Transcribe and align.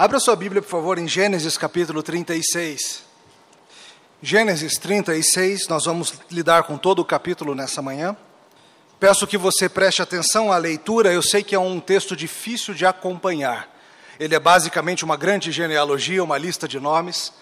Abra 0.00 0.20
sua 0.20 0.36
Bíblia, 0.36 0.62
por 0.62 0.68
favor, 0.68 0.96
em 0.96 1.08
Gênesis 1.08 1.58
capítulo 1.58 2.04
36. 2.04 3.02
Gênesis 4.22 4.78
36, 4.78 5.66
nós 5.66 5.86
vamos 5.86 6.14
lidar 6.30 6.62
com 6.62 6.78
todo 6.78 7.00
o 7.00 7.04
capítulo 7.04 7.52
nessa 7.52 7.82
manhã. 7.82 8.16
Peço 9.00 9.26
que 9.26 9.36
você 9.36 9.68
preste 9.68 10.00
atenção 10.00 10.52
à 10.52 10.56
leitura, 10.56 11.12
eu 11.12 11.20
sei 11.20 11.42
que 11.42 11.52
é 11.52 11.58
um 11.58 11.80
texto 11.80 12.14
difícil 12.14 12.74
de 12.74 12.86
acompanhar. 12.86 13.68
Ele 14.20 14.36
é 14.36 14.38
basicamente 14.38 15.04
uma 15.04 15.16
grande 15.16 15.50
genealogia, 15.50 16.22
uma 16.22 16.38
lista 16.38 16.68
de 16.68 16.78
nomes, 16.78 17.32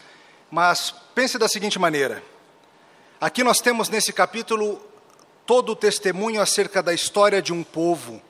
mas 0.50 0.94
pense 1.14 1.36
da 1.36 1.50
seguinte 1.50 1.78
maneira: 1.78 2.22
aqui 3.20 3.44
nós 3.44 3.58
temos 3.58 3.90
nesse 3.90 4.14
capítulo 4.14 4.80
todo 5.44 5.72
o 5.72 5.76
testemunho 5.76 6.40
acerca 6.40 6.82
da 6.82 6.94
história 6.94 7.42
de 7.42 7.52
um 7.52 7.62
povo 7.62 8.22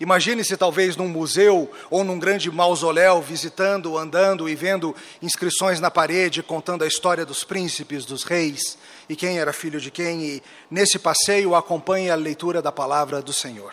Imagine-se 0.00 0.56
talvez 0.56 0.96
num 0.96 1.08
museu 1.08 1.70
ou 1.88 2.02
num 2.02 2.18
grande 2.18 2.50
mausoléu, 2.50 3.22
visitando, 3.22 3.96
andando 3.96 4.48
e 4.48 4.54
vendo 4.54 4.94
inscrições 5.22 5.78
na 5.80 5.90
parede 5.90 6.42
contando 6.42 6.82
a 6.82 6.86
história 6.86 7.24
dos 7.24 7.44
príncipes, 7.44 8.04
dos 8.04 8.24
reis 8.24 8.76
e 9.08 9.14
quem 9.14 9.38
era 9.38 9.52
filho 9.52 9.80
de 9.80 9.90
quem, 9.90 10.22
e 10.24 10.42
nesse 10.70 10.98
passeio 10.98 11.54
acompanhe 11.54 12.10
a 12.10 12.14
leitura 12.14 12.60
da 12.60 12.72
palavra 12.72 13.22
do 13.22 13.32
Senhor. 13.32 13.72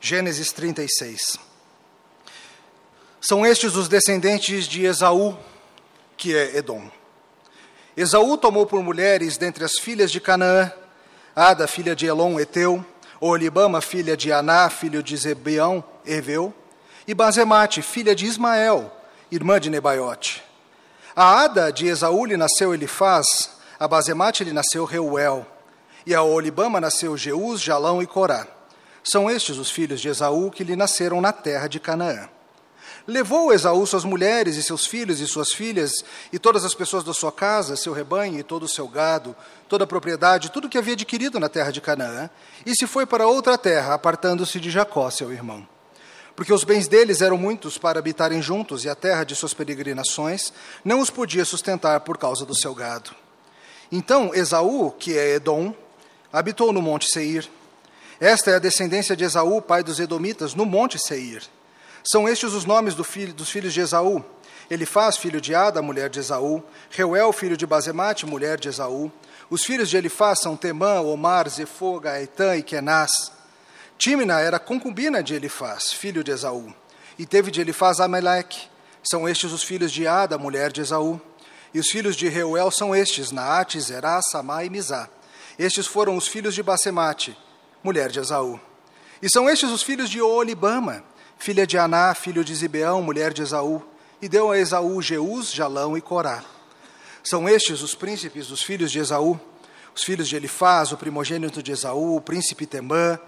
Gênesis 0.00 0.52
36. 0.52 1.38
São 3.20 3.44
estes 3.44 3.74
os 3.74 3.88
descendentes 3.88 4.66
de 4.66 4.84
Esaú, 4.84 5.36
que 6.16 6.36
é 6.36 6.56
Edom. 6.56 6.88
Esaú 7.96 8.38
tomou 8.38 8.64
por 8.64 8.82
mulheres 8.82 9.36
dentre 9.36 9.64
as 9.64 9.72
filhas 9.80 10.12
de 10.12 10.20
Canaã, 10.20 10.72
Ada, 11.34 11.66
filha 11.66 11.96
de 11.96 12.06
Elon, 12.06 12.38
Eteu, 12.38 12.84
Olibama, 13.20 13.80
filha 13.80 14.16
de 14.16 14.32
Aná, 14.32 14.70
filho 14.70 15.02
de 15.02 15.16
Zebeão, 15.16 15.82
Eveu, 16.06 16.54
e 17.06 17.14
Bazemate, 17.14 17.82
filha 17.82 18.14
de 18.14 18.26
Ismael, 18.26 18.92
irmã 19.30 19.58
de 19.58 19.70
Nebaiote. 19.70 20.42
A 21.16 21.42
Ada 21.42 21.72
de 21.72 21.88
Esaú 21.88 22.24
lhe 22.24 22.36
nasceu 22.36 22.72
Elifaz, 22.72 23.50
a 23.78 23.88
Bazemate 23.88 24.44
lhe 24.44 24.52
nasceu 24.52 24.84
Reuel, 24.84 25.46
e 26.06 26.14
a 26.14 26.22
Olibama 26.22 26.80
nasceu 26.80 27.16
Jeus, 27.16 27.60
Jalão 27.60 28.00
e 28.00 28.06
Corá. 28.06 28.46
São 29.02 29.30
estes 29.30 29.56
os 29.56 29.70
filhos 29.70 30.00
de 30.00 30.08
Esaú 30.08 30.50
que 30.50 30.62
lhe 30.62 30.76
nasceram 30.76 31.20
na 31.20 31.32
terra 31.32 31.66
de 31.66 31.80
Canaã. 31.80 32.28
Levou 33.08 33.54
Esaú 33.54 33.86
suas 33.86 34.04
mulheres 34.04 34.56
e 34.56 34.62
seus 34.62 34.86
filhos 34.86 35.18
e 35.18 35.26
suas 35.26 35.50
filhas, 35.50 36.04
e 36.30 36.38
todas 36.38 36.62
as 36.62 36.74
pessoas 36.74 37.02
da 37.02 37.14
sua 37.14 37.32
casa, 37.32 37.74
seu 37.74 37.94
rebanho 37.94 38.38
e 38.38 38.42
todo 38.42 38.64
o 38.64 38.68
seu 38.68 38.86
gado, 38.86 39.34
toda 39.66 39.84
a 39.84 39.86
propriedade, 39.86 40.50
tudo 40.50 40.68
que 40.68 40.76
havia 40.76 40.92
adquirido 40.92 41.40
na 41.40 41.48
terra 41.48 41.72
de 41.72 41.80
Canaã, 41.80 42.28
e 42.66 42.74
se 42.76 42.86
foi 42.86 43.06
para 43.06 43.26
outra 43.26 43.56
terra, 43.56 43.94
apartando-se 43.94 44.60
de 44.60 44.70
Jacó, 44.70 45.08
seu 45.08 45.32
irmão. 45.32 45.66
Porque 46.36 46.52
os 46.52 46.64
bens 46.64 46.86
deles 46.86 47.22
eram 47.22 47.38
muitos 47.38 47.78
para 47.78 47.98
habitarem 47.98 48.42
juntos, 48.42 48.84
e 48.84 48.90
a 48.90 48.94
terra 48.94 49.24
de 49.24 49.34
suas 49.34 49.54
peregrinações 49.54 50.52
não 50.84 51.00
os 51.00 51.08
podia 51.08 51.46
sustentar 51.46 52.00
por 52.00 52.18
causa 52.18 52.44
do 52.44 52.54
seu 52.54 52.74
gado. 52.74 53.12
Então 53.90 54.34
Esaú, 54.34 54.90
que 54.90 55.16
é 55.16 55.36
Edom, 55.36 55.74
habitou 56.30 56.74
no 56.74 56.82
monte 56.82 57.10
Seir. 57.10 57.48
Esta 58.20 58.50
é 58.50 58.56
a 58.56 58.58
descendência 58.58 59.16
de 59.16 59.24
Esaú, 59.24 59.62
pai 59.62 59.82
dos 59.82 59.98
Edomitas, 59.98 60.54
no 60.54 60.66
monte 60.66 60.98
Seir. 60.98 61.42
São 62.10 62.26
estes 62.26 62.54
os 62.54 62.64
nomes 62.64 62.94
do 62.94 63.04
filho, 63.04 63.34
dos 63.34 63.50
filhos 63.50 63.74
de 63.74 63.80
Esaú: 63.80 64.24
Elifaz, 64.70 65.18
filho 65.18 65.42
de 65.42 65.54
Ada, 65.54 65.82
mulher 65.82 66.08
de 66.08 66.18
Esaú, 66.18 66.64
Reuel, 66.88 67.30
filho 67.34 67.54
de 67.54 67.66
Bazemate, 67.66 68.24
mulher 68.24 68.58
de 68.58 68.66
Esaú. 68.66 69.12
Os 69.50 69.62
filhos 69.62 69.90
de 69.90 69.98
Elifaz 69.98 70.40
são 70.40 70.56
Temã, 70.56 71.02
Omar, 71.02 71.46
Zefô, 71.50 72.00
Gaetã 72.00 72.56
e 72.56 72.62
Kenaz. 72.62 73.10
Tímina 73.98 74.40
era 74.40 74.58
concubina 74.58 75.22
de 75.22 75.34
Elifaz, 75.34 75.92
filho 75.92 76.24
de 76.24 76.30
Esaú, 76.30 76.74
e 77.18 77.26
teve 77.26 77.50
de 77.50 77.60
Elifaz 77.60 78.00
Ameleque. 78.00 78.70
São 79.02 79.28
estes 79.28 79.52
os 79.52 79.62
filhos 79.62 79.92
de 79.92 80.06
Ada, 80.06 80.38
mulher 80.38 80.72
de 80.72 80.80
Esaú. 80.80 81.20
E 81.74 81.78
os 81.78 81.90
filhos 81.90 82.16
de 82.16 82.26
Reuel 82.26 82.70
são 82.70 82.96
estes, 82.96 83.30
Naate, 83.30 83.78
Zerá, 83.78 84.22
Samá 84.22 84.64
e 84.64 84.70
Mizá. 84.70 85.10
Estes 85.58 85.86
foram 85.86 86.16
os 86.16 86.26
filhos 86.26 86.54
de 86.54 86.62
Basemate, 86.62 87.36
mulher 87.84 88.08
de 88.08 88.18
Esaú. 88.18 88.58
E 89.20 89.28
são 89.28 89.46
estes 89.50 89.70
os 89.70 89.82
filhos 89.82 90.08
de 90.08 90.22
Olibama, 90.22 91.04
filha 91.38 91.66
de 91.66 91.78
Aná, 91.78 92.14
filho 92.14 92.44
de 92.44 92.54
Zibeão, 92.54 93.00
mulher 93.02 93.32
de 93.32 93.42
Esaú, 93.42 93.82
e 94.20 94.28
deu 94.28 94.50
a 94.50 94.58
Esaú 94.58 95.00
Jeus, 95.00 95.52
Jalão 95.52 95.96
e 95.96 96.00
Corá. 96.00 96.44
São 97.22 97.48
estes 97.48 97.82
os 97.82 97.94
príncipes 97.94 98.48
dos 98.48 98.62
filhos 98.62 98.90
de 98.90 98.98
Esaú, 98.98 99.38
os 99.94 100.02
filhos 100.02 100.28
de 100.28 100.36
Elifaz, 100.36 100.92
o 100.92 100.96
primogênito 100.96 101.62
de 101.62 101.72
Esaú, 101.72 102.16
o 102.16 102.20
príncipe 102.20 102.66
Temã, 102.66 103.18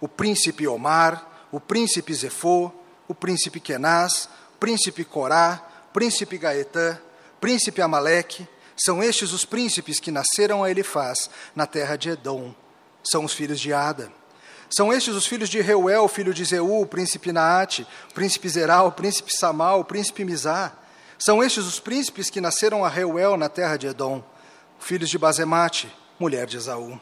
o 0.00 0.08
príncipe 0.08 0.66
Omar, 0.66 1.46
o 1.52 1.60
príncipe 1.60 2.12
Zefô, 2.14 2.70
o 3.06 3.14
príncipe 3.14 3.60
Kenaz, 3.60 4.28
o 4.54 4.58
príncipe 4.58 5.04
Corá, 5.04 5.66
o 5.88 5.92
príncipe 5.92 6.38
Gaetã, 6.38 6.98
príncipe 7.40 7.82
Amaleque, 7.82 8.46
são 8.76 9.02
estes 9.02 9.32
os 9.32 9.44
príncipes 9.44 10.00
que 10.00 10.10
nasceram 10.10 10.64
a 10.64 10.70
Elifaz 10.70 11.28
na 11.54 11.66
terra 11.66 11.96
de 11.96 12.10
Edom. 12.10 12.54
São 13.04 13.24
os 13.24 13.34
filhos 13.34 13.60
de 13.60 13.74
Ada. 13.74 14.10
São 14.72 14.92
estes 14.92 15.16
os 15.16 15.26
filhos 15.26 15.48
de 15.48 15.60
Reuel, 15.60 16.06
filho 16.06 16.32
de 16.32 16.44
Zeu, 16.44 16.86
príncipe 16.88 17.32
Naate, 17.32 17.84
príncipe 18.14 18.48
Zeral, 18.48 18.92
príncipe 18.92 19.36
Samal, 19.36 19.84
príncipe 19.84 20.24
Mizá. 20.24 20.72
São 21.18 21.42
estes 21.42 21.66
os 21.66 21.80
príncipes 21.80 22.30
que 22.30 22.40
nasceram 22.40 22.84
a 22.84 22.88
Reuel 22.88 23.36
na 23.36 23.48
terra 23.48 23.76
de 23.76 23.88
Edom, 23.88 24.22
filhos 24.78 25.10
de 25.10 25.18
Bazemate, 25.18 25.92
mulher 26.20 26.46
de 26.46 26.56
Esaú. 26.56 27.00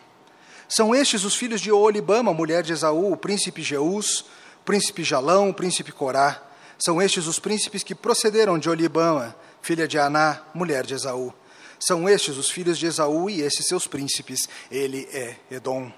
São 0.67 0.95
estes 0.95 1.25
os 1.25 1.37
filhos 1.37 1.61
de 1.61 1.71
Olibama, 1.71 2.33
mulher 2.33 2.63
de 2.63 2.73
Esaú, 2.73 3.13
o 3.13 3.17
príncipe 3.19 3.63
Jeus, 3.63 4.21
o 4.63 4.65
príncipe 4.65 5.05
Jalão, 5.05 5.53
príncipe 5.53 5.93
Corá. 5.93 6.43
São 6.79 7.03
estes 7.03 7.27
os 7.27 7.39
príncipes 7.39 7.83
que 7.83 7.95
procederam 7.95 8.59
de 8.59 8.71
Olibama, 8.71 9.37
filha 9.61 9.87
de 9.87 9.99
Aná, 9.99 10.41
mulher 10.55 10.87
de 10.87 10.95
Esaú. 10.95 11.35
São 11.79 12.09
estes 12.09 12.39
os 12.39 12.51
filhos 12.51 12.79
de 12.79 12.87
Esaú 12.87 13.29
e 13.29 13.43
esses 13.43 13.67
seus 13.67 13.87
príncipes. 13.87 14.49
Ele 14.71 15.07
é 15.13 15.37
Edom. 15.51 15.93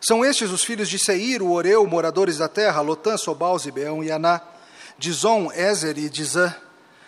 São 0.00 0.24
estes 0.24 0.50
os 0.50 0.62
filhos 0.62 0.88
de 0.88 0.98
Seir, 0.98 1.42
o 1.42 1.52
Oreu, 1.52 1.86
moradores 1.86 2.38
da 2.38 2.48
terra, 2.48 2.80
Lotã, 2.80 3.16
Sobal, 3.16 3.58
Zibeão 3.58 4.04
e 4.04 4.10
Aná, 4.10 4.40
Dizon, 4.98 5.50
Ezer 5.52 5.98
e 5.98 6.08
Dizã. 6.08 6.54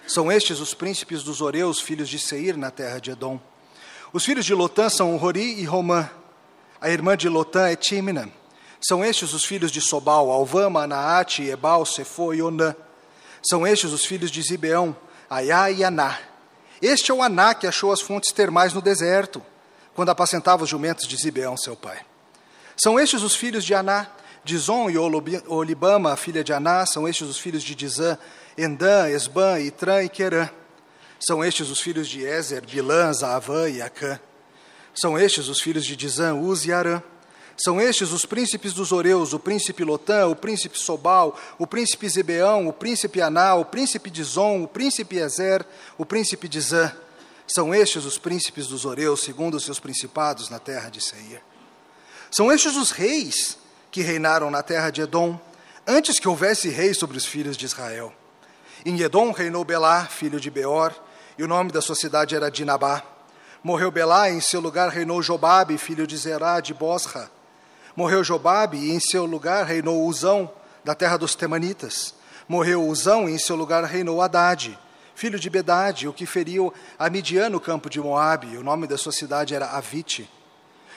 São 0.06 0.32
estes 0.32 0.58
os 0.58 0.72
príncipes 0.72 1.22
dos 1.22 1.40
Oreus, 1.40 1.80
filhos 1.80 2.08
de 2.08 2.18
Seir, 2.18 2.56
na 2.56 2.70
terra 2.70 2.98
de 2.98 3.10
Edom. 3.10 3.38
Os 4.12 4.24
filhos 4.24 4.46
de 4.46 4.54
Lotã 4.54 4.88
são 4.88 5.16
Rori 5.16 5.60
e 5.60 5.64
Romã. 5.64 6.08
A 6.80 6.88
irmã 6.88 7.16
de 7.16 7.28
Lotã 7.28 7.68
é 7.68 7.76
Tímina. 7.76 8.30
São 8.80 9.04
estes 9.04 9.34
os 9.34 9.44
filhos 9.44 9.70
de 9.70 9.80
Sobal, 9.80 10.30
Alvama, 10.30 10.84
Anaate, 10.84 11.42
Ebal, 11.42 11.84
Sefo 11.84 12.32
e 12.32 12.40
Onã. 12.40 12.74
São 13.42 13.66
estes 13.66 13.92
os 13.92 14.04
filhos 14.04 14.30
de 14.30 14.40
Zibeão, 14.40 14.96
Aiá 15.28 15.70
e 15.70 15.84
Aná. 15.84 16.18
Este 16.80 17.10
é 17.10 17.14
o 17.14 17.22
Aná 17.22 17.54
que 17.54 17.66
achou 17.66 17.92
as 17.92 18.00
fontes 18.00 18.32
termais 18.32 18.72
no 18.72 18.80
deserto, 18.80 19.42
quando 19.94 20.10
apacentava 20.10 20.62
os 20.62 20.70
jumentos 20.70 21.06
de 21.06 21.16
Zibeão, 21.16 21.56
seu 21.56 21.76
pai. 21.76 21.98
São 22.80 22.98
estes 22.98 23.22
os 23.22 23.34
filhos 23.34 23.64
de 23.64 23.74
Aná, 23.74 24.06
Dizon 24.44 24.88
e 24.88 24.96
Olibama, 24.96 26.16
filha 26.16 26.44
de 26.44 26.52
Aná, 26.52 26.86
são 26.86 27.08
estes 27.08 27.28
os 27.28 27.38
filhos 27.38 27.64
de 27.64 27.74
Dizã, 27.74 28.16
Endã, 28.56 29.10
Esbã, 29.10 29.58
Itrã 29.60 30.02
e 30.04 30.08
Querã. 30.08 30.48
São 31.18 31.44
estes 31.44 31.70
os 31.70 31.80
filhos 31.80 32.08
de 32.08 32.22
Ezer, 32.22 32.64
Bilã, 32.64 33.12
Zaavã 33.12 33.68
e 33.68 33.82
Acã. 33.82 34.20
São 34.94 35.18
estes 35.18 35.48
os 35.48 35.60
filhos 35.60 35.84
de 35.84 35.96
Dizã, 35.96 36.34
Uz 36.34 36.64
e 36.66 36.72
Arã. 36.72 37.02
São 37.56 37.80
estes 37.80 38.12
os 38.12 38.24
príncipes 38.24 38.72
dos 38.72 38.92
Oreus, 38.92 39.32
o 39.32 39.40
príncipe 39.40 39.82
Lotã, 39.82 40.28
o 40.28 40.36
príncipe 40.36 40.78
Sobal, 40.78 41.36
o 41.58 41.66
príncipe 41.66 42.08
Zebeão, 42.08 42.68
o 42.68 42.72
príncipe 42.72 43.20
Aná, 43.20 43.56
o 43.56 43.64
príncipe 43.64 44.08
Dizon, 44.08 44.62
o 44.62 44.68
príncipe 44.68 45.16
Ezer, 45.16 45.66
o 45.96 46.06
príncipe 46.06 46.46
Dizã. 46.46 46.92
São 47.48 47.74
estes 47.74 48.04
os 48.04 48.18
príncipes 48.18 48.68
dos 48.68 48.84
Oreus, 48.84 49.22
segundo 49.22 49.56
os 49.56 49.64
seus 49.64 49.80
principados 49.80 50.48
na 50.48 50.60
terra 50.60 50.88
de 50.88 51.00
Seir. 51.00 51.42
São 52.30 52.52
estes 52.52 52.76
os 52.76 52.90
reis 52.90 53.58
que 53.90 54.02
reinaram 54.02 54.50
na 54.50 54.62
terra 54.62 54.90
de 54.90 55.00
Edom, 55.00 55.40
antes 55.86 56.18
que 56.18 56.28
houvesse 56.28 56.68
rei 56.68 56.92
sobre 56.92 57.16
os 57.16 57.24
filhos 57.24 57.56
de 57.56 57.64
Israel. 57.64 58.12
Em 58.84 59.00
Edom 59.00 59.32
reinou 59.32 59.64
Belá, 59.64 60.04
filho 60.04 60.38
de 60.38 60.50
Beor, 60.50 60.94
e 61.38 61.42
o 61.42 61.48
nome 61.48 61.72
da 61.72 61.80
sua 61.80 61.94
cidade 61.94 62.36
era 62.36 62.50
Dinabá. 62.50 63.02
Morreu 63.62 63.90
Belá, 63.90 64.28
e 64.28 64.34
em 64.34 64.40
seu 64.40 64.60
lugar 64.60 64.90
reinou 64.90 65.22
Jobabe, 65.22 65.78
filho 65.78 66.06
de 66.06 66.16
Zerá, 66.16 66.60
de 66.60 66.74
Bosra. 66.74 67.30
Morreu 67.96 68.22
Jobabe, 68.22 68.76
e 68.76 68.90
em 68.90 69.00
seu 69.00 69.24
lugar 69.24 69.64
reinou 69.64 70.06
Uzão, 70.06 70.50
da 70.84 70.94
terra 70.94 71.16
dos 71.16 71.34
Temanitas. 71.34 72.14
Morreu 72.46 72.86
Uzão, 72.86 73.28
e 73.28 73.32
em 73.32 73.38
seu 73.38 73.56
lugar 73.56 73.82
reinou 73.84 74.20
Haddad, 74.20 74.78
filho 75.14 75.38
de 75.38 75.50
Bedade, 75.50 76.06
o 76.06 76.12
que 76.12 76.26
feriu 76.26 76.72
a 76.98 77.08
Midian 77.10 77.48
no 77.48 77.58
campo 77.58 77.90
de 77.90 78.00
Moabe. 78.00 78.56
O 78.56 78.62
nome 78.62 78.86
da 78.86 78.98
sua 78.98 79.12
cidade 79.12 79.54
era 79.54 79.70
Avite. 79.70 80.30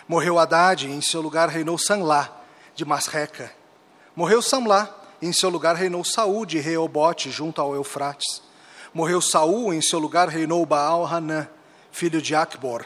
Morreu 0.08 0.40
Haddad, 0.40 0.88
e 0.88 0.92
em 0.92 1.02
seu 1.02 1.22
lugar 1.22 1.50
reinou 1.50 1.78
Sanlá, 1.78 2.30
de 2.76 2.84
Masreca. 2.86 3.52
Morreu 4.16 4.42
Samlá, 4.42 4.90
e 5.22 5.28
em 5.28 5.34
seu 5.34 5.50
lugar 5.50 5.76
reinou 5.76 6.04
Saúl 6.04 6.46
de 6.46 6.60
Reobote, 6.60 7.30
junto 7.30 7.62
ao 7.62 7.76
Eufrates. 7.76 8.42
Morreu 8.94 9.22
Saúl, 9.22 9.74
e 9.74 9.78
em 9.78 9.82
seu 9.82 10.00
lugar 10.00 10.28
reinou 10.28 10.66
Baal 10.66 11.06
Hanã, 11.06 11.48
filho 11.92 12.22
de 12.22 12.36
Acbor. 12.36 12.86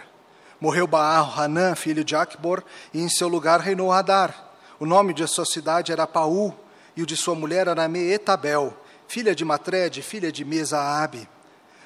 Morreu 0.59 0.85
Baal 0.85 1.33
Hanã, 1.37 1.75
filho 1.75 2.03
de 2.03 2.15
Acbor, 2.15 2.63
e 2.93 3.01
em 3.01 3.09
seu 3.09 3.27
lugar 3.27 3.59
reinou 3.59 3.91
Hadar. 3.91 4.53
O 4.79 4.85
nome 4.85 5.13
de 5.13 5.25
sua 5.27 5.45
cidade 5.45 5.91
era 5.91 6.05
Paú, 6.05 6.53
e 6.95 7.01
o 7.01 7.05
de 7.05 7.15
sua 7.15 7.35
mulher 7.35 7.67
era 7.67 7.87
Meetabel, 7.87 8.75
filha 9.07 9.35
de 9.35 9.43
Matred, 9.43 10.01
filha 10.01 10.31
de 10.31 10.43
Mesaabe. 10.43 11.27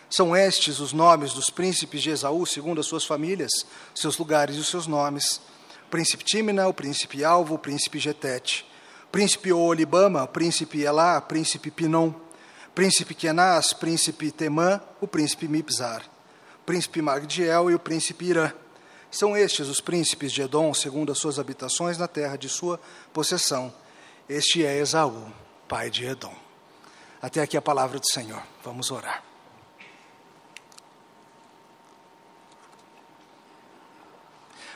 São 0.09 0.35
estes 0.35 0.79
os 0.79 0.91
nomes 0.91 1.33
dos 1.33 1.50
príncipes 1.50 2.01
de 2.01 2.09
Esaú, 2.09 2.45
segundo 2.45 2.81
as 2.81 2.88
suas 2.88 3.06
famílias, 3.06 3.51
seus 3.94 4.17
lugares 4.17 4.56
e 4.56 4.59
os 4.59 4.67
seus 4.67 4.88
nomes. 4.88 5.39
O 5.85 5.89
príncipe 5.89 6.23
Tímina, 6.23 6.67
o 6.67 6.73
príncipe 6.73 7.23
Alvo, 7.23 7.56
o 7.56 7.59
príncipe 7.59 8.00
Getete. 8.00 8.65
Príncipe 9.11 9.51
Olibama, 9.51 10.27
príncipe 10.27 10.81
Elá, 10.81 11.21
príncipe 11.21 11.69
Pinom. 11.69 12.13
Príncipe 12.73 13.13
Kenaz, 13.13 13.73
príncipe 13.73 14.31
Temã, 14.31 14.81
o 15.00 15.07
príncipe 15.07 15.47
Mipzar. 15.47 16.03
Príncipe 16.65 17.01
Magdiel 17.01 17.69
e 17.69 17.75
o 17.75 17.79
príncipe 17.79 18.25
Irã. 18.25 18.51
São 19.11 19.35
estes 19.35 19.67
os 19.67 19.81
príncipes 19.81 20.31
de 20.31 20.41
Edom, 20.41 20.73
segundo 20.73 21.11
as 21.11 21.17
suas 21.17 21.39
habitações 21.39 21.97
na 21.97 22.07
terra 22.07 22.35
de 22.35 22.47
sua 22.47 22.79
possessão. 23.11 23.73
Este 24.27 24.63
é 24.63 24.77
Esaú, 24.77 25.31
pai 25.67 25.89
de 25.89 26.06
Edom. 26.06 26.33
Até 27.21 27.41
aqui 27.41 27.57
a 27.57 27.61
palavra 27.61 28.00
do 28.00 28.07
Senhor. 28.07 28.41
Vamos 28.63 28.91
orar. 28.91 29.28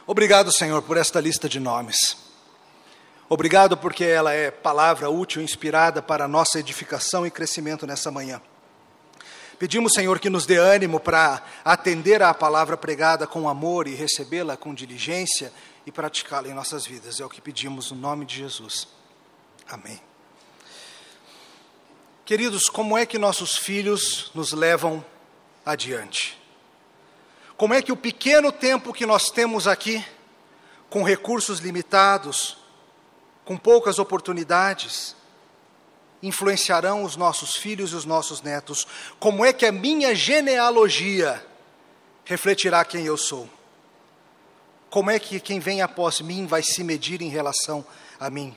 Obrigado, 0.05 0.51
Senhor, 0.51 0.81
por 0.81 0.97
esta 0.97 1.21
lista 1.21 1.47
de 1.47 1.61
nomes. 1.61 2.17
Obrigado 3.29 3.77
porque 3.77 4.03
ela 4.03 4.33
é 4.33 4.51
palavra 4.51 5.09
útil, 5.09 5.41
inspirada 5.41 6.01
para 6.01 6.25
a 6.25 6.27
nossa 6.27 6.59
edificação 6.59 7.25
e 7.25 7.31
crescimento 7.31 7.87
nessa 7.87 8.11
manhã. 8.11 8.41
Pedimos, 9.57 9.93
Senhor, 9.93 10.19
que 10.19 10.29
nos 10.29 10.45
dê 10.45 10.57
ânimo 10.57 10.99
para 10.99 11.41
atender 11.63 12.21
à 12.21 12.33
palavra 12.33 12.75
pregada 12.75 13.25
com 13.25 13.47
amor 13.47 13.87
e 13.87 13.95
recebê-la 13.95 14.57
com 14.57 14.73
diligência 14.73 15.53
e 15.85 15.91
praticá-la 15.91 16.49
em 16.49 16.53
nossas 16.53 16.85
vidas. 16.85 17.21
É 17.21 17.25
o 17.25 17.29
que 17.29 17.39
pedimos 17.39 17.89
no 17.91 17.97
nome 17.97 18.25
de 18.25 18.35
Jesus. 18.35 18.89
Amém. 19.69 20.01
Queridos, 22.25 22.63
como 22.63 22.97
é 22.97 23.05
que 23.05 23.17
nossos 23.17 23.55
filhos 23.55 24.31
nos 24.35 24.51
levam 24.51 25.03
adiante? 25.65 26.42
Como 27.57 27.73
é 27.73 27.81
que 27.81 27.91
o 27.91 27.97
pequeno 27.97 28.51
tempo 28.51 28.93
que 28.93 29.05
nós 29.05 29.25
temos 29.25 29.67
aqui, 29.67 30.03
com 30.89 31.03
recursos 31.03 31.59
limitados, 31.59 32.57
com 33.45 33.57
poucas 33.57 33.99
oportunidades, 33.99 35.15
influenciarão 36.21 37.03
os 37.03 37.15
nossos 37.15 37.55
filhos 37.55 37.91
e 37.91 37.95
os 37.95 38.05
nossos 38.05 38.41
netos? 38.41 38.87
Como 39.19 39.45
é 39.45 39.53
que 39.53 39.65
a 39.65 39.71
minha 39.71 40.15
genealogia 40.15 41.45
refletirá 42.25 42.83
quem 42.83 43.05
eu 43.05 43.17
sou? 43.17 43.47
Como 44.89 45.11
é 45.11 45.19
que 45.19 45.39
quem 45.39 45.59
vem 45.59 45.81
após 45.81 46.21
mim 46.21 46.45
vai 46.45 46.63
se 46.63 46.83
medir 46.83 47.21
em 47.21 47.29
relação 47.29 47.85
a 48.19 48.29
mim? 48.29 48.55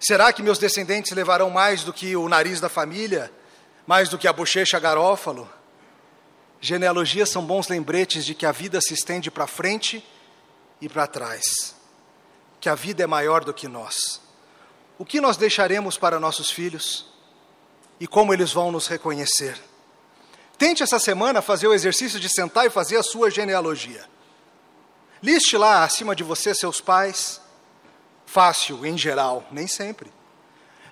Será 0.00 0.32
que 0.32 0.42
meus 0.42 0.58
descendentes 0.58 1.12
levarão 1.12 1.50
mais 1.50 1.82
do 1.82 1.92
que 1.92 2.14
o 2.16 2.28
nariz 2.28 2.60
da 2.60 2.68
família? 2.68 3.32
Mais 3.86 4.08
do 4.08 4.18
que 4.18 4.28
a 4.28 4.32
bochecha 4.32 4.78
garófalo? 4.78 5.50
Genealogias 6.60 7.28
são 7.28 7.44
bons 7.44 7.68
lembretes 7.68 8.24
de 8.24 8.34
que 8.34 8.44
a 8.44 8.52
vida 8.52 8.80
se 8.80 8.94
estende 8.94 9.30
para 9.30 9.46
frente 9.46 10.04
e 10.80 10.88
para 10.88 11.06
trás, 11.06 11.74
que 12.60 12.68
a 12.68 12.74
vida 12.74 13.02
é 13.02 13.06
maior 13.06 13.44
do 13.44 13.54
que 13.54 13.68
nós. 13.68 14.20
O 14.98 15.04
que 15.04 15.20
nós 15.20 15.36
deixaremos 15.36 15.96
para 15.96 16.18
nossos 16.18 16.50
filhos 16.50 17.06
e 18.00 18.06
como 18.06 18.32
eles 18.32 18.52
vão 18.52 18.72
nos 18.72 18.88
reconhecer? 18.88 19.56
Tente 20.56 20.82
essa 20.82 20.98
semana 20.98 21.40
fazer 21.40 21.68
o 21.68 21.74
exercício 21.74 22.18
de 22.18 22.28
sentar 22.28 22.66
e 22.66 22.70
fazer 22.70 22.96
a 22.96 23.02
sua 23.02 23.30
genealogia. 23.30 24.04
Liste 25.22 25.56
lá 25.56 25.84
acima 25.84 26.16
de 26.16 26.24
você 26.24 26.52
seus 26.52 26.80
pais. 26.80 27.40
Fácil, 28.26 28.84
em 28.84 28.98
geral, 28.98 29.46
nem 29.52 29.68
sempre. 29.68 30.12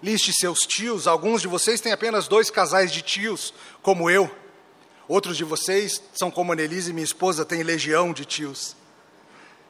Liste 0.00 0.32
seus 0.32 0.60
tios. 0.60 1.08
Alguns 1.08 1.42
de 1.42 1.48
vocês 1.48 1.80
têm 1.80 1.92
apenas 1.92 2.28
dois 2.28 2.48
casais 2.48 2.92
de 2.92 3.02
tios, 3.02 3.52
como 3.82 4.08
eu. 4.08 4.30
Outros 5.08 5.36
de 5.36 5.44
vocês 5.44 6.02
são 6.14 6.30
como 6.30 6.52
a 6.52 6.56
Nelise, 6.56 6.92
minha 6.92 7.04
esposa, 7.04 7.44
tem 7.44 7.62
legião 7.62 8.12
de 8.12 8.24
tios. 8.24 8.74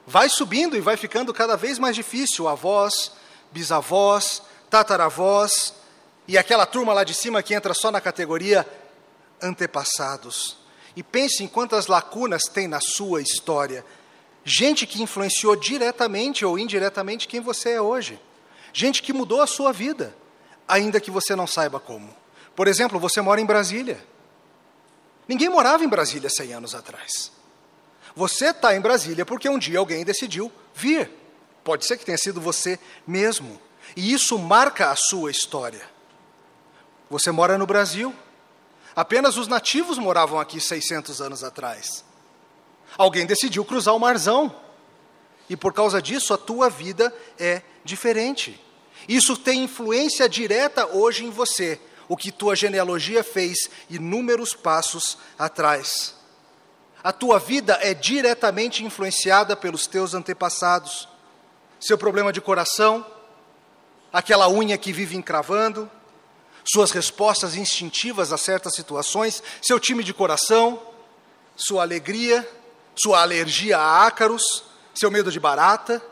Vai 0.07 0.29
subindo 0.29 0.77
e 0.77 0.81
vai 0.81 0.97
ficando 0.97 1.35
cada 1.35 1.57
vez 1.57 1.79
mais 1.79 1.95
difícil. 1.95 2.49
Avós, 2.49 3.13
bisavós, 3.53 4.43
tataravós 4.71 5.75
e 6.29 6.39
aquela 6.39 6.65
turma 6.65 6.93
lá 6.93 7.05
de 7.05 7.13
cima 7.13 7.43
que 7.43 7.55
entra 7.55 7.75
só 7.75 7.91
na 7.91 8.01
categoria 8.01 8.67
antepassados. 9.43 10.57
E 10.95 11.03
pense 11.03 11.43
em 11.43 11.49
quantas 11.49 11.87
lacunas 11.87 12.45
tem 12.45 12.67
na 12.67 12.81
sua 12.81 13.21
história. 13.21 13.85
Gente 14.45 14.87
que 14.87 15.03
influenciou 15.03 15.55
diretamente 15.57 16.45
ou 16.45 16.59
indiretamente 16.59 17.29
quem 17.29 17.41
você 17.41 17.71
é 17.73 17.81
hoje. 17.81 18.19
Gente 18.73 19.03
que 19.03 19.13
mudou 19.13 19.43
a 19.43 19.47
sua 19.47 19.73
vida, 19.73 20.17
ainda 20.67 21.01
que 21.01 21.11
você 21.11 21.35
não 21.35 21.47
saiba 21.47 21.81
como. 21.81 22.15
Por 22.55 22.69
exemplo, 22.69 22.99
você 22.99 23.21
mora 23.21 23.41
em 23.41 23.47
Brasília. 23.47 24.03
Ninguém 25.29 25.49
morava 25.49 25.85
em 25.85 25.89
Brasília 25.89 26.31
100 26.31 26.55
anos 26.55 26.75
atrás. 26.75 27.33
Você 28.15 28.47
está 28.47 28.75
em 28.75 28.81
Brasília 28.81 29.27
porque 29.27 29.49
um 29.49 29.59
dia 29.59 29.79
alguém 29.79 30.05
decidiu 30.05 30.51
vir. 30.75 31.11
Pode 31.65 31.85
ser 31.85 31.97
que 31.99 32.05
tenha 32.05 32.19
sido 32.19 32.41
você 32.41 32.79
mesmo. 33.07 33.61
E 33.97 34.13
isso 34.13 34.39
marca 34.39 34.91
a 34.91 34.97
sua 34.97 35.31
história. 35.31 35.83
Você 37.11 37.31
mora 37.31 37.59
no 37.59 37.67
Brasil. 37.67 38.15
Apenas 38.95 39.37
os 39.37 39.47
nativos 39.47 39.99
moravam 39.99 40.41
aqui 40.41 40.61
600 40.61 41.21
anos 41.21 41.45
atrás. 41.45 42.05
Alguém 42.97 43.27
decidiu 43.27 43.65
cruzar 43.65 43.95
o 43.95 44.01
marzão. 44.01 44.55
E 45.51 45.57
por 45.57 45.73
causa 45.73 46.01
disso, 46.01 46.33
a 46.33 46.39
tua 46.39 46.71
vida 46.71 47.15
é 47.39 47.63
diferente. 47.85 48.61
Isso 49.09 49.37
tem 49.37 49.65
influência 49.65 50.29
direta 50.29 50.87
hoje 50.87 51.25
em 51.25 51.31
você, 51.31 51.81
o 52.09 52.17
que 52.17 52.31
tua 52.31 52.55
genealogia 52.55 53.23
fez 53.25 53.71
inúmeros 53.91 54.55
passos 54.55 55.19
atrás. 55.39 56.15
A 57.03 57.13
tua 57.13 57.39
vida 57.39 57.79
é 57.81 57.95
diretamente 57.95 58.85
influenciada 58.85 59.57
pelos 59.57 59.87
teus 59.87 60.15
antepassados 60.15 61.09
seu 61.81 61.99
problema 61.99 62.33
de 62.33 62.41
coração, 62.41 63.05
aquela 64.13 64.49
unha 64.49 64.79
que 64.79 64.93
vive 64.93 65.17
encravando, 65.17 65.91
suas 66.65 66.91
respostas 66.91 67.55
instintivas 67.55 68.33
a 68.33 68.39
certas 68.39 68.75
situações, 68.75 69.43
seu 69.63 69.79
time 69.79 70.03
de 70.03 70.13
coração, 70.13 70.83
sua 71.55 71.83
alegria, 71.83 72.49
sua 72.97 73.21
alergia 73.23 73.79
a 73.79 74.07
ácaros, 74.07 74.65
seu 74.95 75.11
medo 75.11 75.31
de 75.31 75.39
barata. 75.39 76.03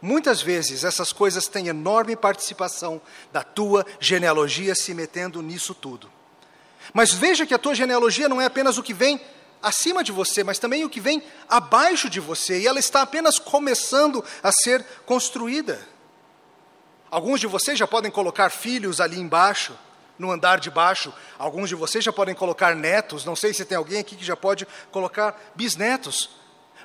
Muitas 0.00 0.42
vezes 0.42 0.84
essas 0.84 1.12
coisas 1.12 1.46
têm 1.48 1.68
enorme 1.68 2.14
participação 2.14 3.00
da 3.32 3.42
tua 3.42 3.84
genealogia 3.98 4.74
se 4.74 4.92
metendo 4.92 5.42
nisso 5.42 5.74
tudo. 5.74 6.10
Mas 6.92 7.12
veja 7.12 7.46
que 7.46 7.54
a 7.54 7.58
tua 7.58 7.74
genealogia 7.74 8.28
não 8.28 8.40
é 8.40 8.44
apenas 8.44 8.78
o 8.78 8.82
que 8.82 8.94
vem 8.94 9.20
acima 9.62 10.04
de 10.04 10.12
você, 10.12 10.44
mas 10.44 10.58
também 10.58 10.84
o 10.84 10.90
que 10.90 11.00
vem 11.00 11.22
abaixo 11.48 12.08
de 12.08 12.20
você, 12.20 12.60
e 12.60 12.66
ela 12.66 12.78
está 12.78 13.02
apenas 13.02 13.38
começando 13.38 14.24
a 14.42 14.52
ser 14.52 14.84
construída. 15.04 15.80
Alguns 17.10 17.40
de 17.40 17.46
vocês 17.46 17.78
já 17.78 17.86
podem 17.86 18.10
colocar 18.10 18.50
filhos 18.50 19.00
ali 19.00 19.18
embaixo, 19.18 19.76
no 20.18 20.30
andar 20.30 20.60
de 20.60 20.70
baixo, 20.70 21.12
alguns 21.38 21.68
de 21.68 21.74
vocês 21.74 22.04
já 22.04 22.12
podem 22.12 22.34
colocar 22.34 22.74
netos, 22.74 23.24
não 23.24 23.36
sei 23.36 23.52
se 23.52 23.64
tem 23.64 23.76
alguém 23.76 24.00
aqui 24.00 24.16
que 24.16 24.24
já 24.24 24.36
pode 24.36 24.66
colocar 24.90 25.52
bisnetos. 25.54 26.30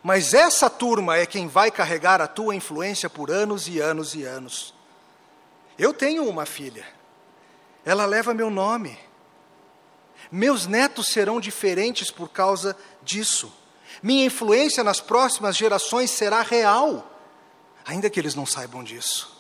Mas 0.04 0.34
essa 0.34 0.70
turma 0.70 1.18
é 1.18 1.26
quem 1.26 1.48
vai 1.48 1.70
carregar 1.70 2.22
a 2.22 2.28
tua 2.28 2.56
influência 2.56 3.10
por 3.10 3.30
anos 3.30 3.68
e 3.68 3.80
anos 3.80 4.16
e 4.16 4.24
anos. 4.24 4.74
Eu 5.78 5.94
tenho 5.94 6.28
uma 6.28 6.46
filha, 6.46 6.86
ela 7.86 8.06
leva 8.06 8.34
meu 8.34 8.50
nome. 8.50 8.98
Meus 10.32 10.66
netos 10.66 11.08
serão 11.08 11.40
diferentes 11.40 12.10
por 12.10 12.30
causa 12.30 12.76
disso. 13.04 13.52
Minha 14.02 14.26
influência 14.26 14.84
nas 14.84 15.00
próximas 15.00 15.56
gerações 15.56 16.10
será 16.10 16.42
real, 16.42 17.12
ainda 17.86 18.10
que 18.10 18.20
eles 18.20 18.36
não 18.36 18.46
saibam 18.46 18.84
disso. 18.84 19.32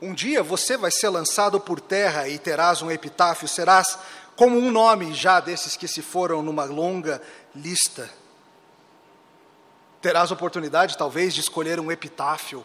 Um 0.00 0.14
dia 0.14 0.42
você 0.42 0.78
vai 0.78 0.90
ser 0.90 1.10
lançado 1.10 1.60
por 1.60 1.78
terra 1.80 2.26
e 2.26 2.38
terás 2.38 2.80
um 2.80 2.90
epitáfio, 2.90 3.46
serás 3.46 3.98
como 4.34 4.56
um 4.56 4.70
nome 4.70 5.12
já 5.12 5.40
desses 5.40 5.76
que 5.76 5.86
se 5.86 6.00
foram 6.00 6.42
numa 6.42 6.64
longa 6.64 7.20
lista. 7.54 8.08
Terás 10.00 10.30
oportunidade, 10.30 10.96
talvez, 10.96 11.34
de 11.34 11.40
escolher 11.40 11.78
um 11.78 11.92
epitáfio, 11.92 12.64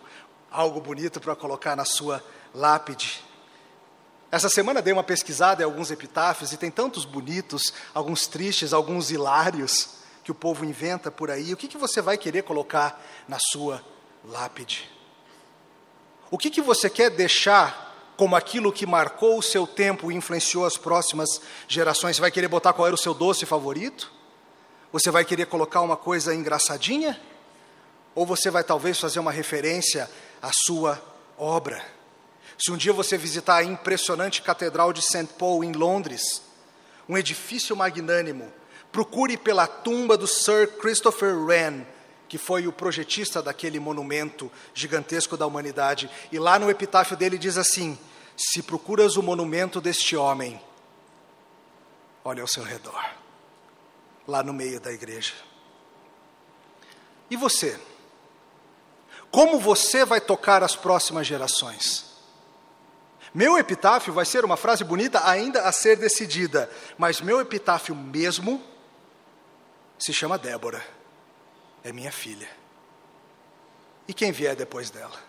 algo 0.49 0.79
bonito 0.79 1.19
para 1.19 1.35
colocar 1.35 1.75
na 1.75 1.83
sua 1.83 2.23
lápide. 2.53 3.21
Essa 4.31 4.49
semana 4.49 4.81
dei 4.81 4.93
uma 4.93 5.03
pesquisada 5.03 5.61
em 5.61 5.65
alguns 5.65 5.91
epitáfios 5.91 6.53
e 6.53 6.57
tem 6.57 6.71
tantos 6.71 7.03
bonitos, 7.03 7.73
alguns 7.93 8.25
tristes, 8.25 8.73
alguns 8.73 9.11
hilários 9.11 9.95
que 10.23 10.31
o 10.31 10.35
povo 10.35 10.65
inventa 10.65 11.11
por 11.11 11.29
aí. 11.29 11.53
O 11.53 11.57
que, 11.57 11.67
que 11.67 11.77
você 11.77 12.01
vai 12.01 12.17
querer 12.17 12.43
colocar 12.43 13.01
na 13.27 13.37
sua 13.39 13.83
lápide? 14.23 14.89
O 16.31 16.37
que, 16.37 16.49
que 16.49 16.61
você 16.61 16.89
quer 16.89 17.09
deixar 17.11 18.13
como 18.17 18.35
aquilo 18.35 18.71
que 18.71 18.85
marcou 18.85 19.37
o 19.37 19.43
seu 19.43 19.67
tempo 19.67 20.09
e 20.09 20.15
influenciou 20.15 20.65
as 20.65 20.77
próximas 20.77 21.41
gerações? 21.67 22.15
Você 22.15 22.21
vai 22.21 22.31
querer 22.31 22.47
botar 22.47 22.73
qual 22.73 22.87
era 22.87 22.95
o 22.95 22.97
seu 22.97 23.13
doce 23.13 23.45
favorito? 23.45 24.14
Você 24.95 25.11
vai 25.11 25.25
querer 25.25 25.47
colocar 25.47 25.81
uma 25.81 25.97
coisa 25.97 26.33
engraçadinha? 26.33 27.19
Ou 28.15 28.25
você 28.25 28.49
vai 28.49 28.63
talvez 28.63 28.97
fazer 28.97 29.19
uma 29.19 29.29
referência 29.29 30.09
à 30.41 30.51
sua 30.53 31.03
obra? 31.37 31.83
Se 32.57 32.71
um 32.71 32.77
dia 32.77 32.93
você 32.93 33.17
visitar 33.17 33.57
a 33.57 33.63
impressionante 33.65 34.41
Catedral 34.41 34.93
de 34.93 35.01
St. 35.01 35.27
Paul 35.37 35.65
em 35.65 35.73
Londres, 35.73 36.41
um 37.09 37.17
edifício 37.17 37.75
magnânimo, 37.75 38.49
procure 38.89 39.35
pela 39.35 39.67
tumba 39.67 40.17
do 40.17 40.27
Sir 40.27 40.65
Christopher 40.79 41.37
Wren, 41.37 41.85
que 42.29 42.37
foi 42.37 42.65
o 42.65 42.71
projetista 42.71 43.41
daquele 43.41 43.81
monumento 43.81 44.49
gigantesco 44.73 45.35
da 45.35 45.45
humanidade. 45.45 46.09
E 46.31 46.39
lá 46.39 46.57
no 46.57 46.69
epitáfio 46.69 47.17
dele 47.17 47.37
diz 47.37 47.57
assim: 47.57 47.99
Se 48.37 48.63
procuras 48.63 49.17
o 49.17 49.21
monumento 49.21 49.81
deste 49.81 50.15
homem, 50.15 50.57
olha 52.23 52.41
ao 52.41 52.47
seu 52.47 52.63
redor, 52.63 53.03
lá 54.27 54.43
no 54.43 54.53
meio 54.53 54.79
da 54.79 54.91
igreja. 54.91 55.33
E 57.29 57.35
você? 57.35 57.79
Como 59.31 59.59
você 59.59 60.05
vai 60.05 60.21
tocar 60.21 60.63
as 60.63 60.75
próximas 60.75 61.27
gerações? 61.27 62.05
Meu 63.33 63.57
epitáfio 63.57 64.13
vai 64.13 64.23
ser 64.23 64.45
uma 64.45 64.55
frase 64.55 64.83
bonita 64.83 65.27
ainda 65.27 65.63
a 65.63 65.71
ser 65.71 65.97
decidida, 65.97 66.71
mas 66.97 67.19
meu 67.19 67.41
epitáfio 67.41 67.93
mesmo 67.93 68.63
se 69.99 70.13
chama 70.13 70.37
Débora. 70.37 70.81
É 71.83 71.91
minha 71.91 72.11
filha. 72.11 72.49
E 74.07 74.13
quem 74.13 74.31
vier 74.31 74.55
depois 74.55 74.89
dela? 74.89 75.19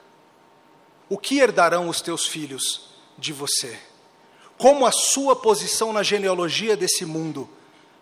O 1.09 1.19
que 1.19 1.39
herdarão 1.39 1.89
os 1.89 2.01
teus 2.01 2.27
filhos 2.27 2.91
de 3.19 3.33
você? 3.33 3.79
Como 4.57 4.87
a 4.87 4.93
sua 4.93 5.35
posição 5.37 5.93
na 5.93 6.03
genealogia 6.03 6.77
desse 6.77 7.05
mundo 7.05 7.49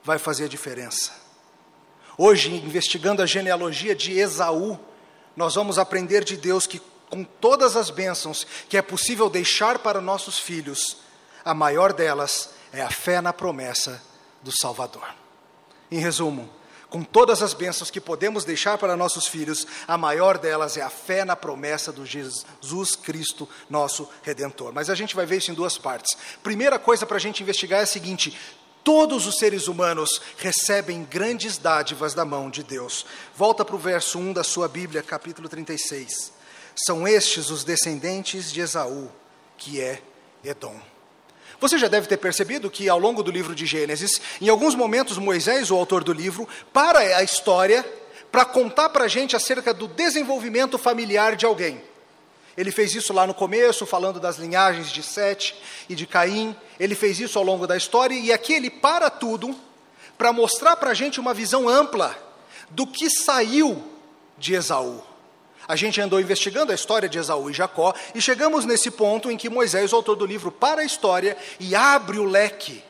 vai 0.04 0.18
fazer 0.18 0.44
a 0.44 0.48
diferença? 0.48 1.12
Hoje, 2.16 2.54
investigando 2.54 3.22
a 3.22 3.26
genealogia 3.26 3.94
de 3.94 4.12
Esaú, 4.12 4.78
nós 5.36 5.54
vamos 5.54 5.78
aprender 5.78 6.22
de 6.22 6.36
Deus 6.36 6.66
que, 6.66 6.80
com 7.10 7.24
todas 7.24 7.76
as 7.76 7.90
bênçãos 7.90 8.46
que 8.68 8.76
é 8.76 8.82
possível 8.82 9.28
deixar 9.28 9.80
para 9.80 10.00
nossos 10.00 10.38
filhos, 10.38 10.98
a 11.44 11.52
maior 11.52 11.92
delas 11.92 12.50
é 12.72 12.82
a 12.82 12.90
fé 12.90 13.20
na 13.20 13.32
promessa 13.32 14.00
do 14.42 14.52
Salvador. 14.52 15.12
Em 15.90 15.98
resumo, 15.98 16.48
com 16.88 17.02
todas 17.02 17.42
as 17.42 17.52
bênçãos 17.52 17.90
que 17.90 18.00
podemos 18.00 18.44
deixar 18.44 18.78
para 18.78 18.96
nossos 18.96 19.26
filhos, 19.26 19.66
a 19.88 19.98
maior 19.98 20.38
delas 20.38 20.76
é 20.76 20.82
a 20.82 20.88
fé 20.88 21.24
na 21.24 21.34
promessa 21.34 21.90
do 21.90 22.06
Jesus 22.06 22.94
Cristo, 22.94 23.48
nosso 23.68 24.08
Redentor. 24.22 24.72
Mas 24.72 24.88
a 24.88 24.94
gente 24.94 25.16
vai 25.16 25.26
ver 25.26 25.38
isso 25.38 25.50
em 25.50 25.54
duas 25.54 25.76
partes. 25.76 26.16
Primeira 26.40 26.78
coisa 26.78 27.04
para 27.04 27.16
a 27.16 27.20
gente 27.20 27.42
investigar 27.42 27.80
é 27.80 27.82
a 27.82 27.86
seguinte: 27.86 28.38
Todos 28.84 29.26
os 29.26 29.38
seres 29.38 29.66
humanos 29.66 30.20
recebem 30.36 31.04
grandes 31.04 31.56
dádivas 31.56 32.12
da 32.12 32.24
mão 32.24 32.50
de 32.50 32.62
Deus. 32.62 33.06
Volta 33.34 33.64
para 33.64 33.74
o 33.74 33.78
verso 33.78 34.18
1 34.18 34.34
da 34.34 34.44
sua 34.44 34.68
Bíblia, 34.68 35.02
capítulo 35.02 35.48
36. 35.48 36.32
São 36.76 37.08
estes 37.08 37.48
os 37.48 37.64
descendentes 37.64 38.52
de 38.52 38.60
Esaú, 38.60 39.10
que 39.56 39.80
é 39.80 40.02
Edom. 40.44 40.78
Você 41.58 41.78
já 41.78 41.88
deve 41.88 42.06
ter 42.06 42.18
percebido 42.18 42.70
que 42.70 42.86
ao 42.86 42.98
longo 42.98 43.22
do 43.22 43.30
livro 43.30 43.54
de 43.54 43.64
Gênesis, 43.64 44.20
em 44.38 44.50
alguns 44.50 44.74
momentos 44.74 45.16
Moisés, 45.16 45.70
o 45.70 45.76
autor 45.76 46.04
do 46.04 46.12
livro, 46.12 46.46
para 46.70 46.98
a 46.98 47.22
história 47.22 47.82
para 48.30 48.44
contar 48.44 48.88
para 48.88 49.04
a 49.04 49.08
gente 49.08 49.36
acerca 49.36 49.72
do 49.72 49.86
desenvolvimento 49.86 50.76
familiar 50.76 51.36
de 51.36 51.46
alguém. 51.46 51.80
Ele 52.56 52.70
fez 52.70 52.94
isso 52.94 53.12
lá 53.12 53.26
no 53.26 53.34
começo, 53.34 53.84
falando 53.84 54.20
das 54.20 54.36
linhagens 54.36 54.90
de 54.90 55.02
Sete 55.02 55.54
e 55.88 55.94
de 55.94 56.06
Caim. 56.06 56.54
Ele 56.78 56.94
fez 56.94 57.18
isso 57.18 57.38
ao 57.38 57.44
longo 57.44 57.66
da 57.66 57.76
história 57.76 58.14
e 58.14 58.32
aqui 58.32 58.52
ele 58.52 58.70
para 58.70 59.10
tudo 59.10 59.54
para 60.16 60.32
mostrar 60.32 60.76
para 60.76 60.90
a 60.90 60.94
gente 60.94 61.18
uma 61.18 61.34
visão 61.34 61.68
ampla 61.68 62.16
do 62.70 62.86
que 62.86 63.10
saiu 63.10 63.82
de 64.38 64.54
Esaú. 64.54 65.02
A 65.66 65.76
gente 65.76 66.00
andou 66.00 66.20
investigando 66.20 66.72
a 66.72 66.74
história 66.74 67.08
de 67.08 67.18
Esaú 67.18 67.50
e 67.50 67.54
Jacó 67.54 67.94
e 68.14 68.20
chegamos 68.20 68.64
nesse 68.64 68.90
ponto 68.90 69.30
em 69.30 69.36
que 69.36 69.48
Moisés, 69.48 69.92
o 69.92 69.96
autor 69.96 70.14
do 70.14 70.26
livro, 70.26 70.52
para 70.52 70.82
a 70.82 70.84
história 70.84 71.36
e 71.58 71.74
abre 71.74 72.18
o 72.18 72.24
leque 72.24 72.82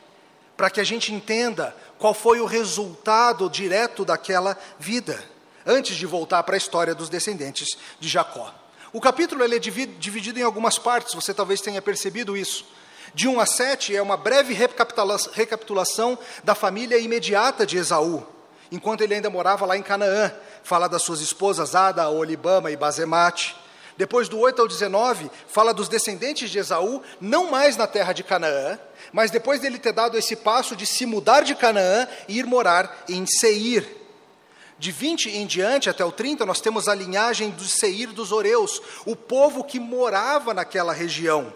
para 0.57 0.69
que 0.69 0.79
a 0.79 0.83
gente 0.83 1.13
entenda 1.13 1.75
qual 1.97 2.13
foi 2.13 2.39
o 2.39 2.45
resultado 2.45 3.49
direto 3.49 4.05
daquela 4.05 4.57
vida, 4.79 5.21
antes 5.65 5.95
de 5.95 6.05
voltar 6.05 6.43
para 6.43 6.55
a 6.55 6.57
história 6.57 6.95
dos 6.95 7.09
descendentes 7.09 7.77
de 7.99 8.07
Jacó. 8.07 8.53
O 8.95 9.01
capítulo 9.01 9.43
ele 9.43 9.57
é 9.57 9.59
dividido 9.59 10.39
em 10.39 10.43
algumas 10.43 10.77
partes, 10.77 11.13
você 11.13 11.33
talvez 11.33 11.59
tenha 11.59 11.81
percebido 11.81 12.37
isso. 12.37 12.65
De 13.13 13.27
1 13.27 13.41
a 13.41 13.45
7 13.45 13.93
é 13.93 14.01
uma 14.01 14.15
breve 14.15 14.53
recapitulação 14.53 16.17
da 16.45 16.55
família 16.55 16.97
imediata 16.97 17.65
de 17.65 17.75
Esaú, 17.75 18.25
enquanto 18.71 19.01
ele 19.01 19.13
ainda 19.13 19.29
morava 19.29 19.65
lá 19.65 19.75
em 19.75 19.81
Canaã. 19.81 20.31
Fala 20.63 20.87
das 20.87 21.01
suas 21.01 21.19
esposas 21.19 21.75
Ada, 21.75 22.09
Olibama 22.09 22.71
e 22.71 22.77
Bazemate. 22.77 23.53
Depois 23.97 24.29
do 24.29 24.39
8 24.39 24.61
ao 24.61 24.67
19, 24.69 25.29
fala 25.45 25.73
dos 25.73 25.89
descendentes 25.89 26.49
de 26.49 26.59
Esaú, 26.59 27.03
não 27.19 27.51
mais 27.51 27.75
na 27.75 27.87
terra 27.87 28.13
de 28.13 28.23
Canaã, 28.23 28.79
mas 29.11 29.29
depois 29.29 29.59
dele 29.59 29.77
ter 29.77 29.91
dado 29.91 30.17
esse 30.17 30.37
passo 30.37 30.73
de 30.73 30.85
se 30.85 31.05
mudar 31.05 31.43
de 31.43 31.53
Canaã 31.53 32.07
e 32.29 32.39
ir 32.39 32.45
morar 32.45 33.03
em 33.09 33.25
Seir. 33.25 34.04
De 34.77 34.91
20 34.91 35.29
em 35.29 35.47
diante 35.47 35.89
até 35.89 36.03
o 36.03 36.11
30, 36.11 36.45
nós 36.45 36.59
temos 36.59 36.87
a 36.87 36.95
linhagem 36.95 37.49
do 37.51 37.63
Seir 37.63 38.11
dos 38.11 38.31
Oreus, 38.31 38.81
o 39.05 39.15
povo 39.15 39.63
que 39.63 39.79
morava 39.79 40.53
naquela 40.53 40.91
região, 40.91 41.53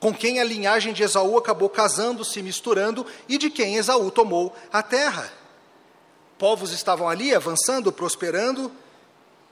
com 0.00 0.12
quem 0.12 0.40
a 0.40 0.44
linhagem 0.44 0.92
de 0.94 1.02
Esaú 1.02 1.36
acabou 1.36 1.68
casando, 1.68 2.24
se 2.24 2.42
misturando 2.42 3.06
e 3.28 3.36
de 3.36 3.50
quem 3.50 3.76
Esaú 3.76 4.10
tomou 4.10 4.56
a 4.72 4.82
terra. 4.82 5.30
Povos 6.38 6.72
estavam 6.72 7.08
ali 7.08 7.34
avançando, 7.34 7.92
prosperando, 7.92 8.72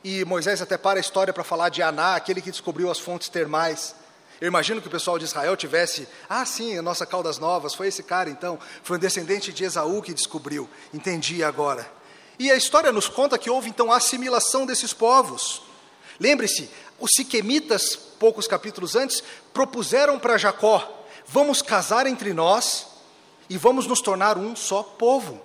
e 0.03 0.25
Moisés 0.25 0.63
até 0.63 0.79
para 0.79 0.99
a 0.99 1.01
história 1.01 1.33
para 1.33 1.45
falar 1.45 1.69
de 1.69 1.83
Aná, 1.83 2.17
aquele 2.17 2.41
que 2.41 2.51
descobriu 2.51 2.91
as 2.91 2.99
fontes 2.99 3.29
termais. 3.29 3.95
Eu 4.41 4.49
imagino 4.49 4.81
que 4.81 4.89
o 4.89 4.91
pessoal 4.91 5.19
de 5.19 5.27
Israel 5.27 5.55
tivesse, 5.59 6.09
ah, 6.27 6.45
sim, 6.47 6.79
a 6.79 6.81
nossa 6.81 7.05
Caldas 7.05 7.39
Novas, 7.39 7.75
foi 7.75 7.89
esse 7.89 8.03
cara 8.03 8.31
então, 8.31 8.59
foi 8.83 8.97
um 8.97 9.01
descendente 9.01 9.53
de 9.53 9.63
Esaú 9.63 10.01
que 10.01 10.15
descobriu. 10.15 10.67
Entendi 10.95 11.45
agora. 11.45 12.00
E 12.41 12.51
a 12.51 12.57
história 12.57 12.91
nos 12.91 13.07
conta 13.07 13.37
que 13.37 13.51
houve 13.51 13.69
então 13.69 13.93
a 13.93 13.99
assimilação 13.99 14.65
desses 14.65 14.95
povos. 14.95 15.61
Lembre-se, 16.19 16.71
os 16.99 17.11
siquemitas, 17.15 17.95
poucos 17.95 18.47
capítulos 18.47 18.97
antes, 18.97 19.23
propuseram 19.53 20.19
para 20.19 20.39
Jacó: 20.39 21.05
vamos 21.27 21.61
casar 21.61 22.07
entre 22.07 22.33
nós 22.33 22.87
e 23.51 23.59
vamos 23.59 23.87
nos 23.87 24.01
tornar 24.01 24.39
um 24.39 24.57
só 24.57 24.83
povo. 24.83 25.39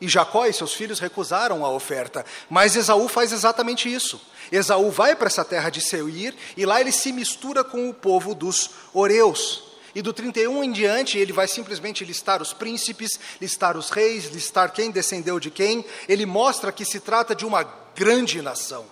E 0.00 0.06
Jacó 0.06 0.46
e 0.46 0.52
seus 0.52 0.74
filhos 0.74 1.00
recusaram 1.00 1.64
a 1.64 1.70
oferta, 1.70 2.24
mas 2.48 2.76
Esaú 2.76 3.08
faz 3.08 3.32
exatamente 3.32 3.92
isso. 3.92 4.20
Esaú 4.52 4.92
vai 4.92 5.16
para 5.16 5.26
essa 5.26 5.44
terra 5.44 5.70
de 5.70 5.80
Seir 5.80 6.36
e 6.56 6.64
lá 6.64 6.80
ele 6.80 6.92
se 6.92 7.10
mistura 7.10 7.64
com 7.64 7.90
o 7.90 7.94
povo 7.94 8.32
dos 8.32 8.70
Oreus. 8.94 9.65
E 9.96 10.02
do 10.02 10.12
31 10.12 10.62
em 10.62 10.72
diante, 10.72 11.16
ele 11.16 11.32
vai 11.32 11.48
simplesmente 11.48 12.04
listar 12.04 12.42
os 12.42 12.52
príncipes, 12.52 13.18
listar 13.40 13.78
os 13.78 13.88
reis, 13.88 14.26
listar 14.26 14.70
quem 14.70 14.90
descendeu 14.90 15.40
de 15.40 15.50
quem. 15.50 15.82
Ele 16.06 16.26
mostra 16.26 16.70
que 16.70 16.84
se 16.84 17.00
trata 17.00 17.34
de 17.34 17.46
uma 17.46 17.62
grande 17.94 18.42
nação, 18.42 18.84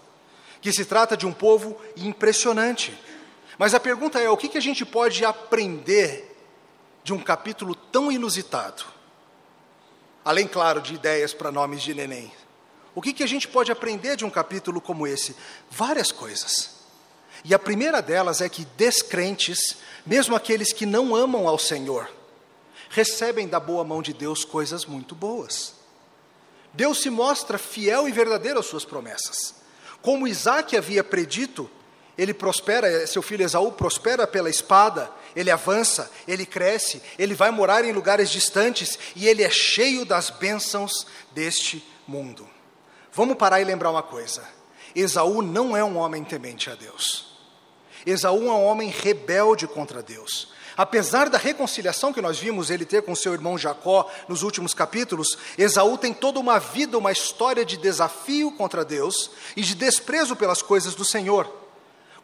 que 0.62 0.72
se 0.72 0.82
trata 0.86 1.14
de 1.14 1.26
um 1.26 1.32
povo 1.32 1.78
impressionante. 1.94 2.98
Mas 3.58 3.74
a 3.74 3.80
pergunta 3.80 4.18
é: 4.18 4.30
o 4.30 4.36
que, 4.38 4.48
que 4.48 4.56
a 4.56 4.62
gente 4.62 4.82
pode 4.86 5.22
aprender 5.26 6.34
de 7.04 7.12
um 7.12 7.18
capítulo 7.18 7.74
tão 7.74 8.10
inusitado? 8.10 8.82
Além, 10.24 10.48
claro, 10.48 10.80
de 10.80 10.94
ideias 10.94 11.34
para 11.34 11.52
nomes 11.52 11.82
de 11.82 11.92
neném. 11.92 12.32
O 12.94 13.02
que, 13.02 13.12
que 13.12 13.22
a 13.22 13.28
gente 13.28 13.46
pode 13.46 13.70
aprender 13.70 14.16
de 14.16 14.24
um 14.24 14.30
capítulo 14.30 14.80
como 14.80 15.06
esse? 15.06 15.36
Várias 15.70 16.10
coisas. 16.10 16.73
E 17.44 17.52
a 17.52 17.58
primeira 17.58 18.00
delas 18.00 18.40
é 18.40 18.48
que 18.48 18.64
descrentes 18.76 19.76
mesmo 20.04 20.36
aqueles 20.36 20.72
que 20.72 20.84
não 20.84 21.16
amam 21.16 21.48
ao 21.48 21.58
Senhor, 21.58 22.10
recebem 22.90 23.48
da 23.48 23.58
boa 23.58 23.84
mão 23.84 24.02
de 24.02 24.12
Deus 24.12 24.44
coisas 24.44 24.84
muito 24.84 25.14
boas. 25.14 25.74
Deus 26.72 27.00
se 27.00 27.08
mostra 27.08 27.56
fiel 27.56 28.08
e 28.08 28.12
verdadeiro 28.12 28.58
às 28.58 28.66
suas 28.66 28.84
promessas. 28.84 29.54
Como 30.02 30.28
Isaac 30.28 30.76
havia 30.76 31.02
predito, 31.02 31.70
ele 32.18 32.34
prospera, 32.34 33.06
seu 33.06 33.22
filho 33.22 33.44
Esaú 33.44 33.72
prospera 33.72 34.26
pela 34.26 34.50
espada, 34.50 35.10
ele 35.34 35.50
avança, 35.50 36.10
ele 36.28 36.44
cresce, 36.44 37.02
ele 37.18 37.34
vai 37.34 37.50
morar 37.50 37.84
em 37.84 37.92
lugares 37.92 38.30
distantes 38.30 38.98
e 39.16 39.26
ele 39.26 39.42
é 39.42 39.50
cheio 39.50 40.04
das 40.04 40.30
bênçãos 40.30 41.06
deste 41.32 41.84
mundo. 42.06 42.48
Vamos 43.12 43.36
parar 43.36 43.60
e 43.60 43.64
lembrar 43.64 43.90
uma 43.90 44.02
coisa: 44.02 44.44
Esaú 44.94 45.42
não 45.42 45.76
é 45.76 45.82
um 45.82 45.96
homem 45.96 46.22
temente 46.22 46.70
a 46.70 46.74
Deus. 46.74 47.33
Esaú 48.06 48.48
é 48.48 48.52
um 48.52 48.64
homem 48.64 48.90
rebelde 48.90 49.66
contra 49.66 50.02
Deus. 50.02 50.48
Apesar 50.76 51.28
da 51.28 51.38
reconciliação 51.38 52.12
que 52.12 52.20
nós 52.20 52.38
vimos 52.38 52.68
ele 52.68 52.84
ter 52.84 53.02
com 53.02 53.14
seu 53.14 53.32
irmão 53.32 53.56
Jacó 53.56 54.10
nos 54.26 54.42
últimos 54.42 54.74
capítulos, 54.74 55.38
Esaú 55.56 55.96
tem 55.96 56.12
toda 56.12 56.40
uma 56.40 56.58
vida, 56.58 56.98
uma 56.98 57.12
história 57.12 57.64
de 57.64 57.76
desafio 57.76 58.50
contra 58.52 58.84
Deus 58.84 59.30
e 59.56 59.62
de 59.62 59.74
desprezo 59.74 60.34
pelas 60.34 60.62
coisas 60.62 60.94
do 60.94 61.04
Senhor. 61.04 61.48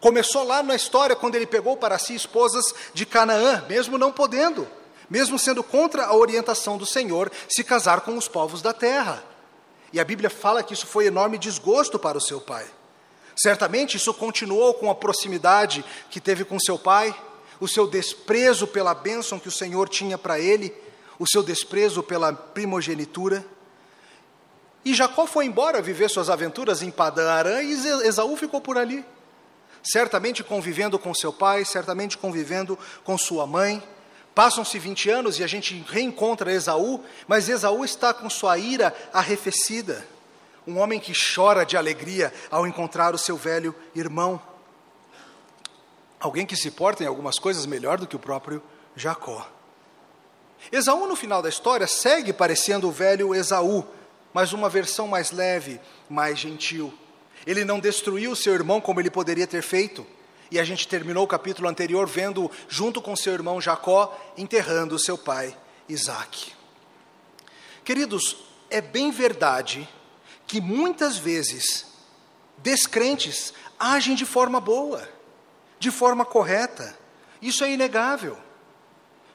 Começou 0.01 0.45
lá 0.45 0.63
na 0.63 0.75
história 0.75 1.15
quando 1.15 1.37
ele 1.37 1.47
pegou 1.47 1.77
para 1.77 1.99
si 1.99 2.15
esposas 2.15 2.75
de 2.93 3.07
Canaã, 3.07 3.65
mesmo 3.69 3.97
não 3.97 4.11
podendo, 4.11 4.67
mesmo 5.09 5.39
sendo 5.39 5.63
contra 5.63 6.07
a 6.07 6.15
orientação 6.15 6.77
do 6.77 6.87
Senhor, 6.87 7.31
se 7.49 7.63
casar 7.63 8.01
com 8.01 8.17
os 8.17 8.27
povos 8.27 8.63
da 8.63 8.73
terra. 8.73 9.23
E 9.93 10.01
a 10.01 10.05
Bíblia 10.05 10.31
fala 10.31 10.63
que 10.63 10.75
isso 10.75 10.87
foi 10.87 11.07
enorme 11.07 11.39
desgosto 11.39 11.99
para 11.99 12.19
o 12.19 12.21
seu 12.21 12.41
pai. 12.41 12.67
Certamente 13.41 13.97
isso 13.97 14.13
continuou 14.13 14.75
com 14.75 14.91
a 14.91 14.95
proximidade 14.95 15.83
que 16.11 16.21
teve 16.21 16.45
com 16.45 16.61
seu 16.61 16.79
pai, 16.79 17.15
o 17.59 17.67
seu 17.67 17.87
desprezo 17.87 18.67
pela 18.67 18.93
bênção 18.93 19.39
que 19.39 19.49
o 19.49 19.53
Senhor 19.53 19.89
tinha 19.89 20.19
para 20.19 20.39
ele, 20.39 20.75
o 21.19 21.27
seu 21.27 21.43
desprezo 21.43 22.03
pela 22.03 22.35
primogenitura. 22.35 23.43
E 24.85 24.93
Jacó 24.93 25.27
foi 25.27 25.47
embora 25.47 25.81
viver 25.81 26.11
suas 26.11 26.29
aventuras 26.29 26.83
em 26.83 26.91
Padã 26.91 27.31
Arã 27.31 27.63
e 27.63 27.73
Esaú 28.07 28.37
ficou 28.37 28.61
por 28.61 28.77
ali. 28.77 29.03
Certamente 29.83 30.45
convivendo 30.45 30.99
com 30.99 31.15
seu 31.15 31.33
pai, 31.33 31.65
certamente 31.65 32.19
convivendo 32.19 32.79
com 33.05 33.17
sua 33.17 33.47
mãe. 33.47 33.83
Passam-se 34.35 34.79
20 34.79 35.09
anos 35.09 35.39
e 35.39 35.45
a 35.45 35.47
gente 35.47 35.83
reencontra 35.89 36.53
Esaú, 36.53 37.03
mas 37.27 37.49
Esaú 37.49 37.87
está 37.87 38.13
com 38.13 38.29
sua 38.29 38.59
ira 38.59 38.95
arrefecida. 39.15 40.07
Um 40.67 40.79
homem 40.79 41.01
que 41.01 41.13
chora 41.13 41.65
de 41.65 41.77
alegria 41.77 42.33
ao 42.51 42.67
encontrar 42.67 43.15
o 43.15 43.19
seu 43.19 43.37
velho 43.37 43.75
irmão. 43.95 44.41
Alguém 46.19 46.45
que 46.45 46.57
se 46.57 46.71
porta 46.71 47.03
em 47.03 47.07
algumas 47.07 47.39
coisas 47.39 47.65
melhor 47.67 47.99
do 47.99 48.07
que 48.07 48.17
o 48.17 48.21
próprio 48.21 48.63
Jacó. 48.95 49.49
Esaú, 50.71 51.07
no 51.07 51.17
final 51.17 51.41
da 51.41 51.49
história, 51.49 51.87
segue 51.87 52.33
parecendo 52.33 52.89
o 52.89 52.93
velho 52.93 53.35
Esaú, 53.35 53.85
mas 54.33 54.53
uma 54.53 54.69
versão 54.69 55.09
mais 55.09 55.31
leve, 55.31 55.81
mais 56.09 56.39
gentil. 56.39 56.93
Ele 57.47 57.65
não 57.65 57.81
destruiu 57.81 58.37
seu 58.37 58.53
irmão 58.53 58.81
como 58.81 59.01
ele 59.01 59.11
poderia 59.11 59.47
ter 59.47 59.63
feito. 59.63 60.07
E 60.51 60.59
a 60.59 60.65
gente 60.65 60.87
terminou 60.87 61.25
o 61.25 61.29
capítulo 61.29 61.69
anterior 61.69 62.07
vendo, 62.07 62.51
junto 62.69 63.01
com 63.01 63.17
seu 63.17 63.33
irmão 63.33 63.61
Jacó, 63.61 64.15
enterrando 64.37 64.99
seu 64.99 65.17
pai 65.17 65.57
Isaac. 65.89 66.53
Queridos, 67.85 68.37
é 68.69 68.81
bem 68.81 69.11
verdade 69.11 69.89
que 70.51 70.61
muitas 70.61 71.17
vezes 71.17 71.87
descrentes 72.59 73.55
agem 73.79 74.17
de 74.17 74.27
forma 74.27 74.61
boa, 74.61 75.09
de 75.79 75.93
forma 75.93 76.25
correta. 76.25 76.99
Isso 77.41 77.63
é 77.63 77.71
inegável. 77.71 78.37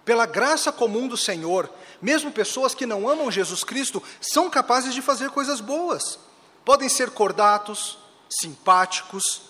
Pela 0.03 0.25
graça 0.25 0.73
comum 0.73 1.07
do 1.07 1.15
Senhor, 1.15 1.71
mesmo 2.01 2.33
pessoas 2.33 2.75
que 2.75 2.85
não 2.85 3.07
amam 3.07 3.31
Jesus 3.31 3.63
Cristo 3.63 4.03
são 4.19 4.49
capazes 4.49 4.93
de 4.93 5.01
fazer 5.01 5.29
coisas 5.29 5.61
boas. 5.61 6.19
Podem 6.65 6.89
ser 6.89 7.09
cordatos, 7.11 7.97
simpáticos, 8.29 9.43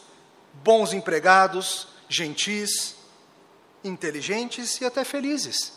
bons 0.54 0.94
empregados, 0.94 1.88
gentis, 2.08 2.96
inteligentes 3.84 4.80
e 4.82 4.86
até 4.86 5.04
felizes. 5.04 5.74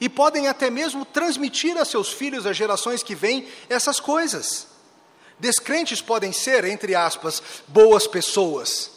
E 0.00 0.08
podem 0.08 0.48
até 0.48 0.70
mesmo 0.70 1.04
transmitir 1.04 1.76
a 1.76 1.84
seus 1.84 2.10
filhos, 2.10 2.46
às 2.46 2.56
gerações 2.56 3.02
que 3.02 3.14
vêm, 3.14 3.46
essas 3.68 4.00
coisas. 4.00 4.74
Descrentes 5.38 6.00
podem 6.00 6.32
ser, 6.32 6.64
entre 6.64 6.94
aspas, 6.94 7.42
boas 7.68 8.06
pessoas, 8.06 8.92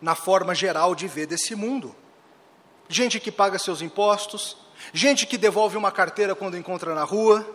na 0.00 0.14
forma 0.14 0.54
geral 0.54 0.94
de 0.94 1.06
ver 1.06 1.26
desse 1.26 1.54
mundo. 1.54 1.94
Gente 2.88 3.20
que 3.20 3.30
paga 3.30 3.58
seus 3.58 3.80
impostos, 3.80 4.56
gente 4.92 5.26
que 5.26 5.38
devolve 5.38 5.76
uma 5.76 5.92
carteira 5.92 6.34
quando 6.34 6.56
encontra 6.56 6.94
na 6.94 7.04
rua. 7.04 7.48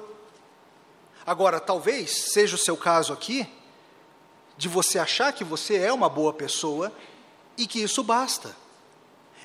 Agora, 1.26 1.60
talvez 1.60 2.32
seja 2.32 2.56
o 2.56 2.60
seu 2.60 2.78
caso 2.78 3.12
aqui, 3.12 3.48
de 4.58 4.70
você 4.70 4.98
achar 4.98 5.34
que 5.34 5.44
você 5.44 5.76
é 5.76 5.92
uma 5.92 6.08
boa 6.08 6.32
pessoa 6.32 6.92
e 7.58 7.68
que 7.68 7.82
isso 7.82 8.02
basta. 8.02 8.56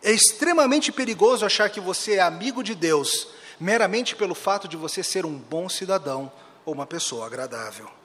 É 0.02 0.12
extremamente 0.12 0.92
perigoso 0.92 1.44
achar 1.44 1.68
que 1.68 1.80
você 1.80 2.14
é 2.14 2.20
amigo 2.20 2.62
de 2.62 2.74
Deus 2.74 3.28
meramente 3.58 4.16
pelo 4.16 4.34
fato 4.34 4.66
de 4.66 4.76
você 4.76 5.02
ser 5.02 5.26
um 5.26 5.36
bom 5.36 5.68
cidadão 5.68 6.32
ou 6.64 6.72
uma 6.72 6.86
pessoa 6.86 7.26
agradável. 7.26 7.99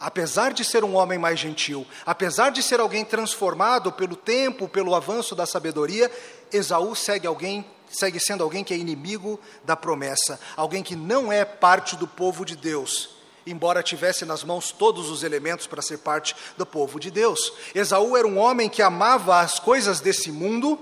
Apesar 0.00 0.54
de 0.54 0.64
ser 0.64 0.82
um 0.82 0.96
homem 0.96 1.18
mais 1.18 1.38
gentil, 1.38 1.86
apesar 2.06 2.50
de 2.50 2.62
ser 2.62 2.80
alguém 2.80 3.04
transformado 3.04 3.92
pelo 3.92 4.16
tempo, 4.16 4.66
pelo 4.66 4.94
avanço 4.94 5.34
da 5.34 5.44
sabedoria, 5.44 6.10
Esaú 6.50 6.96
segue 6.96 7.26
alguém 7.26 7.66
segue 7.90 8.20
sendo 8.20 8.44
alguém 8.44 8.62
que 8.62 8.72
é 8.72 8.76
inimigo 8.76 9.38
da 9.64 9.76
promessa, 9.76 10.40
alguém 10.56 10.80
que 10.80 10.94
não 10.94 11.32
é 11.32 11.44
parte 11.44 11.96
do 11.96 12.06
povo 12.06 12.44
de 12.44 12.56
Deus, 12.56 13.10
embora 13.44 13.82
tivesse 13.82 14.24
nas 14.24 14.44
mãos 14.44 14.70
todos 14.70 15.10
os 15.10 15.24
elementos 15.24 15.66
para 15.66 15.82
ser 15.82 15.98
parte 15.98 16.36
do 16.56 16.64
povo 16.64 17.00
de 17.00 17.10
Deus. 17.10 17.52
Esaú 17.74 18.16
era 18.16 18.28
um 18.28 18.38
homem 18.38 18.68
que 18.68 18.80
amava 18.80 19.40
as 19.40 19.58
coisas 19.58 20.00
desse 20.00 20.30
mundo 20.30 20.78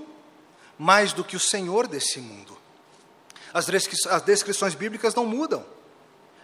mais 0.77 1.11
do 1.11 1.23
que 1.23 1.35
o 1.35 1.39
Senhor 1.39 1.87
desse 1.87 2.19
mundo. 2.19 2.55
As 3.51 3.65
descrições 4.23 4.75
bíblicas 4.75 5.15
não 5.15 5.25
mudam. 5.25 5.65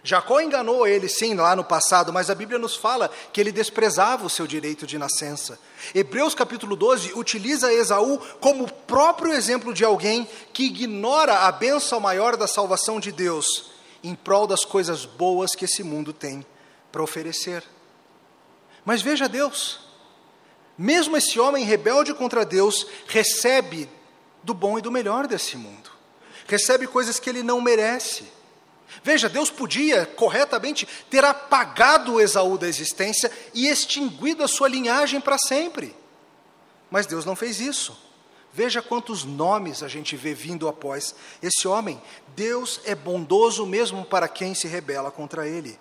Jacó 0.06 0.40
enganou 0.40 0.86
ele, 0.86 1.08
sim, 1.08 1.34
lá 1.34 1.56
no 1.56 1.64
passado, 1.64 2.12
mas 2.12 2.30
a 2.30 2.34
Bíblia 2.34 2.60
nos 2.60 2.76
fala 2.76 3.10
que 3.32 3.40
ele 3.40 3.50
desprezava 3.50 4.24
o 4.24 4.30
seu 4.30 4.46
direito 4.46 4.86
de 4.86 4.96
nascença. 4.96 5.58
Hebreus 5.92 6.32
capítulo 6.32 6.76
12 6.76 7.12
utiliza 7.14 7.72
Esaú 7.72 8.20
como 8.38 8.70
próprio 8.72 9.32
exemplo 9.32 9.74
de 9.74 9.84
alguém 9.84 10.28
que 10.52 10.66
ignora 10.66 11.40
a 11.40 11.50
bênção 11.50 11.98
maior 11.98 12.36
da 12.36 12.46
salvação 12.46 13.00
de 13.00 13.10
Deus 13.10 13.72
em 14.04 14.14
prol 14.14 14.46
das 14.46 14.64
coisas 14.64 15.04
boas 15.04 15.56
que 15.56 15.64
esse 15.64 15.82
mundo 15.82 16.12
tem 16.12 16.46
para 16.92 17.02
oferecer. 17.02 17.64
Mas 18.84 19.02
veja 19.02 19.28
Deus, 19.28 19.80
mesmo 20.78 21.16
esse 21.16 21.40
homem 21.40 21.64
rebelde 21.64 22.14
contra 22.14 22.46
Deus 22.46 22.86
recebe 23.08 23.90
do 24.44 24.54
bom 24.54 24.78
e 24.78 24.82
do 24.82 24.92
melhor 24.92 25.26
desse 25.26 25.56
mundo, 25.56 25.90
recebe 26.46 26.86
coisas 26.86 27.18
que 27.18 27.28
ele 27.28 27.42
não 27.42 27.60
merece 27.60 28.35
Veja, 29.02 29.28
Deus 29.28 29.50
podia 29.50 30.06
corretamente 30.06 30.86
ter 31.10 31.24
apagado 31.24 32.20
Esaú 32.20 32.56
da 32.56 32.68
existência 32.68 33.30
e 33.52 33.68
extinguido 33.68 34.42
a 34.42 34.48
sua 34.48 34.68
linhagem 34.68 35.20
para 35.20 35.38
sempre. 35.38 35.94
Mas 36.90 37.06
Deus 37.06 37.24
não 37.24 37.36
fez 37.36 37.60
isso. 37.60 37.96
Veja 38.52 38.80
quantos 38.80 39.24
nomes 39.24 39.82
a 39.82 39.88
gente 39.88 40.16
vê 40.16 40.32
vindo 40.32 40.66
após 40.66 41.14
esse 41.42 41.68
homem. 41.68 42.00
Deus 42.34 42.80
é 42.84 42.94
bondoso 42.94 43.66
mesmo 43.66 44.04
para 44.04 44.28
quem 44.28 44.54
se 44.54 44.66
rebela 44.66 45.10
contra 45.10 45.46
ele. 45.46 45.78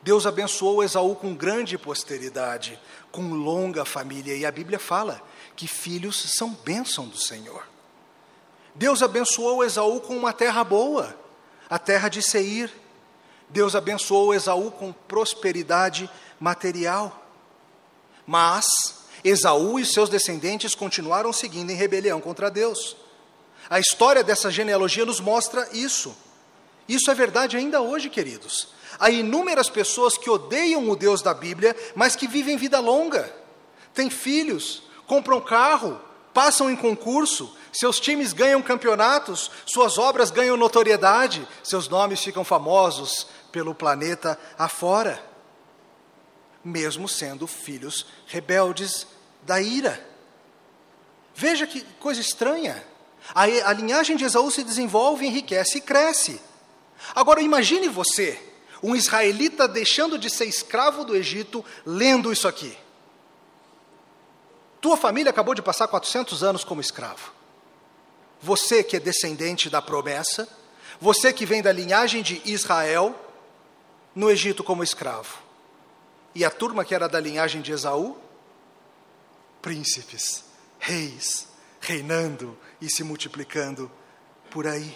Deus 0.00 0.26
abençoou 0.26 0.84
Esaú 0.84 1.16
com 1.16 1.34
grande 1.34 1.78
posteridade, 1.78 2.78
com 3.10 3.32
longa 3.32 3.86
família, 3.86 4.36
e 4.36 4.44
a 4.44 4.52
Bíblia 4.52 4.78
fala 4.78 5.22
que 5.56 5.66
filhos 5.66 6.34
são 6.36 6.50
bênção 6.50 7.08
do 7.08 7.16
Senhor. 7.16 7.66
Deus 8.74 9.02
abençoou 9.02 9.64
Esaú 9.64 10.00
com 10.00 10.16
uma 10.16 10.32
terra 10.32 10.62
boa 10.62 11.23
a 11.68 11.78
terra 11.78 12.08
de 12.08 12.22
Seir. 12.22 12.70
Deus 13.48 13.74
abençoou 13.74 14.34
Esaú 14.34 14.70
com 14.70 14.92
prosperidade 14.92 16.10
material. 16.40 17.24
Mas 18.26 18.66
Esaú 19.22 19.78
e 19.78 19.86
seus 19.86 20.08
descendentes 20.08 20.74
continuaram 20.74 21.32
seguindo 21.32 21.70
em 21.70 21.76
rebelião 21.76 22.20
contra 22.20 22.50
Deus. 22.50 22.96
A 23.68 23.80
história 23.80 24.22
dessa 24.22 24.50
genealogia 24.50 25.06
nos 25.06 25.20
mostra 25.20 25.68
isso. 25.72 26.14
Isso 26.88 27.10
é 27.10 27.14
verdade 27.14 27.56
ainda 27.56 27.80
hoje, 27.80 28.10
queridos. 28.10 28.68
Há 28.98 29.10
inúmeras 29.10 29.70
pessoas 29.70 30.16
que 30.18 30.30
odeiam 30.30 30.88
o 30.88 30.96
Deus 30.96 31.22
da 31.22 31.32
Bíblia, 31.32 31.74
mas 31.94 32.14
que 32.14 32.28
vivem 32.28 32.56
vida 32.56 32.78
longa. 32.78 33.32
Têm 33.94 34.10
filhos, 34.10 34.82
compram 35.06 35.40
carro, 35.40 36.00
passam 36.34 36.68
em 36.68 36.76
concurso, 36.76 37.56
seus 37.72 38.00
times 38.00 38.32
ganham 38.32 38.60
campeonatos, 38.60 39.50
suas 39.64 39.96
obras 39.96 40.30
ganham 40.30 40.56
notoriedade, 40.56 41.46
seus 41.62 41.88
nomes 41.88 42.22
ficam 42.22 42.44
famosos 42.44 43.28
pelo 43.52 43.74
planeta 43.74 44.38
afora, 44.58 45.24
mesmo 46.62 47.08
sendo 47.08 47.46
filhos 47.46 48.04
rebeldes 48.26 49.06
da 49.42 49.62
ira. 49.62 50.04
Veja 51.34 51.66
que 51.66 51.82
coisa 52.00 52.20
estranha. 52.20 52.84
A, 53.34 53.42
a 53.42 53.72
linhagem 53.72 54.16
de 54.16 54.24
Esaú 54.24 54.50
se 54.50 54.62
desenvolve, 54.62 55.26
enriquece 55.26 55.78
e 55.78 55.80
cresce. 55.80 56.40
Agora 57.14 57.40
imagine 57.40 57.88
você, 57.88 58.40
um 58.82 58.94
israelita 58.94 59.68
deixando 59.68 60.18
de 60.18 60.28
ser 60.28 60.46
escravo 60.46 61.04
do 61.04 61.16
Egito, 61.16 61.64
lendo 61.86 62.32
isso 62.32 62.48
aqui. 62.48 62.76
Tua 64.84 64.98
família 64.98 65.30
acabou 65.30 65.54
de 65.54 65.62
passar 65.62 65.88
400 65.88 66.44
anos 66.44 66.62
como 66.62 66.78
escravo. 66.78 67.32
Você 68.42 68.84
que 68.84 68.96
é 68.96 69.00
descendente 69.00 69.70
da 69.70 69.80
promessa, 69.80 70.46
você 71.00 71.32
que 71.32 71.46
vem 71.46 71.62
da 71.62 71.72
linhagem 71.72 72.22
de 72.22 72.42
Israel, 72.44 73.18
no 74.14 74.30
Egito 74.30 74.62
como 74.62 74.84
escravo. 74.84 75.38
E 76.34 76.44
a 76.44 76.50
turma 76.50 76.84
que 76.84 76.94
era 76.94 77.08
da 77.08 77.18
linhagem 77.18 77.62
de 77.62 77.72
Esaú? 77.72 78.18
Príncipes, 79.62 80.44
reis, 80.78 81.48
reinando 81.80 82.54
e 82.78 82.90
se 82.90 83.02
multiplicando 83.02 83.90
por 84.50 84.66
aí. 84.66 84.94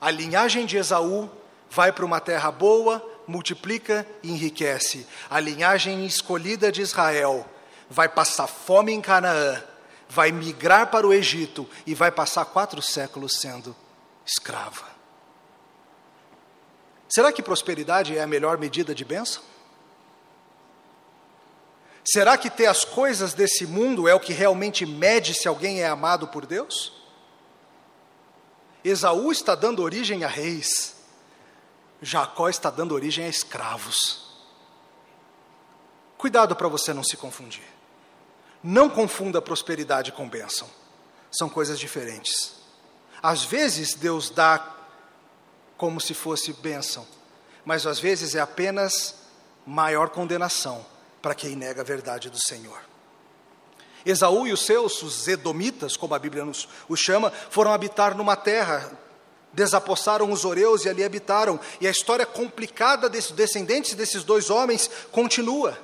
A 0.00 0.10
linhagem 0.10 0.66
de 0.66 0.78
Esaú 0.78 1.30
vai 1.70 1.92
para 1.92 2.04
uma 2.04 2.18
terra 2.18 2.50
boa, 2.50 3.08
multiplica 3.24 4.04
e 4.20 4.32
enriquece. 4.32 5.06
A 5.30 5.38
linhagem 5.38 6.04
escolhida 6.04 6.72
de 6.72 6.82
Israel 6.82 7.48
vai 7.90 8.08
passar 8.08 8.46
fome 8.46 8.92
em 8.92 9.00
Canaã 9.00 9.62
vai 10.08 10.32
migrar 10.32 10.90
para 10.90 11.06
o 11.06 11.12
Egito 11.12 11.68
e 11.86 11.94
vai 11.94 12.10
passar 12.10 12.46
quatro 12.46 12.80
séculos 12.80 13.38
sendo 13.40 13.76
escrava. 14.24 14.86
Será 17.08 17.32
que 17.32 17.42
prosperidade 17.42 18.16
é 18.16 18.22
a 18.22 18.26
melhor 18.26 18.58
medida 18.58 18.94
de 18.94 19.04
bênção? 19.04 19.42
Será 22.04 22.38
que 22.38 22.48
ter 22.48 22.66
as 22.66 22.84
coisas 22.84 23.34
desse 23.34 23.66
mundo 23.66 24.08
é 24.08 24.14
o 24.14 24.20
que 24.20 24.32
realmente 24.32 24.86
mede 24.86 25.34
se 25.34 25.46
alguém 25.46 25.82
é 25.82 25.86
amado 25.86 26.28
por 26.28 26.46
Deus? 26.46 26.92
Esaú 28.82 29.30
está 29.30 29.54
dando 29.54 29.82
origem 29.82 30.24
a 30.24 30.28
reis, 30.28 30.96
Jacó 32.00 32.48
está 32.48 32.70
dando 32.70 32.94
origem 32.94 33.26
a 33.26 33.28
escravos. 33.28 34.26
Cuidado 36.16 36.56
para 36.56 36.68
você 36.68 36.94
não 36.94 37.04
se 37.04 37.16
confundir. 37.16 37.77
Não 38.62 38.88
confunda 38.88 39.40
prosperidade 39.40 40.12
com 40.12 40.28
bênção, 40.28 40.68
são 41.30 41.48
coisas 41.48 41.78
diferentes. 41.78 42.54
Às 43.22 43.44
vezes 43.44 43.94
Deus 43.94 44.30
dá 44.30 44.74
como 45.76 46.00
se 46.00 46.14
fosse 46.14 46.52
bênção, 46.52 47.06
mas 47.64 47.86
às 47.86 47.98
vezes 47.98 48.34
é 48.34 48.40
apenas 48.40 49.14
maior 49.66 50.08
condenação 50.08 50.84
para 51.20 51.34
quem 51.34 51.54
nega 51.54 51.82
a 51.82 51.84
verdade 51.84 52.30
do 52.30 52.38
Senhor. 52.40 52.80
Esaú 54.04 54.46
e 54.46 54.52
os 54.52 54.64
seus, 54.64 55.02
os 55.02 55.28
Edomitas, 55.28 55.96
como 55.96 56.14
a 56.14 56.18
Bíblia 56.18 56.44
nos 56.44 56.68
os 56.88 57.00
chama, 57.00 57.30
foram 57.50 57.72
habitar 57.72 58.16
numa 58.16 58.36
terra, 58.36 58.90
desapossaram 59.52 60.30
os 60.32 60.44
Oreus 60.44 60.84
e 60.84 60.88
ali 60.88 61.04
habitaram. 61.04 61.58
E 61.80 61.86
a 61.86 61.90
história 61.90 62.24
complicada 62.24 63.08
desses 63.08 63.32
descendentes 63.32 63.94
desses 63.94 64.24
dois 64.24 64.50
homens 64.50 64.90
continua. 65.10 65.78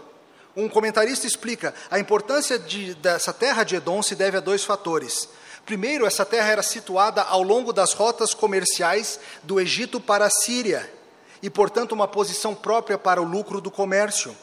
Um 0.56 0.68
comentarista 0.68 1.26
explica: 1.26 1.74
a 1.90 1.98
importância 1.98 2.58
de, 2.58 2.94
dessa 2.94 3.32
terra 3.32 3.64
de 3.64 3.76
Edom 3.76 4.02
se 4.02 4.14
deve 4.14 4.36
a 4.36 4.40
dois 4.40 4.64
fatores. 4.64 5.28
Primeiro, 5.66 6.06
essa 6.06 6.24
terra 6.24 6.50
era 6.50 6.62
situada 6.62 7.22
ao 7.22 7.42
longo 7.42 7.72
das 7.72 7.92
rotas 7.94 8.34
comerciais 8.34 9.18
do 9.42 9.58
Egito 9.58 9.98
para 9.98 10.26
a 10.26 10.30
Síria, 10.30 10.92
e, 11.42 11.48
portanto, 11.48 11.92
uma 11.92 12.06
posição 12.06 12.54
própria 12.54 12.98
para 12.98 13.20
o 13.20 13.24
lucro 13.24 13.60
do 13.60 13.70
comércio 13.70 14.36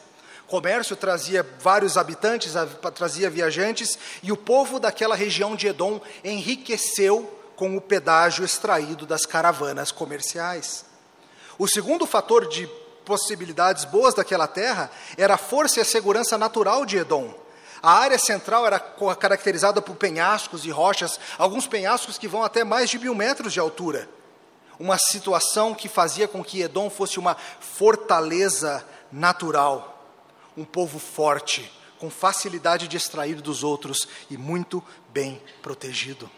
comércio 0.52 0.94
trazia 0.94 1.46
vários 1.60 1.96
habitantes, 1.96 2.52
trazia 2.94 3.30
viajantes, 3.30 3.98
e 4.22 4.30
o 4.30 4.36
povo 4.36 4.78
daquela 4.78 5.16
região 5.16 5.56
de 5.56 5.68
Edom 5.68 5.98
enriqueceu 6.22 7.38
com 7.56 7.74
o 7.74 7.80
pedágio 7.80 8.44
extraído 8.44 9.06
das 9.06 9.24
caravanas 9.24 9.90
comerciais. 9.90 10.84
O 11.58 11.66
segundo 11.66 12.04
fator 12.04 12.46
de 12.46 12.68
possibilidades 13.04 13.84
boas 13.84 14.14
daquela 14.14 14.46
terra 14.46 14.90
era 15.16 15.34
a 15.34 15.38
força 15.38 15.78
e 15.78 15.82
a 15.82 15.84
segurança 15.84 16.38
natural 16.38 16.84
de 16.84 16.98
Edom. 16.98 17.34
A 17.82 17.92
área 17.92 18.18
central 18.18 18.66
era 18.66 18.78
caracterizada 18.78 19.82
por 19.82 19.96
penhascos 19.96 20.64
e 20.64 20.70
rochas, 20.70 21.18
alguns 21.36 21.66
penhascos 21.66 22.16
que 22.16 22.28
vão 22.28 22.44
até 22.44 22.62
mais 22.62 22.88
de 22.88 22.98
mil 22.98 23.14
metros 23.14 23.52
de 23.52 23.60
altura. 23.60 24.08
Uma 24.78 24.98
situação 24.98 25.74
que 25.74 25.88
fazia 25.88 26.28
com 26.28 26.44
que 26.44 26.62
Edom 26.62 26.88
fosse 26.88 27.18
uma 27.18 27.36
fortaleza 27.60 28.84
natural 29.10 29.92
um 30.56 30.64
povo 30.64 30.98
forte, 30.98 31.72
com 31.98 32.10
facilidade 32.10 32.88
de 32.88 32.96
extrair 32.96 33.40
dos 33.40 33.62
outros 33.62 34.08
e 34.30 34.36
muito 34.36 34.82
bem 35.10 35.40
protegido. 35.62 36.30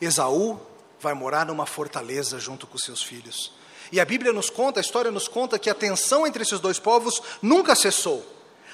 Esaú 0.00 0.60
vai 1.04 1.14
morar 1.14 1.44
numa 1.44 1.66
fortaleza 1.66 2.40
junto 2.40 2.66
com 2.66 2.78
seus 2.78 3.02
filhos. 3.02 3.52
E 3.92 4.00
a 4.00 4.04
Bíblia 4.04 4.32
nos 4.32 4.48
conta, 4.48 4.80
a 4.80 4.82
história 4.82 5.10
nos 5.10 5.28
conta 5.28 5.58
que 5.58 5.68
a 5.68 5.74
tensão 5.74 6.26
entre 6.26 6.42
esses 6.42 6.58
dois 6.58 6.78
povos 6.78 7.22
nunca 7.42 7.74
cessou. 7.74 8.24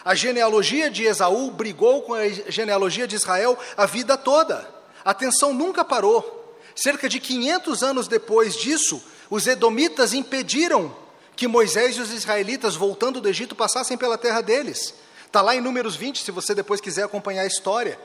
A 0.04 0.14
genealogia 0.14 0.88
de 0.88 1.04
Esaú 1.04 1.50
brigou 1.50 2.02
com 2.02 2.14
a 2.14 2.28
genealogia 2.28 3.06
de 3.06 3.16
Israel 3.16 3.58
a 3.76 3.84
vida 3.84 4.16
toda. 4.16 4.66
A 5.04 5.12
tensão 5.12 5.52
nunca 5.52 5.84
parou. 5.84 6.56
Cerca 6.74 7.08
de 7.08 7.18
500 7.18 7.82
anos 7.82 8.06
depois 8.08 8.56
disso, 8.56 9.02
os 9.28 9.46
edomitas 9.46 10.14
impediram 10.14 10.96
que 11.34 11.48
Moisés 11.48 11.96
e 11.96 12.00
os 12.00 12.12
israelitas, 12.12 12.76
voltando 12.76 13.20
do 13.20 13.28
Egito, 13.28 13.56
passassem 13.56 13.98
pela 13.98 14.16
terra 14.16 14.40
deles. 14.40 14.94
Está 15.26 15.42
lá 15.42 15.54
em 15.54 15.60
Números 15.60 15.96
20, 15.96 16.22
se 16.22 16.30
você 16.30 16.54
depois 16.54 16.80
quiser 16.80 17.02
acompanhar 17.02 17.42
a 17.42 17.46
história. 17.46 17.98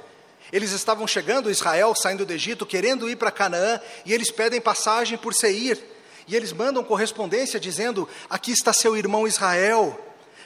Eles 0.51 0.71
estavam 0.71 1.07
chegando, 1.07 1.49
Israel 1.49 1.93
saindo 1.95 2.25
do 2.25 2.33
Egito, 2.33 2.65
querendo 2.65 3.09
ir 3.09 3.15
para 3.15 3.31
Canaã, 3.31 3.79
e 4.05 4.13
eles 4.13 4.31
pedem 4.31 4.61
passagem 4.61 5.17
por 5.17 5.33
Seir. 5.33 5.81
E 6.27 6.35
eles 6.35 6.51
mandam 6.53 6.83
correspondência 6.83 7.59
dizendo: 7.59 8.07
Aqui 8.29 8.51
está 8.51 8.73
seu 8.73 8.95
irmão 8.95 9.27
Israel. 9.27 9.99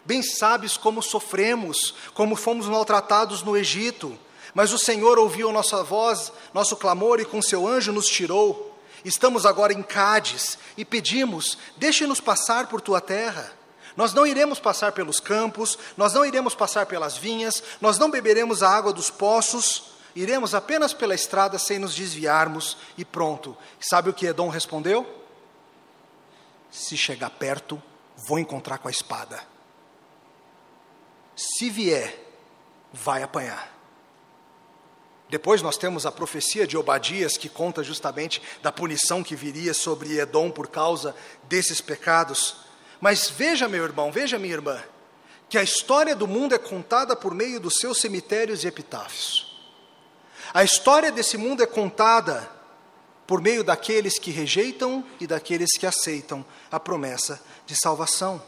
Bem 0.06 0.24
sabes 0.24 0.78
como 0.78 1.02
sofremos, 1.02 1.94
como 2.14 2.36
fomos 2.36 2.68
maltratados 2.68 3.44
no 3.44 3.56
Egito. 3.56 4.18
Mas 4.54 4.74
o 4.74 4.80
Senhor 4.80 5.20
ouviu 5.20 5.52
nossa 5.52 5.84
voz, 5.84 6.32
nosso 6.54 6.76
clamor, 6.76 7.20
e 7.20 7.26
com 7.26 7.42
seu 7.42 7.68
anjo 7.68 7.92
nos 7.92 8.08
tirou. 8.08 8.78
Estamos 9.06 9.46
agora 9.46 9.74
em 9.74 9.84
Cádiz 9.84 10.58
e 10.78 10.84
pedimos: 10.84 11.58
deixe-nos 11.78 12.20
passar 12.20 12.68
por 12.68 12.82
tua 12.82 13.00
terra. 13.00 13.59
Nós 13.96 14.14
não 14.14 14.26
iremos 14.26 14.60
passar 14.60 14.92
pelos 14.92 15.20
campos, 15.20 15.78
nós 15.98 16.14
não 16.14 16.26
iremos 16.26 16.56
passar 16.56 16.86
pelas 16.86 17.18
vinhas, 17.18 17.64
nós 17.82 17.98
não 17.98 18.10
beberemos 18.10 18.64
a 18.64 18.70
água 18.70 18.94
dos 18.94 19.10
poços, 19.10 19.92
iremos 20.16 20.54
apenas 20.54 20.94
pela 20.94 21.16
estrada 21.16 21.58
sem 21.60 21.80
nos 21.80 21.96
desviarmos 21.96 22.78
e 22.98 23.06
pronto. 23.06 23.58
Sabe 23.80 24.10
o 24.10 24.14
que 24.14 24.26
Edom 24.26 24.50
respondeu? 24.50 25.08
Se 26.72 26.96
chegar 26.96 27.30
perto, 27.32 27.82
vou 28.16 28.40
encontrar 28.40 28.78
com 28.78 28.88
a 28.88 28.92
espada. 28.92 29.42
Se 31.36 31.70
vier, 31.70 32.28
vai 32.92 33.24
apanhar. 33.24 33.80
Depois 35.30 35.62
nós 35.62 35.78
temos 35.78 36.06
a 36.06 36.12
profecia 36.12 36.66
de 36.66 36.76
Obadias, 36.76 37.38
que 37.38 37.48
conta 37.48 37.84
justamente 37.84 38.42
da 38.64 38.72
punição 38.72 39.24
que 39.24 39.36
viria 39.36 39.76
sobre 39.76 40.20
Edom 40.20 40.50
por 40.50 40.68
causa 40.68 41.16
desses 41.44 41.80
pecados. 41.80 42.58
Mas 43.00 43.30
veja, 43.30 43.68
meu 43.68 43.84
irmão, 43.84 44.12
veja, 44.12 44.38
minha 44.38 44.54
irmã, 44.54 44.82
que 45.48 45.58
a 45.58 45.64
história 45.64 46.16
do 46.16 46.28
mundo 46.28 46.54
é 46.54 46.58
contada 46.58 47.16
por 47.16 47.34
meio 47.34 47.60
dos 47.60 47.78
seus 47.78 48.00
cemitérios 48.00 48.64
e 48.64 48.68
epitáfios. 48.68 49.58
A 50.54 50.64
história 50.64 51.12
desse 51.12 51.38
mundo 51.38 51.64
é 51.64 51.66
contada 51.66 52.50
por 53.26 53.42
meio 53.42 53.64
daqueles 53.64 54.18
que 54.18 54.32
rejeitam 54.32 55.06
e 55.20 55.28
daqueles 55.28 55.78
que 55.78 55.86
aceitam 55.86 56.44
a 56.72 56.80
promessa 56.80 57.42
de 57.66 57.76
salvação. 57.76 58.42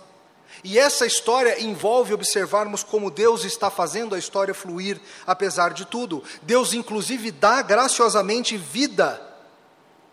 E 0.64 0.78
essa 0.78 1.06
história 1.06 1.62
envolve 1.62 2.14
observarmos 2.14 2.84
como 2.84 3.10
Deus 3.10 3.46
está 3.46 3.70
fazendo 3.70 4.14
a 4.14 4.20
história 4.20 4.54
fluir, 4.54 5.00
apesar 5.26 5.74
de 5.74 5.86
tudo. 5.86 6.24
Deus, 6.42 6.74
inclusive, 6.74 7.32
dá 7.32 7.62
graciosamente 7.62 8.58
vida 8.58 9.22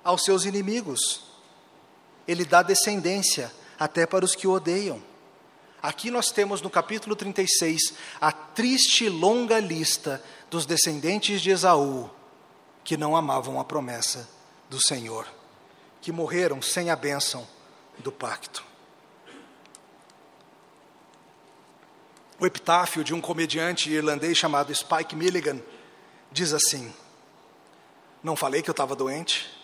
aos 0.05 0.23
seus 0.23 0.45
inimigos. 0.45 1.25
Ele 2.27 2.45
dá 2.45 2.63
descendência 2.63 3.53
até 3.79 4.07
para 4.07 4.25
os 4.25 4.35
que 4.35 4.47
o 4.47 4.53
odeiam. 4.53 5.03
Aqui 5.81 6.11
nós 6.11 6.31
temos 6.31 6.61
no 6.61 6.69
capítulo 6.69 7.15
36 7.15 7.95
a 8.21 8.33
triste 8.33 9.05
e 9.05 9.09
longa 9.09 9.61
lista 9.61 10.23
dos 10.51 10.67
descendentes 10.67 11.41
de 11.41 11.51
Esaú 11.51 12.11
que 12.83 12.97
não 12.97 13.15
amavam 13.15 13.61
a 13.61 13.65
promessa 13.65 14.29
do 14.71 14.81
Senhor, 14.81 15.27
que 16.01 16.11
morreram 16.11 16.63
sem 16.63 16.91
a 16.91 16.97
bênção 16.97 17.47
do 17.99 18.11
pacto. 18.11 18.65
O 22.41 22.47
epitáfio 22.47 23.05
de 23.05 23.13
um 23.13 23.21
comediante 23.21 23.91
irlandês 23.91 24.39
chamado 24.39 24.75
Spike 24.75 25.15
Milligan 25.15 25.61
diz 26.33 26.53
assim: 26.53 26.93
Não 28.23 28.37
falei 28.37 28.63
que 28.63 28.71
eu 28.71 28.73
estava 28.73 28.97
doente? 28.97 29.58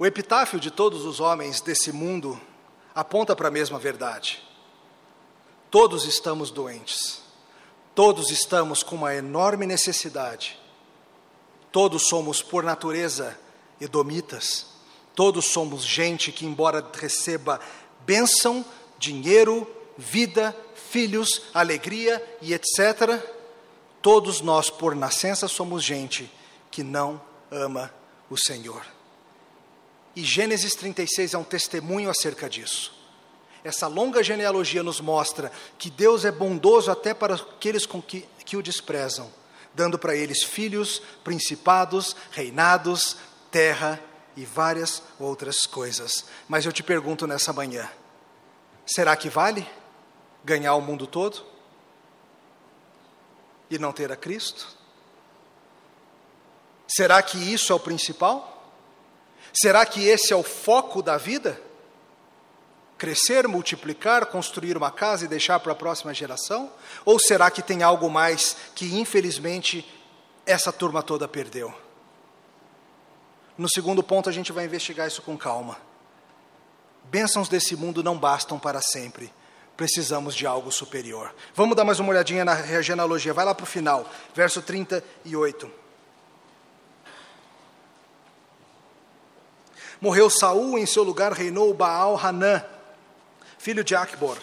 O 0.00 0.06
epitáfio 0.06 0.58
de 0.58 0.70
todos 0.70 1.04
os 1.04 1.20
homens 1.20 1.60
desse 1.60 1.92
mundo 1.92 2.40
aponta 2.94 3.36
para 3.36 3.48
a 3.48 3.50
mesma 3.50 3.78
verdade. 3.78 4.42
Todos 5.70 6.06
estamos 6.06 6.50
doentes, 6.50 7.20
todos 7.94 8.30
estamos 8.30 8.82
com 8.82 8.96
uma 8.96 9.14
enorme 9.14 9.66
necessidade, 9.66 10.58
todos 11.70 12.06
somos, 12.08 12.40
por 12.40 12.64
natureza, 12.64 13.38
edomitas, 13.78 14.68
todos 15.14 15.48
somos 15.48 15.84
gente 15.84 16.32
que, 16.32 16.46
embora 16.46 16.82
receba 16.94 17.60
bênção, 18.06 18.64
dinheiro, 18.98 19.70
vida, 19.98 20.56
filhos, 20.88 21.42
alegria 21.52 22.38
e 22.40 22.54
etc. 22.54 23.22
Todos 24.00 24.40
nós, 24.40 24.70
por 24.70 24.94
nascença, 24.94 25.46
somos 25.46 25.84
gente 25.84 26.32
que 26.70 26.82
não 26.82 27.20
ama 27.50 27.92
o 28.30 28.38
Senhor. 28.38 28.99
E 30.14 30.24
Gênesis 30.24 30.74
36 30.74 31.34
é 31.34 31.38
um 31.38 31.44
testemunho 31.44 32.10
acerca 32.10 32.48
disso. 32.48 32.92
Essa 33.62 33.86
longa 33.86 34.22
genealogia 34.22 34.82
nos 34.82 35.00
mostra 35.00 35.52
que 35.78 35.90
Deus 35.90 36.24
é 36.24 36.32
bondoso 36.32 36.90
até 36.90 37.12
para 37.12 37.34
aqueles 37.34 37.84
com 37.84 38.00
que, 38.00 38.26
que 38.44 38.56
o 38.56 38.62
desprezam, 38.62 39.30
dando 39.74 39.98
para 39.98 40.16
eles 40.16 40.42
filhos, 40.42 41.02
principados, 41.22 42.16
reinados, 42.30 43.18
terra 43.50 44.00
e 44.36 44.44
várias 44.44 45.02
outras 45.18 45.66
coisas. 45.66 46.24
Mas 46.48 46.64
eu 46.64 46.72
te 46.72 46.82
pergunto 46.82 47.26
nessa 47.26 47.52
manhã: 47.52 47.88
Será 48.86 49.14
que 49.14 49.28
vale 49.28 49.68
ganhar 50.42 50.74
o 50.74 50.80
mundo 50.80 51.06
todo 51.06 51.44
e 53.68 53.78
não 53.78 53.92
ter 53.92 54.10
a 54.10 54.16
Cristo? 54.16 54.68
Será 56.88 57.22
que 57.22 57.38
isso 57.38 57.72
é 57.72 57.76
o 57.76 57.80
principal? 57.80 58.59
Será 59.52 59.84
que 59.84 60.06
esse 60.06 60.32
é 60.32 60.36
o 60.36 60.42
foco 60.42 61.02
da 61.02 61.16
vida? 61.16 61.60
Crescer, 62.96 63.48
multiplicar, 63.48 64.26
construir 64.26 64.76
uma 64.76 64.90
casa 64.90 65.24
e 65.24 65.28
deixar 65.28 65.58
para 65.60 65.72
a 65.72 65.76
próxima 65.76 66.12
geração? 66.12 66.70
Ou 67.04 67.18
será 67.18 67.50
que 67.50 67.62
tem 67.62 67.82
algo 67.82 68.10
mais 68.10 68.56
que, 68.74 68.94
infelizmente, 68.98 69.86
essa 70.44 70.72
turma 70.72 71.02
toda 71.02 71.26
perdeu? 71.26 71.74
No 73.56 73.68
segundo 73.68 74.02
ponto, 74.02 74.28
a 74.28 74.32
gente 74.32 74.52
vai 74.52 74.64
investigar 74.64 75.06
isso 75.06 75.22
com 75.22 75.36
calma. 75.36 75.78
Bênçãos 77.04 77.48
desse 77.48 77.74
mundo 77.74 78.02
não 78.02 78.16
bastam 78.16 78.58
para 78.58 78.80
sempre. 78.80 79.32
Precisamos 79.76 80.34
de 80.34 80.46
algo 80.46 80.70
superior. 80.70 81.34
Vamos 81.54 81.74
dar 81.74 81.84
mais 81.84 81.98
uma 81.98 82.10
olhadinha 82.10 82.44
na 82.44 82.82
genealogia. 82.82 83.32
Vai 83.32 83.44
lá 83.44 83.54
para 83.54 83.64
o 83.64 83.66
final, 83.66 84.06
verso 84.34 84.62
38. 84.62 85.79
Morreu 90.00 90.30
Saul, 90.30 90.78
em 90.78 90.86
seu 90.86 91.02
lugar 91.02 91.30
reinou 91.30 91.74
Baal 91.74 92.18
Hanã, 92.18 92.64
filho 93.58 93.84
de 93.84 93.94
Acbor. 93.94 94.38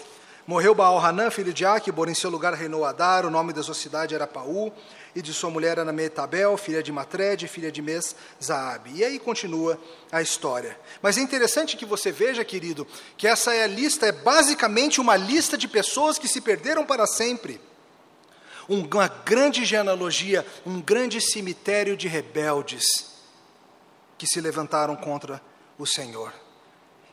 Morreu 0.45 0.75
Baal 0.75 1.03
Hanã, 1.03 1.31
filho 1.31 1.51
de 1.51 1.65
Acbor, 1.65 2.07
em 2.07 2.13
seu 2.13 2.29
lugar 2.29 2.53
reinou 2.53 2.85
Adar, 2.85 3.25
o 3.25 3.31
nome 3.31 3.51
da 3.51 3.63
sua 3.63 3.73
cidade 3.73 4.13
era 4.13 4.27
Paú, 4.27 4.71
e 5.15 5.21
de 5.21 5.33
sua 5.33 5.49
mulher 5.49 5.79
era 5.79 5.91
Metabel, 5.91 6.55
filha 6.57 6.83
de 6.83 6.91
Matred, 6.91 7.47
filha 7.47 7.71
de 7.71 7.81
Mes 7.81 8.15
Zaabe. 8.41 8.91
E 8.93 9.03
aí 9.03 9.17
continua 9.17 9.81
a 10.11 10.21
história. 10.21 10.79
Mas 11.01 11.17
é 11.17 11.21
interessante 11.21 11.75
que 11.75 11.87
você 11.87 12.11
veja, 12.11 12.45
querido, 12.45 12.85
que 13.17 13.27
essa 13.27 13.51
é 13.51 13.63
a 13.63 13.67
lista, 13.67 14.05
é 14.05 14.11
basicamente 14.11 15.01
uma 15.01 15.17
lista 15.17 15.57
de 15.57 15.67
pessoas 15.67 16.19
que 16.19 16.27
se 16.27 16.39
perderam 16.39 16.85
para 16.85 17.07
sempre. 17.07 17.59
Uma 18.69 19.07
grande 19.07 19.65
genealogia, 19.65 20.45
um 20.63 20.79
grande 20.79 21.19
cemitério 21.19 21.97
de 21.97 22.07
rebeldes 22.07 23.16
que 24.17 24.27
se 24.27 24.41
levantaram 24.41 24.95
contra 24.95 25.41
o 25.77 25.85
Senhor. 25.85 26.33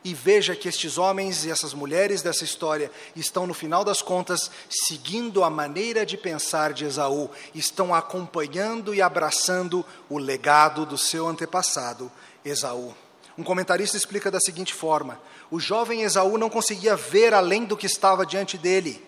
E 0.03 0.13
veja 0.13 0.55
que 0.55 0.69
estes 0.69 0.99
homens 0.99 1.45
e 1.45 1.49
essas 1.49 1.73
mulheres 1.73 2.21
dessa 2.21 2.43
história 2.43 2.91
estão, 3.15 3.47
no 3.47 3.55
final 3.55 3.83
das 3.83 4.03
contas, 4.03 4.51
seguindo 4.69 5.43
a 5.43 5.49
maneira 5.49 6.05
de 6.05 6.15
pensar 6.15 6.73
de 6.73 6.85
Esaú, 6.85 7.27
estão 7.55 7.93
acompanhando 7.93 8.93
e 8.93 9.01
abraçando 9.01 9.83
o 10.07 10.19
legado 10.19 10.85
do 10.85 10.95
seu 10.95 11.27
antepassado, 11.27 12.11
Esaú. 12.43 12.93
Um 13.35 13.43
comentarista 13.43 13.97
explica 13.97 14.29
da 14.29 14.39
seguinte 14.39 14.75
forma: 14.75 15.19
o 15.49 15.59
jovem 15.59 16.03
Esaú 16.03 16.37
não 16.37 16.51
conseguia 16.51 16.95
ver 16.95 17.33
além 17.33 17.65
do 17.65 17.75
que 17.75 17.87
estava 17.87 18.27
diante 18.27 18.59
dele. 18.59 19.03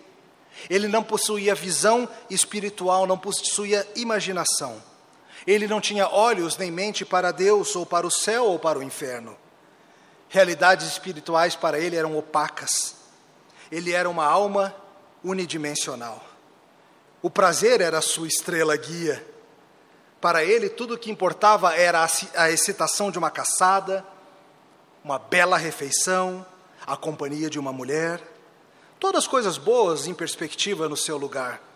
Ele 0.68 0.88
não 0.88 1.04
possuía 1.04 1.54
visão 1.54 2.08
espiritual, 2.28 3.06
não 3.06 3.16
possuía 3.16 3.86
imaginação. 3.94 4.82
Ele 5.48 5.66
não 5.66 5.80
tinha 5.80 6.06
olhos 6.06 6.58
nem 6.58 6.70
mente 6.70 7.06
para 7.06 7.32
Deus, 7.32 7.74
ou 7.74 7.86
para 7.86 8.06
o 8.06 8.10
céu, 8.10 8.44
ou 8.44 8.58
para 8.58 8.78
o 8.78 8.82
inferno. 8.82 9.34
Realidades 10.28 10.86
espirituais 10.86 11.56
para 11.56 11.78
ele 11.78 11.96
eram 11.96 12.18
opacas. 12.18 12.94
Ele 13.72 13.92
era 13.92 14.10
uma 14.10 14.26
alma 14.26 14.76
unidimensional. 15.24 16.22
O 17.22 17.30
prazer 17.30 17.80
era 17.80 17.96
a 17.96 18.02
sua 18.02 18.28
estrela 18.28 18.76
guia. 18.76 19.26
Para 20.20 20.44
ele, 20.44 20.68
tudo 20.68 20.96
o 20.96 20.98
que 20.98 21.10
importava 21.10 21.74
era 21.74 22.06
a 22.36 22.50
excitação 22.50 23.10
de 23.10 23.16
uma 23.16 23.30
caçada, 23.30 24.04
uma 25.02 25.18
bela 25.18 25.56
refeição, 25.56 26.44
a 26.86 26.94
companhia 26.94 27.48
de 27.48 27.58
uma 27.58 27.72
mulher. 27.72 28.20
Todas 29.00 29.26
coisas 29.26 29.56
boas 29.56 30.06
em 30.06 30.12
perspectiva 30.12 30.90
no 30.90 30.96
seu 30.96 31.16
lugar. 31.16 31.67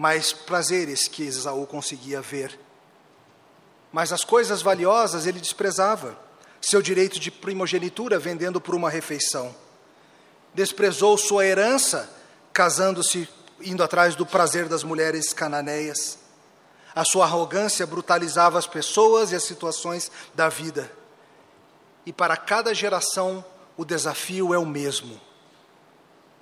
Mas 0.00 0.32
prazeres 0.32 1.06
que 1.06 1.24
Esaú 1.24 1.66
conseguia 1.66 2.22
ver. 2.22 2.58
Mas 3.92 4.14
as 4.14 4.24
coisas 4.24 4.62
valiosas 4.62 5.26
ele 5.26 5.38
desprezava 5.38 6.18
seu 6.58 6.80
direito 6.80 7.20
de 7.20 7.30
primogenitura 7.30 8.18
vendendo 8.18 8.62
por 8.62 8.74
uma 8.74 8.88
refeição. 8.88 9.54
Desprezou 10.54 11.18
sua 11.18 11.44
herança, 11.44 12.08
casando-se, 12.50 13.28
indo 13.60 13.82
atrás 13.82 14.14
do 14.14 14.24
prazer 14.24 14.70
das 14.70 14.82
mulheres 14.82 15.34
cananeias. 15.34 16.16
A 16.94 17.04
sua 17.04 17.26
arrogância 17.26 17.86
brutalizava 17.86 18.58
as 18.58 18.66
pessoas 18.66 19.32
e 19.32 19.36
as 19.36 19.44
situações 19.44 20.10
da 20.34 20.48
vida. 20.48 20.90
E 22.06 22.12
para 22.12 22.38
cada 22.38 22.72
geração, 22.72 23.44
o 23.76 23.84
desafio 23.84 24.54
é 24.54 24.58
o 24.58 24.64
mesmo. 24.64 25.20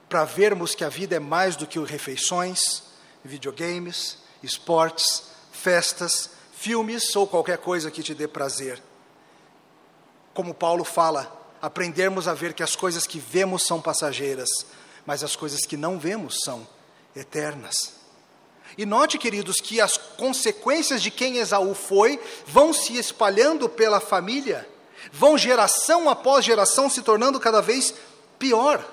Para 0.08 0.24
vermos 0.24 0.76
que 0.76 0.84
a 0.84 0.88
vida 0.88 1.16
é 1.16 1.18
mais 1.18 1.56
do 1.56 1.66
que 1.66 1.80
refeições, 1.80 2.86
videogames, 3.28 4.18
esportes, 4.42 5.24
festas, 5.52 6.30
filmes 6.52 7.14
ou 7.14 7.26
qualquer 7.26 7.58
coisa 7.58 7.90
que 7.90 8.02
te 8.02 8.14
dê 8.14 8.26
prazer 8.26 8.82
como 10.38 10.54
Paulo 10.54 10.84
fala, 10.84 11.36
aprendermos 11.60 12.28
a 12.28 12.32
ver 12.32 12.52
que 12.52 12.62
as 12.62 12.76
coisas 12.76 13.08
que 13.08 13.18
vemos 13.18 13.66
são 13.66 13.82
passageiras, 13.82 14.48
mas 15.04 15.24
as 15.24 15.34
coisas 15.34 15.66
que 15.66 15.76
não 15.76 15.98
vemos 15.98 16.38
são 16.44 16.64
eternas. 17.16 17.74
E 18.76 18.86
note, 18.86 19.18
queridos, 19.18 19.56
que 19.56 19.80
as 19.80 19.96
consequências 19.96 21.02
de 21.02 21.10
quem 21.10 21.38
Esaú 21.38 21.74
foi 21.74 22.20
vão 22.46 22.72
se 22.72 22.96
espalhando 22.96 23.68
pela 23.68 23.98
família, 23.98 24.64
vão 25.12 25.36
geração 25.36 26.08
após 26.08 26.44
geração 26.44 26.88
se 26.88 27.02
tornando 27.02 27.40
cada 27.40 27.60
vez 27.60 27.92
pior. 28.38 28.88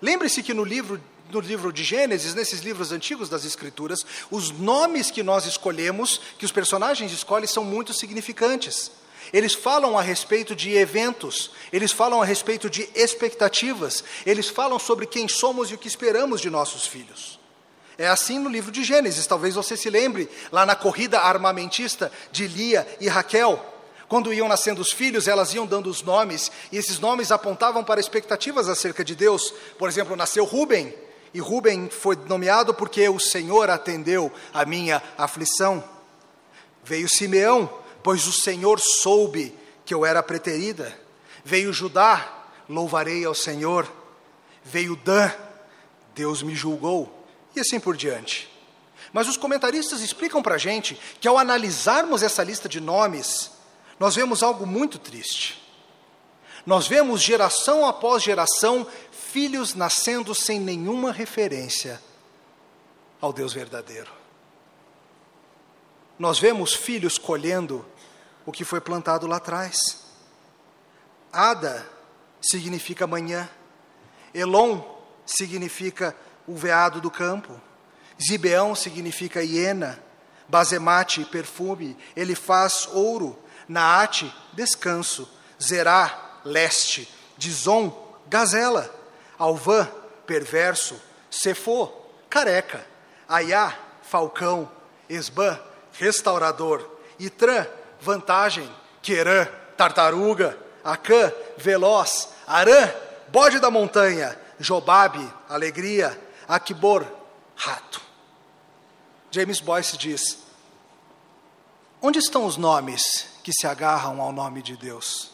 Lembre-se 0.00 0.40
que 0.40 0.54
no 0.54 0.62
livro 0.62 1.02
no 1.30 1.40
livro 1.40 1.72
de 1.72 1.84
Gênesis, 1.84 2.34
nesses 2.34 2.60
livros 2.60 2.92
antigos 2.92 3.28
das 3.28 3.44
Escrituras, 3.44 4.04
os 4.30 4.50
nomes 4.50 5.10
que 5.10 5.22
nós 5.22 5.46
escolhemos, 5.46 6.20
que 6.38 6.44
os 6.44 6.52
personagens 6.52 7.12
escolhem, 7.12 7.46
são 7.46 7.64
muito 7.64 7.94
significantes. 7.94 8.90
Eles 9.32 9.54
falam 9.54 9.98
a 9.98 10.02
respeito 10.02 10.56
de 10.56 10.76
eventos, 10.76 11.50
eles 11.72 11.92
falam 11.92 12.20
a 12.20 12.24
respeito 12.24 12.68
de 12.68 12.88
expectativas, 12.94 14.02
eles 14.26 14.48
falam 14.48 14.78
sobre 14.78 15.06
quem 15.06 15.28
somos 15.28 15.70
e 15.70 15.74
o 15.74 15.78
que 15.78 15.86
esperamos 15.86 16.40
de 16.40 16.50
nossos 16.50 16.86
filhos. 16.86 17.38
É 17.96 18.08
assim 18.08 18.38
no 18.38 18.48
livro 18.48 18.72
de 18.72 18.82
Gênesis, 18.82 19.26
talvez 19.26 19.54
você 19.54 19.76
se 19.76 19.90
lembre, 19.90 20.28
lá 20.50 20.64
na 20.64 20.74
corrida 20.74 21.20
armamentista 21.20 22.10
de 22.32 22.48
Lia 22.48 22.86
e 22.98 23.08
Raquel. 23.08 23.64
Quando 24.08 24.32
iam 24.32 24.48
nascendo 24.48 24.80
os 24.80 24.90
filhos, 24.90 25.28
elas 25.28 25.54
iam 25.54 25.66
dando 25.66 25.88
os 25.88 26.02
nomes, 26.02 26.50
e 26.72 26.78
esses 26.78 26.98
nomes 26.98 27.30
apontavam 27.30 27.84
para 27.84 28.00
expectativas 28.00 28.68
acerca 28.68 29.04
de 29.04 29.14
Deus. 29.14 29.54
Por 29.78 29.88
exemplo, 29.88 30.16
nasceu 30.16 30.44
Ruben, 30.44 30.92
e 31.32 31.38
Ruben 31.38 31.88
foi 31.88 32.16
nomeado 32.16 32.74
porque 32.74 33.08
o 33.08 33.20
Senhor 33.20 33.70
atendeu 33.70 34.32
a 34.52 34.64
minha 34.64 35.02
aflição. 35.16 35.82
Veio 36.82 37.08
Simeão, 37.08 37.70
pois 38.02 38.26
o 38.26 38.32
Senhor 38.32 38.80
soube 38.80 39.56
que 39.84 39.94
eu 39.94 40.04
era 40.04 40.22
preterida. 40.22 40.96
Veio 41.44 41.72
Judá, 41.72 42.46
louvarei 42.68 43.24
ao 43.24 43.34
Senhor. 43.34 43.90
Veio 44.64 44.96
Dan, 44.96 45.30
Deus 46.14 46.42
me 46.42 46.54
julgou. 46.54 47.24
E 47.54 47.60
assim 47.60 47.78
por 47.78 47.96
diante. 47.96 48.50
Mas 49.12 49.28
os 49.28 49.36
comentaristas 49.36 50.00
explicam 50.00 50.42
para 50.42 50.56
a 50.56 50.58
gente 50.58 50.98
que 51.20 51.28
ao 51.28 51.38
analisarmos 51.38 52.22
essa 52.22 52.42
lista 52.42 52.68
de 52.68 52.80
nomes, 52.80 53.50
nós 53.98 54.14
vemos 54.14 54.42
algo 54.42 54.66
muito 54.66 54.98
triste. 54.98 55.60
Nós 56.64 56.86
vemos 56.86 57.22
geração 57.22 57.86
após 57.86 58.22
geração 58.22 58.86
filhos 59.30 59.74
nascendo 59.74 60.34
sem 60.34 60.58
nenhuma 60.58 61.12
referência 61.12 62.00
ao 63.20 63.32
Deus 63.32 63.52
verdadeiro. 63.52 64.10
Nós 66.18 66.38
vemos 66.38 66.74
filhos 66.74 67.16
colhendo 67.16 67.86
o 68.44 68.50
que 68.50 68.64
foi 68.64 68.80
plantado 68.80 69.26
lá 69.26 69.36
atrás. 69.36 70.04
Ada 71.32 71.86
significa 72.42 73.06
manhã, 73.06 73.48
Elon 74.34 74.82
significa 75.24 76.16
o 76.46 76.56
veado 76.56 77.00
do 77.00 77.10
campo, 77.10 77.60
Zibeão 78.20 78.74
significa 78.74 79.42
hiena, 79.42 80.02
Bazemate, 80.48 81.24
perfume, 81.26 81.96
ele 82.16 82.34
faz 82.34 82.88
ouro, 82.92 83.38
Naate, 83.68 84.34
descanso, 84.52 85.28
Zerá, 85.62 86.40
leste, 86.44 87.08
Dizon, 87.38 88.18
gazela, 88.26 88.99
Alvã, 89.40 89.88
perverso, 90.26 91.00
Cefô, 91.30 91.88
careca, 92.28 92.86
Aiá, 93.26 93.76
falcão, 94.02 94.70
Esbã, 95.08 95.58
restaurador. 95.92 96.88
Itrã, 97.18 97.66
vantagem. 98.00 98.68
Querã, 99.00 99.46
tartaruga. 99.76 100.58
Acã, 100.84 101.32
veloz. 101.56 102.28
Arã, 102.46 102.92
bode 103.28 103.58
da 103.58 103.70
montanha. 103.70 104.38
Jobabe, 104.58 105.26
alegria. 105.48 106.20
Aquibor, 106.46 107.06
rato. 107.56 108.00
James 109.30 109.60
Boyce 109.60 109.96
diz: 109.96 110.38
Onde 112.02 112.18
estão 112.18 112.44
os 112.44 112.56
nomes 112.56 113.26
que 113.44 113.52
se 113.52 113.66
agarram 113.66 114.20
ao 114.20 114.32
nome 114.32 114.60
de 114.60 114.76
Deus? 114.76 115.29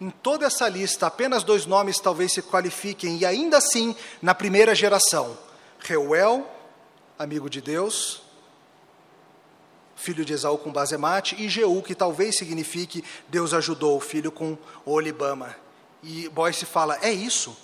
Em 0.00 0.10
toda 0.10 0.46
essa 0.46 0.68
lista, 0.68 1.06
apenas 1.06 1.44
dois 1.44 1.66
nomes 1.66 2.00
talvez 2.00 2.32
se 2.32 2.42
qualifiquem, 2.42 3.18
e 3.18 3.26
ainda 3.26 3.58
assim, 3.58 3.94
na 4.20 4.34
primeira 4.34 4.74
geração: 4.74 5.38
Reuel, 5.78 6.50
amigo 7.18 7.48
de 7.48 7.60
Deus, 7.60 8.22
filho 9.94 10.24
de 10.24 10.32
Esaú 10.32 10.58
com 10.58 10.72
Basemate, 10.72 11.36
e 11.40 11.48
Jeú, 11.48 11.82
que 11.82 11.94
talvez 11.94 12.36
signifique 12.36 13.04
Deus 13.28 13.54
ajudou, 13.54 14.00
filho 14.00 14.32
com 14.32 14.58
Olibama. 14.84 15.54
E 16.02 16.28
Boyce 16.28 16.66
fala: 16.66 16.98
é 17.00 17.12
isso. 17.12 17.56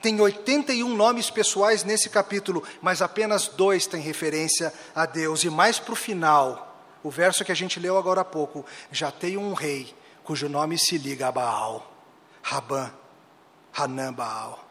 Tem 0.00 0.20
81 0.20 0.96
nomes 0.96 1.30
pessoais 1.30 1.84
nesse 1.84 2.08
capítulo, 2.08 2.64
mas 2.80 3.00
apenas 3.00 3.46
dois 3.46 3.86
têm 3.86 4.00
referência 4.00 4.72
a 4.94 5.06
Deus. 5.06 5.44
E 5.44 5.50
mais 5.50 5.78
para 5.78 5.92
o 5.92 5.96
final, 5.96 6.84
o 7.04 7.10
verso 7.10 7.44
que 7.44 7.52
a 7.52 7.54
gente 7.54 7.78
leu 7.78 7.96
agora 7.96 8.22
há 8.22 8.24
pouco, 8.24 8.66
já 8.90 9.12
tem 9.12 9.36
um 9.36 9.52
rei 9.52 9.94
cujo 10.24 10.48
nome 10.48 10.78
se 10.78 10.98
liga 10.98 11.28
a 11.28 11.32
Baal, 11.32 11.92
Rabã, 12.42 12.90
Hanã 13.76 14.12
Baal. 14.12 14.64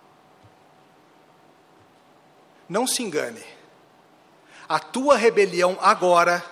Não 2.67 2.87
se 2.87 3.03
engane, 3.03 3.43
a 4.67 4.79
tua 4.79 5.17
rebelião 5.17 5.77
agora 5.81 6.43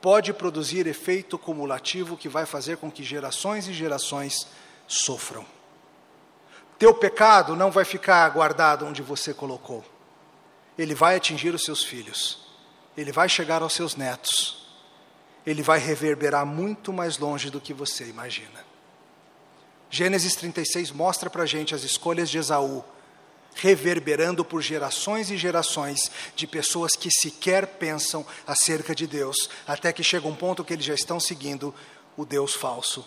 pode 0.00 0.32
produzir 0.32 0.86
efeito 0.86 1.38
cumulativo 1.38 2.16
que 2.16 2.28
vai 2.28 2.46
fazer 2.46 2.78
com 2.78 2.90
que 2.90 3.02
gerações 3.02 3.68
e 3.68 3.72
gerações 3.72 4.46
sofram. 4.86 5.44
Teu 6.78 6.94
pecado 6.94 7.54
não 7.54 7.70
vai 7.70 7.84
ficar 7.84 8.28
guardado 8.30 8.86
onde 8.86 9.02
você 9.02 9.32
colocou. 9.32 9.84
Ele 10.76 10.94
vai 10.94 11.16
atingir 11.16 11.54
os 11.54 11.64
seus 11.64 11.84
filhos. 11.84 12.46
Ele 12.96 13.12
vai 13.12 13.28
chegar 13.28 13.62
aos 13.62 13.72
seus 13.72 13.96
netos. 13.96 14.63
Ele 15.46 15.62
vai 15.62 15.78
reverberar 15.78 16.46
muito 16.46 16.92
mais 16.92 17.18
longe 17.18 17.50
do 17.50 17.60
que 17.60 17.74
você 17.74 18.04
imagina. 18.04 18.64
Gênesis 19.90 20.34
36 20.34 20.90
mostra 20.90 21.28
para 21.28 21.42
a 21.44 21.46
gente 21.46 21.74
as 21.74 21.82
escolhas 21.82 22.28
de 22.30 22.38
Esaú 22.38 22.84
reverberando 23.54 24.44
por 24.44 24.60
gerações 24.60 25.30
e 25.30 25.36
gerações 25.36 26.10
de 26.34 26.46
pessoas 26.46 26.96
que 26.96 27.10
sequer 27.10 27.66
pensam 27.66 28.26
acerca 28.46 28.94
de 28.94 29.06
Deus, 29.06 29.48
até 29.66 29.92
que 29.92 30.02
chega 30.02 30.26
um 30.26 30.34
ponto 30.34 30.64
que 30.64 30.72
eles 30.72 30.84
já 30.84 30.94
estão 30.94 31.20
seguindo 31.20 31.74
o 32.16 32.24
Deus 32.24 32.54
falso, 32.54 33.06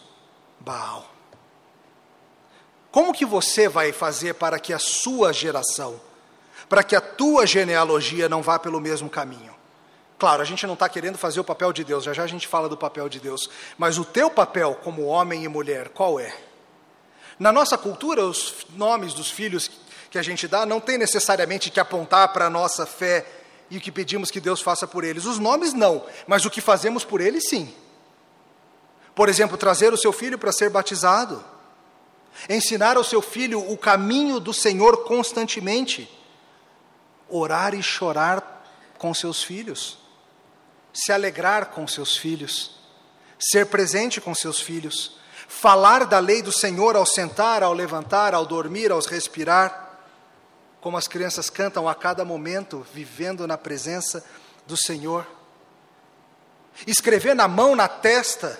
Baal. 0.59 1.13
Como 2.91 3.13
que 3.13 3.25
você 3.25 3.67
vai 3.67 3.91
fazer 3.91 4.35
para 4.35 4.59
que 4.59 4.73
a 4.73 4.79
sua 4.79 5.33
geração, 5.33 5.99
para 6.69 6.83
que 6.83 6.95
a 6.95 7.01
tua 7.01 7.45
genealogia 7.45 8.29
não 8.29 8.41
vá 8.41 8.57
pelo 8.57 8.79
mesmo 8.79 9.09
caminho? 9.09 9.55
Claro, 10.17 10.41
a 10.41 10.45
gente 10.45 10.65
não 10.65 10.73
está 10.73 10.89
querendo 10.89 11.17
fazer 11.17 11.39
o 11.39 11.43
papel 11.43 11.71
de 11.71 11.83
Deus, 11.83 12.03
já 12.03 12.13
já 12.13 12.23
a 12.23 12.27
gente 12.27 12.47
fala 12.47 12.67
do 12.67 12.75
papel 12.75 13.07
de 13.07 13.19
Deus, 13.19 13.49
mas 13.77 13.99
o 13.99 14.05
teu 14.05 14.29
papel 14.29 14.75
como 14.83 15.05
homem 15.05 15.43
e 15.43 15.47
mulher, 15.47 15.89
qual 15.89 16.19
é? 16.19 16.35
Na 17.37 17.51
nossa 17.51 17.77
cultura, 17.77 18.25
os 18.25 18.65
nomes 18.71 19.13
dos 19.13 19.29
filhos 19.29 19.69
que 20.09 20.17
a 20.17 20.23
gente 20.23 20.47
dá 20.47 20.65
não 20.65 20.79
tem 20.79 20.97
necessariamente 20.97 21.69
que 21.69 21.79
apontar 21.79 22.33
para 22.33 22.47
a 22.47 22.49
nossa 22.49 22.85
fé 22.85 23.25
e 23.69 23.77
o 23.77 23.81
que 23.81 23.91
pedimos 23.91 24.31
que 24.31 24.39
Deus 24.39 24.59
faça 24.59 24.87
por 24.87 25.03
eles. 25.03 25.25
Os 25.25 25.37
nomes 25.37 25.73
não, 25.73 26.03
mas 26.25 26.45
o 26.45 26.49
que 26.49 26.61
fazemos 26.61 27.05
por 27.05 27.21
eles 27.21 27.47
sim. 27.49 27.71
Por 29.13 29.29
exemplo, 29.29 29.57
trazer 29.57 29.93
o 29.93 29.97
seu 29.97 30.11
filho 30.11 30.37
para 30.37 30.51
ser 30.51 30.71
batizado, 30.71 31.43
ensinar 32.49 32.97
ao 32.97 33.03
seu 33.03 33.21
filho 33.21 33.59
o 33.71 33.77
caminho 33.77 34.39
do 34.39 34.53
Senhor 34.53 35.03
constantemente, 35.03 36.09
orar 37.29 37.75
e 37.75 37.83
chorar 37.83 38.65
com 38.97 39.13
seus 39.13 39.43
filhos, 39.43 40.06
se 40.97 41.11
alegrar 41.11 41.67
com 41.67 41.87
seus 41.87 42.17
filhos, 42.17 42.71
ser 43.39 43.67
presente 43.67 44.19
com 44.19 44.33
seus 44.33 44.59
filhos, 44.59 45.19
falar 45.47 46.05
da 46.05 46.17
lei 46.17 46.41
do 46.41 46.51
Senhor 46.51 46.95
ao 46.95 47.05
sentar, 47.05 47.61
ao 47.61 47.71
levantar, 47.71 48.33
ao 48.33 48.47
dormir, 48.47 48.91
ao 48.91 48.99
respirar 48.99 49.99
como 50.81 50.97
as 50.97 51.07
crianças 51.07 51.51
cantam 51.51 51.87
a 51.87 51.93
cada 51.93 52.25
momento, 52.25 52.85
vivendo 52.93 53.45
na 53.45 53.57
presença 53.57 54.25
do 54.65 54.75
Senhor. 54.75 55.27
Escrever 56.87 57.35
na 57.35 57.47
mão, 57.47 57.75
na 57.75 57.87
testa, 57.87 58.59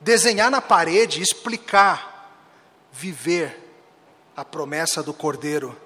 desenhar 0.00 0.50
na 0.50 0.60
parede, 0.60 1.20
explicar, 1.20 2.30
viver 2.92 3.58
a 4.36 4.44
promessa 4.44 5.02
do 5.02 5.12
Cordeiro 5.12 5.76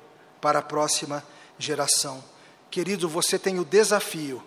para 0.41 0.59
a 0.59 0.63
próxima 0.63 1.25
geração. 1.59 2.23
Querido, 2.71 3.09
você 3.09 3.39
tem 3.39 3.59
o 3.59 3.65
desafio 3.65 4.43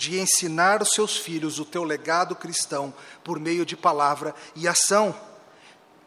de 0.00 0.18
ensinar 0.18 0.80
os 0.80 0.94
seus 0.94 1.18
filhos 1.18 1.58
o 1.58 1.64
teu 1.66 1.84
legado 1.84 2.34
cristão 2.34 2.94
por 3.22 3.38
meio 3.38 3.66
de 3.66 3.76
palavra 3.76 4.34
e 4.56 4.66
ação. 4.66 5.14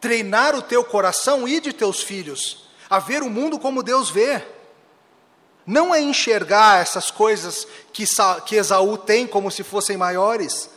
Treinar 0.00 0.56
o 0.56 0.62
teu 0.62 0.82
coração 0.82 1.46
e 1.46 1.60
de 1.60 1.72
teus 1.72 2.02
filhos 2.02 2.64
a 2.90 2.98
ver 2.98 3.22
o 3.22 3.30
mundo 3.30 3.56
como 3.56 3.84
Deus 3.84 4.10
vê. 4.10 4.44
Não 5.64 5.94
é 5.94 6.00
enxergar 6.00 6.82
essas 6.82 7.08
coisas 7.08 7.68
que, 7.92 8.04
que 8.44 8.56
Esaú 8.56 8.98
tem 8.98 9.28
como 9.28 9.48
se 9.48 9.62
fossem 9.62 9.96
maiores. 9.96 10.68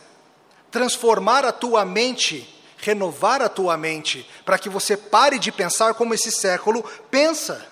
Transformar 0.70 1.44
a 1.44 1.50
tua 1.50 1.84
mente, 1.84 2.62
renovar 2.76 3.42
a 3.42 3.48
tua 3.48 3.76
mente, 3.76 4.30
para 4.44 4.60
que 4.60 4.68
você 4.68 4.96
pare 4.96 5.40
de 5.40 5.50
pensar 5.50 5.94
como 5.94 6.14
esse 6.14 6.30
século 6.30 6.84
pensa. 7.10 7.66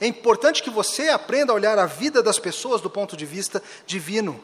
É 0.00 0.06
importante 0.06 0.62
que 0.62 0.70
você 0.70 1.10
aprenda 1.10 1.52
a 1.52 1.54
olhar 1.54 1.78
a 1.78 1.84
vida 1.84 2.22
das 2.22 2.38
pessoas 2.38 2.80
do 2.80 2.88
ponto 2.88 3.16
de 3.16 3.26
vista 3.26 3.62
divino. 3.86 4.42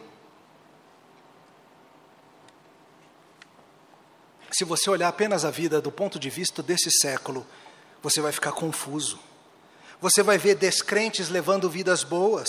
Se 4.53 4.65
você 4.65 4.91
olhar 4.91 5.09
apenas 5.09 5.45
a 5.45 5.51
vida 5.51 5.81
do 5.81 5.91
ponto 5.91 6.19
de 6.19 6.29
vista 6.29 6.63
desse 6.63 6.91
século, 6.91 7.47
você 8.03 8.21
vai 8.21 8.33
ficar 8.33 8.53
confuso. 8.53 9.19
Você 10.01 10.23
vai 10.23 10.37
ver 10.37 10.57
descrentes 10.57 11.31
levando 11.31 11.71
vidas 11.71 12.05
boas, 12.05 12.49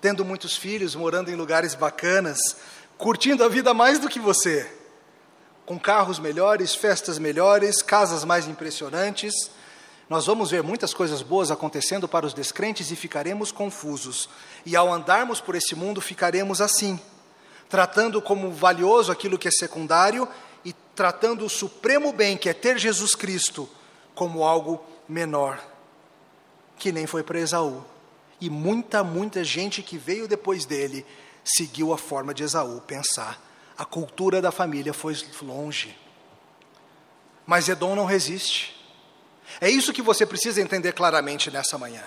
tendo 0.00 0.24
muitos 0.24 0.56
filhos, 0.56 0.94
morando 0.94 1.30
em 1.30 1.34
lugares 1.34 1.74
bacanas, 1.74 2.38
curtindo 2.96 3.44
a 3.44 3.48
vida 3.48 3.74
mais 3.74 3.98
do 3.98 4.08
que 4.08 4.18
você, 4.18 4.70
com 5.66 5.78
carros 5.78 6.18
melhores, 6.18 6.74
festas 6.74 7.18
melhores, 7.18 7.82
casas 7.82 8.24
mais 8.24 8.48
impressionantes. 8.48 9.34
Nós 10.10 10.26
vamos 10.26 10.50
ver 10.50 10.60
muitas 10.60 10.92
coisas 10.92 11.22
boas 11.22 11.52
acontecendo 11.52 12.08
para 12.08 12.26
os 12.26 12.34
descrentes 12.34 12.90
e 12.90 12.96
ficaremos 12.96 13.52
confusos. 13.52 14.28
E 14.66 14.74
ao 14.74 14.92
andarmos 14.92 15.40
por 15.40 15.54
esse 15.54 15.76
mundo, 15.76 16.00
ficaremos 16.00 16.60
assim, 16.60 16.98
tratando 17.68 18.20
como 18.20 18.50
valioso 18.50 19.12
aquilo 19.12 19.38
que 19.38 19.46
é 19.46 19.52
secundário 19.52 20.26
e 20.64 20.72
tratando 20.96 21.44
o 21.44 21.48
supremo 21.48 22.12
bem, 22.12 22.36
que 22.36 22.48
é 22.48 22.52
ter 22.52 22.76
Jesus 22.76 23.14
Cristo, 23.14 23.68
como 24.12 24.42
algo 24.42 24.84
menor, 25.08 25.64
que 26.76 26.90
nem 26.90 27.06
foi 27.06 27.22
para 27.22 27.38
Esaú. 27.38 27.84
E 28.40 28.50
muita, 28.50 29.04
muita 29.04 29.44
gente 29.44 29.80
que 29.80 29.96
veio 29.96 30.26
depois 30.26 30.64
dele 30.64 31.06
seguiu 31.44 31.92
a 31.92 31.98
forma 31.98 32.34
de 32.34 32.42
Esaú 32.42 32.80
pensar. 32.80 33.40
A 33.78 33.84
cultura 33.84 34.42
da 34.42 34.50
família 34.50 34.92
foi 34.92 35.16
longe. 35.40 35.96
Mas 37.46 37.68
Edom 37.68 37.94
não 37.94 38.06
resiste. 38.06 38.79
É 39.60 39.70
isso 39.70 39.92
que 39.92 40.02
você 40.02 40.26
precisa 40.26 40.60
entender 40.60 40.92
claramente 40.92 41.50
nessa 41.50 41.78
manhã. 41.78 42.02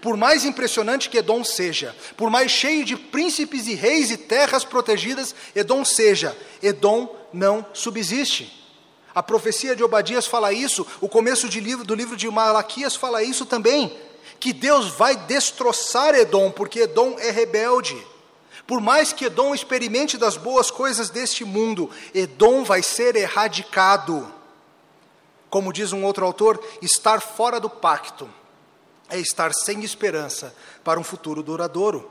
Por 0.00 0.16
mais 0.16 0.44
impressionante 0.44 1.08
que 1.08 1.18
Edom 1.18 1.42
seja, 1.42 1.94
por 2.16 2.30
mais 2.30 2.50
cheio 2.50 2.84
de 2.84 2.96
príncipes 2.96 3.66
e 3.66 3.74
reis 3.74 4.10
e 4.10 4.16
terras 4.16 4.64
protegidas 4.64 5.34
Edom 5.54 5.84
seja, 5.84 6.36
Edom 6.62 7.14
não 7.32 7.66
subsiste. 7.72 8.54
A 9.14 9.22
profecia 9.22 9.74
de 9.74 9.82
Obadias 9.82 10.26
fala 10.26 10.52
isso, 10.52 10.86
o 11.00 11.08
começo 11.08 11.46
livro, 11.46 11.84
do 11.84 11.94
livro 11.94 12.16
de 12.16 12.28
Malaquias 12.30 12.94
fala 12.94 13.22
isso 13.22 13.44
também, 13.46 13.96
que 14.38 14.52
Deus 14.52 14.88
vai 14.88 15.16
destroçar 15.16 16.14
Edom, 16.14 16.50
porque 16.50 16.80
Edom 16.80 17.16
é 17.18 17.30
rebelde. 17.30 17.96
Por 18.66 18.80
mais 18.80 19.12
que 19.12 19.24
Edom 19.24 19.54
experimente 19.54 20.18
das 20.18 20.36
boas 20.36 20.70
coisas 20.70 21.08
deste 21.08 21.44
mundo, 21.44 21.90
Edom 22.14 22.62
vai 22.62 22.82
ser 22.82 23.16
erradicado. 23.16 24.32
Como 25.50 25.72
diz 25.72 25.92
um 25.92 26.04
outro 26.04 26.24
autor, 26.26 26.62
estar 26.82 27.20
fora 27.20 27.58
do 27.58 27.70
pacto 27.70 28.28
é 29.08 29.18
estar 29.18 29.52
sem 29.54 29.82
esperança 29.82 30.54
para 30.84 31.00
um 31.00 31.04
futuro 31.04 31.42
duradouro. 31.42 32.10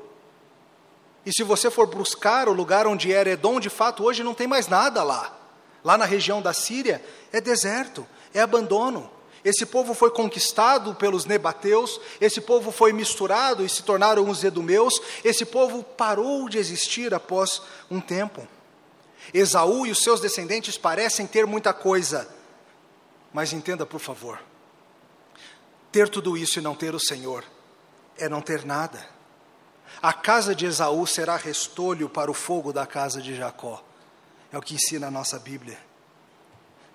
E 1.25 1.31
se 1.31 1.43
você 1.43 1.69
for 1.69 1.87
buscar 1.87 2.47
o 2.47 2.53
lugar 2.53 2.87
onde 2.87 3.11
era 3.11 3.29
Edom, 3.29 3.59
de 3.59 3.69
fato, 3.69 4.03
hoje 4.03 4.23
não 4.23 4.33
tem 4.33 4.47
mais 4.47 4.67
nada 4.67 5.03
lá. 5.03 5.37
Lá 5.83 5.97
na 5.97 6.05
região 6.05 6.41
da 6.41 6.53
Síria 6.53 7.03
é 7.31 7.39
deserto, 7.39 8.07
é 8.33 8.41
abandono. 8.41 9.11
Esse 9.43 9.65
povo 9.65 9.93
foi 9.93 10.09
conquistado 10.09 10.95
pelos 10.95 11.25
nebateus, 11.25 12.01
esse 12.19 12.41
povo 12.41 12.71
foi 12.71 12.91
misturado 12.91 13.63
e 13.63 13.69
se 13.69 13.83
tornaram 13.83 14.27
os 14.29 14.43
edumeus, 14.43 14.99
esse 15.23 15.45
povo 15.45 15.83
parou 15.83 16.49
de 16.49 16.57
existir 16.57 17.13
após 17.13 17.61
um 17.89 18.01
tempo. 18.01 18.47
Esaú 19.33 19.85
e 19.85 19.91
os 19.91 19.99
seus 19.99 20.19
descendentes 20.19 20.77
parecem 20.77 21.27
ter 21.27 21.45
muita 21.45 21.73
coisa, 21.73 22.27
mas 23.33 23.53
entenda, 23.53 23.85
por 23.85 23.99
favor, 23.99 24.39
ter 25.91 26.09
tudo 26.09 26.37
isso 26.37 26.59
e 26.59 26.61
não 26.61 26.75
ter 26.75 26.95
o 26.95 26.99
Senhor 26.99 27.43
é 28.17 28.27
não 28.27 28.41
ter 28.41 28.65
nada. 28.65 29.05
A 30.01 30.13
casa 30.13 30.53
de 30.53 30.65
Esaú 30.65 31.05
será 31.07 31.35
restolho 31.35 32.09
para 32.09 32.29
o 32.29 32.33
fogo 32.33 32.73
da 32.73 32.85
casa 32.85 33.21
de 33.21 33.35
Jacó. 33.35 33.83
É 34.51 34.57
o 34.57 34.61
que 34.61 34.75
ensina 34.75 35.07
a 35.07 35.11
nossa 35.11 35.39
Bíblia. 35.39 35.77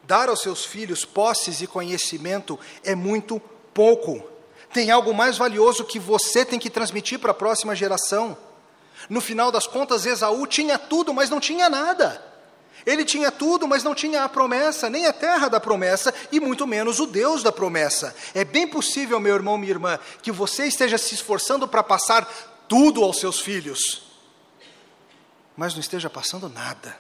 Dar 0.05 0.29
aos 0.29 0.41
seus 0.41 0.65
filhos 0.65 1.05
posses 1.05 1.61
e 1.61 1.67
conhecimento 1.67 2.59
é 2.85 2.95
muito 2.95 3.41
pouco. 3.73 4.23
Tem 4.73 4.91
algo 4.91 5.15
mais 5.15 5.37
valioso 5.37 5.85
que 5.85 5.99
você 5.99 6.45
tem 6.45 6.59
que 6.59 6.71
transmitir 6.71 7.19
para 7.19 7.33
a 7.33 7.35
próxima 7.35 7.75
geração. 7.75 8.37
No 9.09 9.21
final 9.21 9.51
das 9.51 9.67
contas, 9.67 10.07
Esaú 10.07 10.47
tinha 10.47 10.79
tudo, 10.79 11.13
mas 11.13 11.31
não 11.31 11.41
tinha 11.41 11.69
nada. 11.69 12.32
Ele 12.85 13.05
tinha 13.05 13.31
tudo, 13.31 13.67
mas 13.69 13.85
não 13.85 13.95
tinha 13.95 14.25
a 14.25 14.29
promessa, 14.29 14.91
nem 14.91 15.07
a 15.07 15.13
terra 15.13 15.49
da 15.49 15.61
promessa, 15.61 16.13
e 16.31 16.41
muito 16.41 16.67
menos 16.67 16.99
o 17.01 17.07
Deus 17.07 17.43
da 17.43 17.53
promessa. 17.53 18.15
É 18.35 18.45
bem 18.45 18.67
possível, 18.67 19.21
meu 19.21 19.35
irmão, 19.35 19.57
minha 19.57 19.73
irmã, 19.73 19.99
que 20.21 20.33
você 20.33 20.67
esteja 20.67 20.99
se 20.99 21.15
esforçando 21.15 21.69
para 21.69 21.83
passar 21.83 22.27
tudo 22.69 23.05
aos 23.05 23.19
seus 23.19 23.41
filhos, 23.41 24.03
mas 25.57 25.75
não 25.75 25.81
esteja 25.81 26.09
passando 26.09 26.49
nada. 26.49 26.97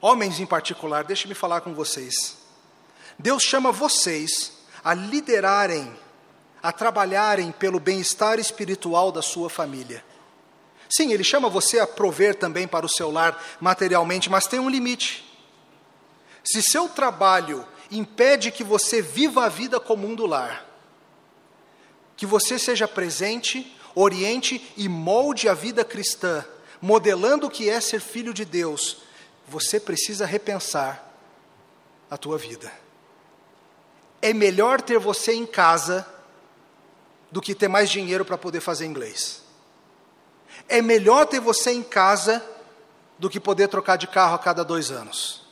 Homens 0.00 0.40
em 0.40 0.46
particular, 0.46 1.04
deixe-me 1.04 1.34
falar 1.34 1.60
com 1.60 1.74
vocês. 1.74 2.36
Deus 3.18 3.42
chama 3.42 3.72
vocês 3.72 4.52
a 4.84 4.94
liderarem, 4.94 5.96
a 6.62 6.72
trabalharem 6.72 7.52
pelo 7.52 7.80
bem-estar 7.80 8.38
espiritual 8.38 9.10
da 9.10 9.22
sua 9.22 9.48
família. 9.48 10.04
Sim, 10.88 11.12
Ele 11.12 11.24
chama 11.24 11.48
você 11.48 11.78
a 11.78 11.86
prover 11.86 12.34
também 12.34 12.66
para 12.66 12.86
o 12.86 12.88
seu 12.88 13.10
lar 13.10 13.42
materialmente, 13.60 14.30
mas 14.30 14.46
tem 14.46 14.60
um 14.60 14.68
limite. 14.68 15.24
Se 16.44 16.62
seu 16.62 16.88
trabalho 16.88 17.66
impede 17.90 18.50
que 18.50 18.62
você 18.62 19.02
viva 19.02 19.44
a 19.44 19.48
vida 19.48 19.80
comum 19.80 20.14
do 20.14 20.26
lar, 20.26 20.64
que 22.16 22.24
você 22.24 22.58
seja 22.58 22.86
presente, 22.86 23.76
oriente 23.94 24.72
e 24.76 24.88
molde 24.88 25.48
a 25.48 25.54
vida 25.54 25.84
cristã, 25.84 26.44
modelando 26.80 27.46
o 27.46 27.50
que 27.50 27.68
é 27.68 27.80
ser 27.80 28.00
filho 28.00 28.32
de 28.32 28.44
Deus, 28.44 28.98
você 29.48 29.80
precisa 29.80 30.26
repensar 30.26 31.12
a 32.10 32.16
tua 32.16 32.38
vida. 32.38 32.72
É 34.22 34.32
melhor 34.32 34.80
ter 34.80 34.98
você 34.98 35.32
em 35.32 35.46
casa 35.46 36.06
do 37.30 37.40
que 37.40 37.54
ter 37.54 37.68
mais 37.68 37.90
dinheiro 37.90 38.24
para 38.24 38.38
poder 38.38 38.60
fazer 38.60 38.86
inglês. 38.86 39.42
É 40.68 40.82
melhor 40.82 41.26
ter 41.26 41.40
você 41.40 41.70
em 41.72 41.82
casa 41.82 42.44
do 43.18 43.30
que 43.30 43.40
poder 43.40 43.68
trocar 43.68 43.96
de 43.96 44.06
carro 44.06 44.34
a 44.34 44.38
cada 44.38 44.64
dois 44.64 44.90
anos. 44.90 45.46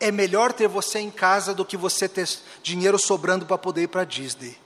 É 0.00 0.10
melhor 0.10 0.52
ter 0.52 0.68
você 0.68 0.98
em 0.98 1.10
casa 1.10 1.54
do 1.54 1.64
que 1.64 1.76
você 1.76 2.08
ter 2.08 2.28
dinheiro 2.62 2.98
sobrando 2.98 3.46
para 3.46 3.56
poder 3.56 3.82
ir 3.82 3.88
para 3.88 4.04
Disney. 4.04 4.58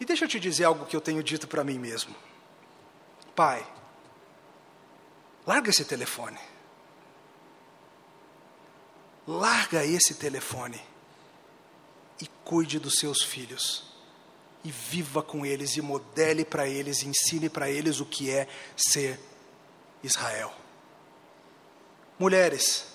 E 0.00 0.04
deixa 0.04 0.24
eu 0.24 0.28
te 0.28 0.40
dizer 0.40 0.64
algo 0.64 0.86
que 0.86 0.96
eu 0.96 1.00
tenho 1.00 1.22
dito 1.22 1.46
para 1.46 1.62
mim 1.62 1.78
mesmo. 1.78 2.14
Pai, 3.34 3.66
larga 5.46 5.70
esse 5.70 5.84
telefone. 5.84 6.38
Larga 9.26 9.84
esse 9.84 10.14
telefone 10.14 10.80
e 12.20 12.26
cuide 12.44 12.78
dos 12.78 12.94
seus 12.98 13.22
filhos 13.22 13.93
e 14.64 14.70
viva 14.70 15.22
com 15.22 15.44
eles 15.44 15.76
e 15.76 15.82
modele 15.82 16.44
para 16.44 16.66
eles, 16.66 17.02
ensine 17.02 17.50
para 17.50 17.70
eles 17.70 18.00
o 18.00 18.06
que 18.06 18.30
é 18.30 18.48
ser 18.74 19.20
Israel. 20.02 20.52
Mulheres, 22.18 22.86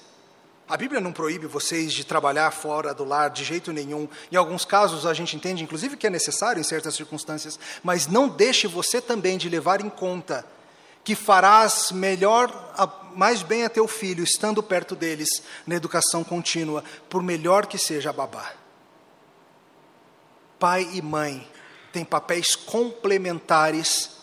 a 0.67 0.75
Bíblia 0.75 0.99
não 0.99 1.11
proíbe 1.11 1.45
vocês 1.45 1.93
de 1.93 2.03
trabalhar 2.03 2.49
fora 2.51 2.93
do 2.93 3.03
lar 3.03 3.29
de 3.29 3.43
jeito 3.43 3.71
nenhum. 3.71 4.07
Em 4.31 4.35
alguns 4.35 4.65
casos 4.65 5.05
a 5.05 5.13
gente 5.13 5.35
entende, 5.35 5.63
inclusive, 5.63 5.95
que 5.97 6.07
é 6.07 6.09
necessário 6.09 6.59
em 6.59 6.63
certas 6.63 6.95
circunstâncias, 6.95 7.59
mas 7.83 8.07
não 8.07 8.27
deixe 8.27 8.67
você 8.67 8.99
também 8.99 9.37
de 9.37 9.49
levar 9.49 9.79
em 9.81 9.89
conta 9.89 10.45
que 11.03 11.15
farás 11.15 11.91
melhor, 11.91 12.51
mais 13.15 13.41
bem 13.41 13.63
a 13.63 13.69
teu 13.69 13.87
filho, 13.87 14.23
estando 14.23 14.61
perto 14.61 14.95
deles 14.95 15.29
na 15.65 15.75
educação 15.75 16.23
contínua, 16.23 16.83
por 17.09 17.23
melhor 17.23 17.65
que 17.65 17.77
seja 17.77 18.11
a 18.11 18.13
babá. 18.13 18.53
Pai 20.59 20.87
e 20.93 21.01
mãe 21.01 21.47
tem 21.91 22.05
papéis 22.05 22.55
complementares 22.55 24.19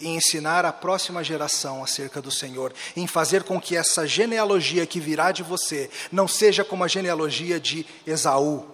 em 0.00 0.16
ensinar 0.16 0.64
a 0.64 0.72
próxima 0.72 1.24
geração 1.24 1.82
acerca 1.82 2.20
do 2.20 2.30
Senhor, 2.30 2.72
em 2.94 3.06
fazer 3.06 3.44
com 3.44 3.60
que 3.60 3.76
essa 3.76 4.06
genealogia 4.06 4.86
que 4.86 5.00
virá 5.00 5.32
de 5.32 5.42
você 5.42 5.90
não 6.12 6.28
seja 6.28 6.64
como 6.64 6.84
a 6.84 6.88
genealogia 6.88 7.58
de 7.58 7.86
Esaú. 8.06 8.66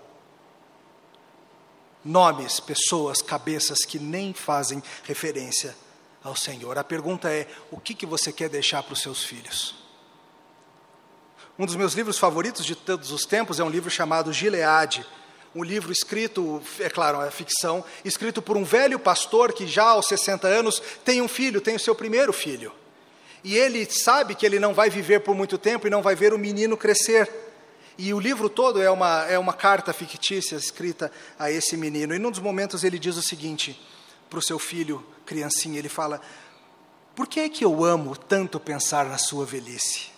Nomes, 2.05 2.59
pessoas, 2.59 3.22
cabeças 3.22 3.85
que 3.85 3.99
nem 3.99 4.35
fazem 4.35 4.83
referência 5.05 5.76
ao 6.24 6.35
Senhor. 6.35 6.76
A 6.76 6.83
pergunta 6.83 7.30
é: 7.30 7.47
o 7.70 7.78
que, 7.78 7.95
que 7.95 8.07
você 8.07 8.33
quer 8.33 8.49
deixar 8.49 8.83
para 8.83 8.95
os 8.95 9.01
seus 9.01 9.22
filhos? 9.22 9.76
Um 11.57 11.66
dos 11.66 11.76
meus 11.76 11.93
livros 11.93 12.18
favoritos 12.18 12.64
de 12.64 12.74
todos 12.74 13.12
os 13.12 13.24
tempos 13.24 13.61
é 13.61 13.64
um 13.64 13.70
livro 13.70 13.91
chamado 13.91 14.33
Gileade 14.33 15.07
um 15.55 15.62
livro 15.62 15.92
escrito, 15.92 16.62
é 16.80 16.88
claro, 16.88 17.20
é 17.20 17.30
ficção, 17.30 17.84
escrito 18.05 18.40
por 18.40 18.57
um 18.57 18.64
velho 18.64 18.98
pastor 18.98 19.53
que 19.53 19.66
já 19.66 19.84
aos 19.84 20.07
60 20.07 20.48
anos 20.48 20.82
tem 21.05 21.20
um 21.20 21.28
filho, 21.28 21.61
tem 21.61 21.76
o 21.76 21.80
seu 21.80 21.94
primeiro 21.94 22.32
filho. 22.32 22.72
E 23.44 23.57
ele 23.57 23.84
sabe 23.90 24.34
que 24.34 24.46
ele 24.46 24.59
não 24.59 24.72
vai 24.72 24.88
viver 24.88 25.20
por 25.20 25.34
muito 25.34 25.59
tempo 25.59 25.86
e 25.86 25.90
não 25.90 26.00
vai 26.00 26.14
ver 26.14 26.32
o 26.32 26.38
menino 26.38 26.76
crescer. 26.76 27.28
E 27.98 28.14
o 28.14 28.20
livro 28.20 28.48
todo 28.48 28.80
é 28.80 28.90
uma, 28.90 29.26
é 29.26 29.38
uma 29.38 29.53
carta 29.53 29.92
fictícia 29.92 30.57
escrita 30.57 31.12
a 31.38 31.50
esse 31.50 31.76
menino. 31.76 32.14
E 32.14 32.18
num 32.18 32.30
dos 32.30 32.40
momentos 32.40 32.84
ele 32.84 32.98
diz 32.98 33.16
o 33.16 33.22
seguinte 33.22 33.78
para 34.30 34.38
o 34.38 34.42
seu 34.42 34.59
filho, 34.59 35.05
criancinha: 35.26 35.78
ele 35.78 35.88
fala, 35.88 36.20
Por 37.14 37.26
que 37.26 37.40
é 37.40 37.48
que 37.48 37.64
eu 37.64 37.84
amo 37.84 38.16
tanto 38.16 38.59
pensar 38.61 39.07
na 39.07 39.18
sua 39.18 39.44
velhice? 39.44 40.11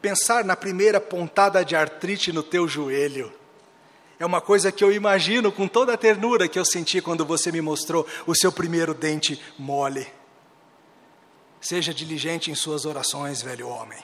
Pensar 0.00 0.44
na 0.44 0.54
primeira 0.54 1.00
pontada 1.00 1.64
de 1.64 1.74
artrite 1.74 2.32
no 2.32 2.42
teu 2.42 2.68
joelho. 2.68 3.32
É 4.18 4.26
uma 4.26 4.40
coisa 4.40 4.72
que 4.72 4.82
eu 4.82 4.92
imagino 4.92 5.52
com 5.52 5.68
toda 5.68 5.94
a 5.94 5.96
ternura 5.96 6.48
que 6.48 6.58
eu 6.58 6.64
senti 6.64 7.00
quando 7.00 7.24
você 7.24 7.52
me 7.52 7.60
mostrou 7.60 8.06
o 8.26 8.34
seu 8.34 8.50
primeiro 8.52 8.94
dente 8.94 9.40
mole. 9.58 10.06
Seja 11.60 11.92
diligente 11.92 12.50
em 12.50 12.54
suas 12.54 12.84
orações, 12.84 13.42
velho 13.42 13.68
homem. 13.68 14.02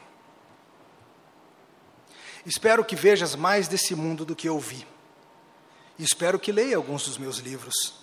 Espero 2.47 2.85
que 2.85 2.95
vejas 2.95 3.35
mais 3.35 3.69
desse 3.69 3.95
mundo 3.95 4.25
do 4.25 4.37
que 4.37 4.49
eu 4.49 4.59
vi. 4.59 4.87
Espero 5.99 6.39
que 6.39 6.53
leia 6.53 6.77
alguns 6.77 7.07
dos 7.07 7.17
meus 7.17 7.39
livros. 7.39 7.95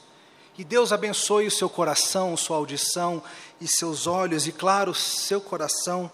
E 0.58 0.64
Deus 0.64 0.92
abençoe 0.92 1.48
o 1.48 1.52
seu 1.52 1.70
coração, 1.70 2.36
sua 2.36 2.58
audição 2.58 3.24
e 3.60 3.68
seus 3.68 4.08
olhos, 4.08 4.48
e 4.48 4.52
claro, 4.52 4.94
seu 4.94 5.40
coração 5.40 6.12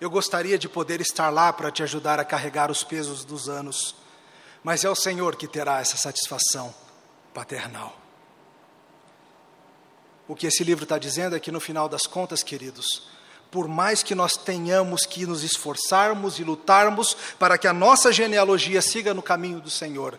eu 0.00 0.08
gostaria 0.08 0.58
de 0.58 0.68
poder 0.68 1.00
estar 1.00 1.28
lá 1.28 1.52
para 1.52 1.70
te 1.70 1.82
ajudar 1.82 2.18
a 2.18 2.24
carregar 2.24 2.70
os 2.70 2.82
pesos 2.82 3.24
dos 3.24 3.48
anos, 3.48 3.94
mas 4.64 4.82
é 4.82 4.88
o 4.88 4.94
Senhor 4.94 5.36
que 5.36 5.46
terá 5.46 5.80
essa 5.80 5.96
satisfação 5.96 6.74
paternal. 7.34 7.96
O 10.26 10.34
que 10.34 10.46
esse 10.46 10.64
livro 10.64 10.84
está 10.84 10.96
dizendo 10.96 11.36
é 11.36 11.40
que 11.40 11.52
no 11.52 11.60
final 11.60 11.88
das 11.88 12.06
contas, 12.06 12.42
queridos, 12.42 13.08
por 13.50 13.68
mais 13.68 14.02
que 14.02 14.14
nós 14.14 14.34
tenhamos 14.34 15.04
que 15.04 15.26
nos 15.26 15.42
esforçarmos 15.42 16.38
e 16.38 16.44
lutarmos 16.44 17.14
para 17.38 17.58
que 17.58 17.66
a 17.66 17.72
nossa 17.72 18.12
genealogia 18.12 18.80
siga 18.80 19.12
no 19.12 19.22
caminho 19.22 19.60
do 19.60 19.68
Senhor, 19.68 20.18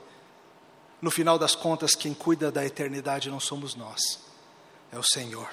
no 1.01 1.09
final 1.09 1.39
das 1.39 1.55
contas, 1.55 1.95
quem 1.95 2.13
cuida 2.13 2.51
da 2.51 2.63
eternidade 2.63 3.31
não 3.31 3.39
somos 3.39 3.73
nós, 3.73 4.19
é 4.91 4.99
o 4.99 5.03
Senhor. 5.03 5.49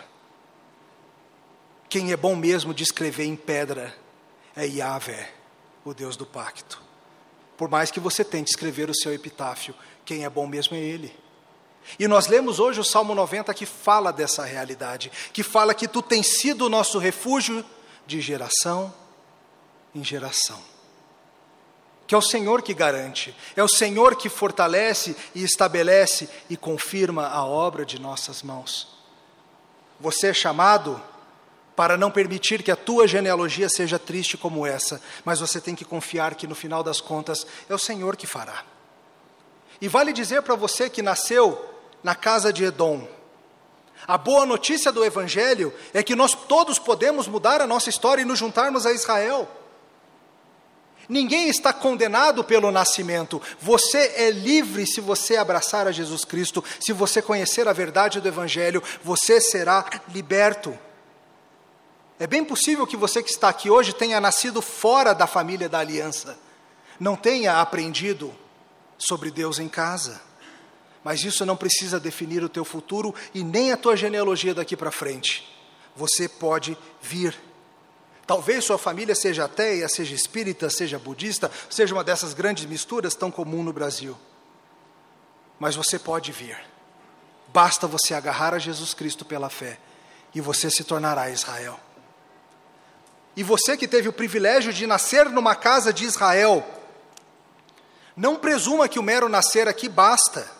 Quem 1.89 2.13
é 2.13 2.17
bom 2.17 2.37
mesmo 2.37 2.75
de 2.75 2.83
escrever 2.83 3.25
em 3.25 3.37
pedra 3.37 3.97
é 4.59 4.67
Yahvé, 4.67 5.31
o 5.85 5.95
Deus 5.95 6.17
do 6.17 6.27
pacto. 6.27 6.83
Por 7.57 7.69
mais 7.69 7.91
que 7.91 8.01
você 8.01 8.25
tente 8.25 8.51
escrever 8.51 8.91
o 8.91 8.95
seu 8.95 9.15
epitáfio, 9.15 9.75
quem 10.05 10.25
é 10.25 10.29
bom 10.29 10.47
mesmo 10.47 10.77
é 10.77 10.81
Ele. 10.81 11.15
E 11.97 12.09
nós 12.09 12.27
lemos 12.27 12.59
hoje 12.59 12.81
o 12.81 12.85
Salmo 12.85 13.15
90 13.15 13.55
que 13.55 13.65
fala 13.65 14.13
dessa 14.13 14.45
realidade, 14.45 15.13
que 15.33 15.45
fala 15.45 15.75
que 15.75 15.87
tu 15.87 16.03
tens 16.03 16.41
sido 16.41 16.67
o 16.67 16.69
nosso 16.69 16.99
refúgio 16.99 17.65
de 18.05 18.21
geração 18.21 18.93
em 19.95 20.03
geração. 20.03 20.61
Que 22.07 22.15
é 22.15 22.19
o 22.19 22.23
Senhor 22.23 22.61
que 22.61 22.75
garante, 22.75 23.35
é 23.55 23.63
o 23.63 23.69
Senhor 23.69 24.17
que 24.17 24.29
fortalece 24.29 25.17
e 25.35 25.45
estabelece 25.45 26.29
e 26.51 26.57
confirma 26.57 27.29
a 27.29 27.45
obra 27.45 27.87
de 27.87 28.01
nossas 28.01 28.43
mãos. 28.43 28.89
Você 30.01 30.29
é 30.29 30.35
chamado 30.35 31.01
para 31.79 31.97
não 31.97 32.11
permitir 32.11 32.65
que 32.65 32.73
a 32.73 32.77
tua 32.77 33.07
genealogia 33.07 33.69
seja 33.69 34.01
triste 34.01 34.37
como 34.37 34.67
essa, 34.67 35.01
mas 35.25 35.39
você 35.39 35.61
tem 35.61 35.77
que 35.77 35.85
confiar 35.85 36.35
que 36.35 36.45
no 36.45 36.57
final 36.57 36.83
das 36.83 37.01
contas 37.01 37.47
é 37.71 37.73
o 37.73 37.79
Senhor 37.79 38.17
que 38.17 38.27
fará. 38.27 38.65
E 39.81 39.87
vale 39.87 40.13
dizer 40.13 40.43
para 40.43 40.57
você 40.57 40.91
que 40.91 41.03
nasceu 41.03 41.73
na 42.03 42.17
casa 42.17 42.53
de 42.53 42.65
Edom. 42.65 43.07
A 44.09 44.19
boa 44.19 44.45
notícia 44.45 44.91
do 44.91 45.05
Evangelho 45.05 45.73
é 45.95 46.03
que 46.03 46.17
nós 46.17 46.35
todos 46.35 46.81
podemos 46.81 47.29
mudar 47.29 47.61
a 47.61 47.67
nossa 47.67 47.89
história 47.89 48.23
e 48.23 48.25
nos 48.25 48.41
juntarmos 48.41 48.85
a 48.85 48.91
Israel. 48.91 49.49
Ninguém 51.09 51.49
está 51.49 51.73
condenado 51.73 52.43
pelo 52.43 52.73
nascimento. 52.73 53.41
Você 53.61 54.15
é 54.17 54.33
livre 54.33 54.85
se 54.85 55.01
você 55.01 55.37
abraçar 55.37 55.87
a 55.87 55.93
Jesus 55.93 56.25
Cristo, 56.25 56.65
se 56.81 56.93
você 56.93 57.23
conhecer 57.23 57.69
a 57.69 57.73
verdade 57.73 58.21
do 58.21 58.27
Evangelho, 58.27 58.83
você 59.05 59.41
será 59.41 59.89
liberto. 60.09 60.77
É 62.19 62.27
bem 62.27 62.45
possível 62.45 62.87
que 62.87 62.97
você 62.97 63.23
que 63.23 63.31
está 63.31 63.49
aqui 63.49 63.71
hoje 63.71 63.93
tenha 63.93 64.21
nascido 64.21 64.61
fora 64.61 65.15
da 65.15 65.27
família 65.27 65.69
da 65.69 65.79
aliança, 65.79 66.37
não 66.99 67.15
tenha 67.15 67.61
aprendido 67.61 68.35
sobre 68.99 69.31
Deus 69.31 69.59
em 69.59 69.69
casa. 69.69 70.21
Mas 71.05 71.23
isso 71.23 71.47
não 71.47 71.57
precisa 71.57 72.01
definir 72.01 72.43
o 72.43 72.49
teu 72.49 72.65
futuro 72.65 73.15
e 73.33 73.45
nem 73.45 73.73
a 73.73 73.77
tua 73.77 73.97
genealogia 73.97 74.55
daqui 74.55 74.77
para 74.77 74.91
frente. 74.91 75.57
você 75.95 76.29
pode 76.29 76.79
vir. 77.01 77.37
Talvez 78.25 78.65
sua 78.65 78.79
família 78.79 79.15
seja 79.15 79.47
ateia, 79.47 79.89
seja 79.89 80.15
espírita, 80.15 80.71
seja 80.71 80.99
budista, 80.99 81.51
seja 81.69 81.95
uma 81.95 82.05
dessas 82.05 82.35
grandes 82.35 82.67
misturas 82.67 83.15
tão 83.15 83.31
comum 83.31 83.65
no 83.65 83.73
Brasil. 83.73 84.17
Mas 85.59 85.75
você 85.75 85.99
pode 85.99 86.31
vir. 86.31 86.57
Basta 87.49 87.87
você 87.87 88.15
agarrar 88.15 88.55
a 88.55 88.59
Jesus 88.59 88.95
Cristo 88.95 89.25
pela 89.25 89.49
fé 89.49 89.79
e 90.35 90.41
você 90.41 90.71
se 90.71 90.85
tornará 90.85 91.31
Israel. 91.31 91.81
E 93.39 93.43
você 93.45 93.77
que 93.77 93.87
teve 93.87 94.09
o 94.09 94.13
privilégio 94.13 94.73
de 94.73 94.85
nascer 94.85 95.31
numa 95.31 95.55
casa 95.55 95.93
de 95.93 96.05
Israel, 96.05 96.67
não 98.17 98.35
presuma 98.35 98.89
que 98.89 98.99
o 98.99 99.03
mero 99.03 99.29
nascer 99.29 99.69
aqui 99.69 99.89
basta. 99.89 100.51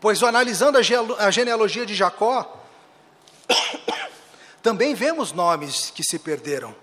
Pois 0.00 0.22
analisando 0.22 0.78
a 0.78 1.30
genealogia 1.30 1.84
de 1.84 1.94
Jacó, 1.94 2.64
também 4.62 4.94
vemos 4.94 5.32
nomes 5.32 5.92
que 5.94 6.02
se 6.02 6.18
perderam. 6.18 6.74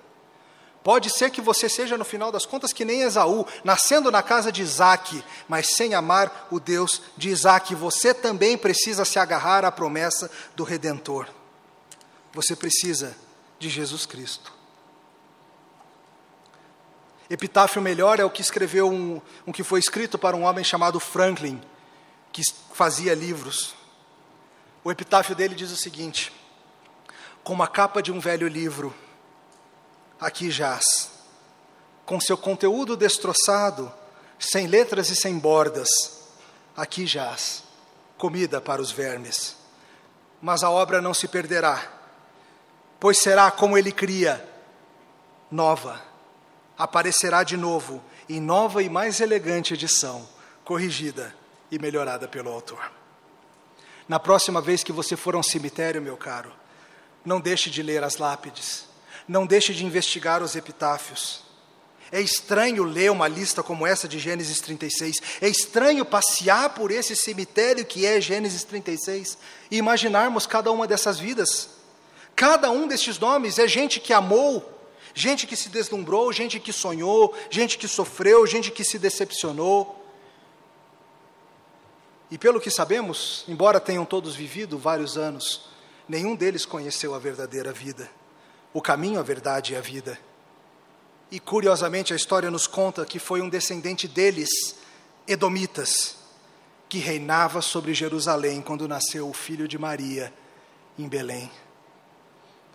Pode 0.84 1.10
ser 1.10 1.32
que 1.32 1.42
você 1.42 1.68
seja, 1.68 1.98
no 1.98 2.06
final 2.06 2.32
das 2.32 2.46
contas, 2.46 2.72
que 2.72 2.86
nem 2.86 3.02
Esaú, 3.02 3.48
nascendo 3.64 4.12
na 4.12 4.22
casa 4.22 4.52
de 4.52 4.62
Isaac, 4.62 5.24
mas 5.50 5.74
sem 5.76 5.96
amar 5.96 6.50
o 6.52 6.60
Deus 6.60 7.02
de 7.18 7.30
Isaac. 7.30 7.74
Você 7.74 8.14
também 8.14 8.56
precisa 8.56 9.06
se 9.06 9.18
agarrar 9.18 9.66
à 9.66 9.72
promessa 9.72 10.30
do 10.56 10.64
Redentor. 10.64 11.28
Você 12.32 12.56
precisa 12.56 13.18
de 13.62 13.70
Jesus 13.70 14.08
Cristo. 14.08 14.52
Epitáfio 17.30 17.80
melhor 17.80 18.20
é 18.20 18.26
o 18.26 18.30
que 18.30 18.42
escreveu 18.42 18.90
um, 18.90 19.22
um 19.46 19.52
que 19.52 19.64
foi 19.64 19.80
escrito 19.80 20.18
para 20.18 20.36
um 20.36 20.44
homem 20.44 20.64
chamado 20.64 21.00
Franklin, 21.00 21.62
que 22.32 22.42
fazia 22.74 23.14
livros. 23.14 23.76
O 24.84 24.92
epitáfio 24.92 25.36
dele 25.36 25.54
diz 25.54 25.70
o 25.70 25.78
seguinte: 25.78 26.34
como 27.44 27.62
a 27.62 27.68
capa 27.68 28.02
de 28.02 28.12
um 28.12 28.20
velho 28.20 28.48
livro, 28.48 28.92
aqui 30.20 30.50
jaz, 30.50 31.12
com 32.04 32.20
seu 32.20 32.36
conteúdo 32.36 32.98
destroçado, 32.98 33.94
sem 34.40 34.66
letras 34.66 35.12
e 35.12 35.16
sem 35.16 35.38
bordas, 35.38 35.88
aqui 36.76 37.06
jaz, 37.06 37.64
comida 38.18 38.60
para 38.60 38.82
os 38.82 38.92
vermes. 38.92 39.56
Mas 40.42 40.64
a 40.64 40.72
obra 40.72 41.00
não 41.00 41.14
se 41.14 41.28
perderá, 41.28 42.01
pois 43.02 43.18
será 43.18 43.52
como 43.52 43.78
ele 43.78 43.92
cria, 43.92 44.48
nova 45.52 46.10
aparecerá 46.78 47.44
de 47.44 47.56
novo 47.56 48.02
em 48.28 48.40
nova 48.40 48.82
e 48.82 48.90
mais 48.90 49.20
elegante 49.20 49.74
edição, 49.74 50.28
corrigida 50.64 51.36
e 51.70 51.78
melhorada 51.78 52.28
pelo 52.28 52.50
autor. 52.50 52.92
Na 54.08 54.20
próxima 54.20 54.62
vez 54.62 54.84
que 54.84 54.92
você 54.92 55.16
for 55.16 55.36
a 55.36 55.38
um 55.38 55.44
cemitério, 55.44 56.02
meu 56.02 56.18
caro, 56.18 56.52
não 57.26 57.40
deixe 57.40 57.70
de 57.70 57.84
ler 57.84 58.04
as 58.04 58.18
lápides, 58.18 58.86
não 59.28 59.46
deixe 59.46 59.74
de 59.74 59.86
investigar 59.86 60.42
os 60.42 60.56
epitáfios. 60.56 61.44
É 62.12 62.20
estranho 62.20 62.84
ler 62.84 63.12
uma 63.12 63.28
lista 63.28 63.62
como 63.62 63.86
essa 63.86 64.08
de 64.08 64.18
Gênesis 64.20 64.60
36. 64.60 65.18
É 65.42 65.48
estranho 65.48 66.04
passear 66.04 66.74
por 66.74 66.92
esse 66.92 67.16
cemitério 67.16 67.86
que 67.86 68.06
é 68.06 68.20
Gênesis 68.20 68.64
36 68.64 69.38
e 69.70 69.78
imaginarmos 69.78 70.46
cada 70.46 70.72
uma 70.72 70.88
dessas 70.88 71.20
vidas. 71.20 71.81
Cada 72.36 72.72
um 72.72 72.88
destes 72.88 73.20
nomes 73.20 73.60
é 73.60 73.68
gente 73.68 74.00
que 74.00 74.14
amou, 74.14 74.72
Gente 75.14 75.46
que 75.46 75.56
se 75.56 75.70
deslumbrou, 75.70 76.32
gente 76.32 76.60
que 76.60 76.72
sonhou, 76.72 77.36
gente 77.50 77.78
que 77.78 77.88
sofreu, 77.88 78.46
gente 78.48 78.72
que 78.72 78.84
se 78.84 78.98
decepcionou. 78.98 79.98
E 82.30 82.38
pelo 82.38 82.62
que 82.62 82.72
sabemos, 82.72 83.44
embora 83.48 83.80
tenham 83.80 84.06
todos 84.06 84.36
vivido 84.36 84.78
vários 84.78 85.18
anos, 85.18 85.70
nenhum 86.08 86.36
deles 86.36 86.66
conheceu 86.66 87.14
a 87.14 87.20
verdadeira 87.20 87.74
vida, 87.74 88.10
o 88.74 88.82
caminho, 88.82 89.20
a 89.20 89.24
verdade 89.24 89.74
e 89.74 89.76
a 89.76 89.82
vida. 89.82 90.18
E 91.30 91.40
curiosamente 91.40 92.14
a 92.14 92.16
história 92.16 92.50
nos 92.50 92.68
conta 92.68 93.06
que 93.06 93.20
foi 93.20 93.42
um 93.42 93.50
descendente 93.50 94.08
deles, 94.08 94.50
Edomitas, 95.28 96.16
que 96.88 97.00
reinava 97.00 97.62
sobre 97.62 97.94
Jerusalém 97.94 98.62
quando 98.62 98.88
nasceu 98.88 99.30
o 99.30 99.34
filho 99.34 99.68
de 99.68 99.78
Maria 99.78 100.34
em 100.98 101.08
Belém. 101.08 101.52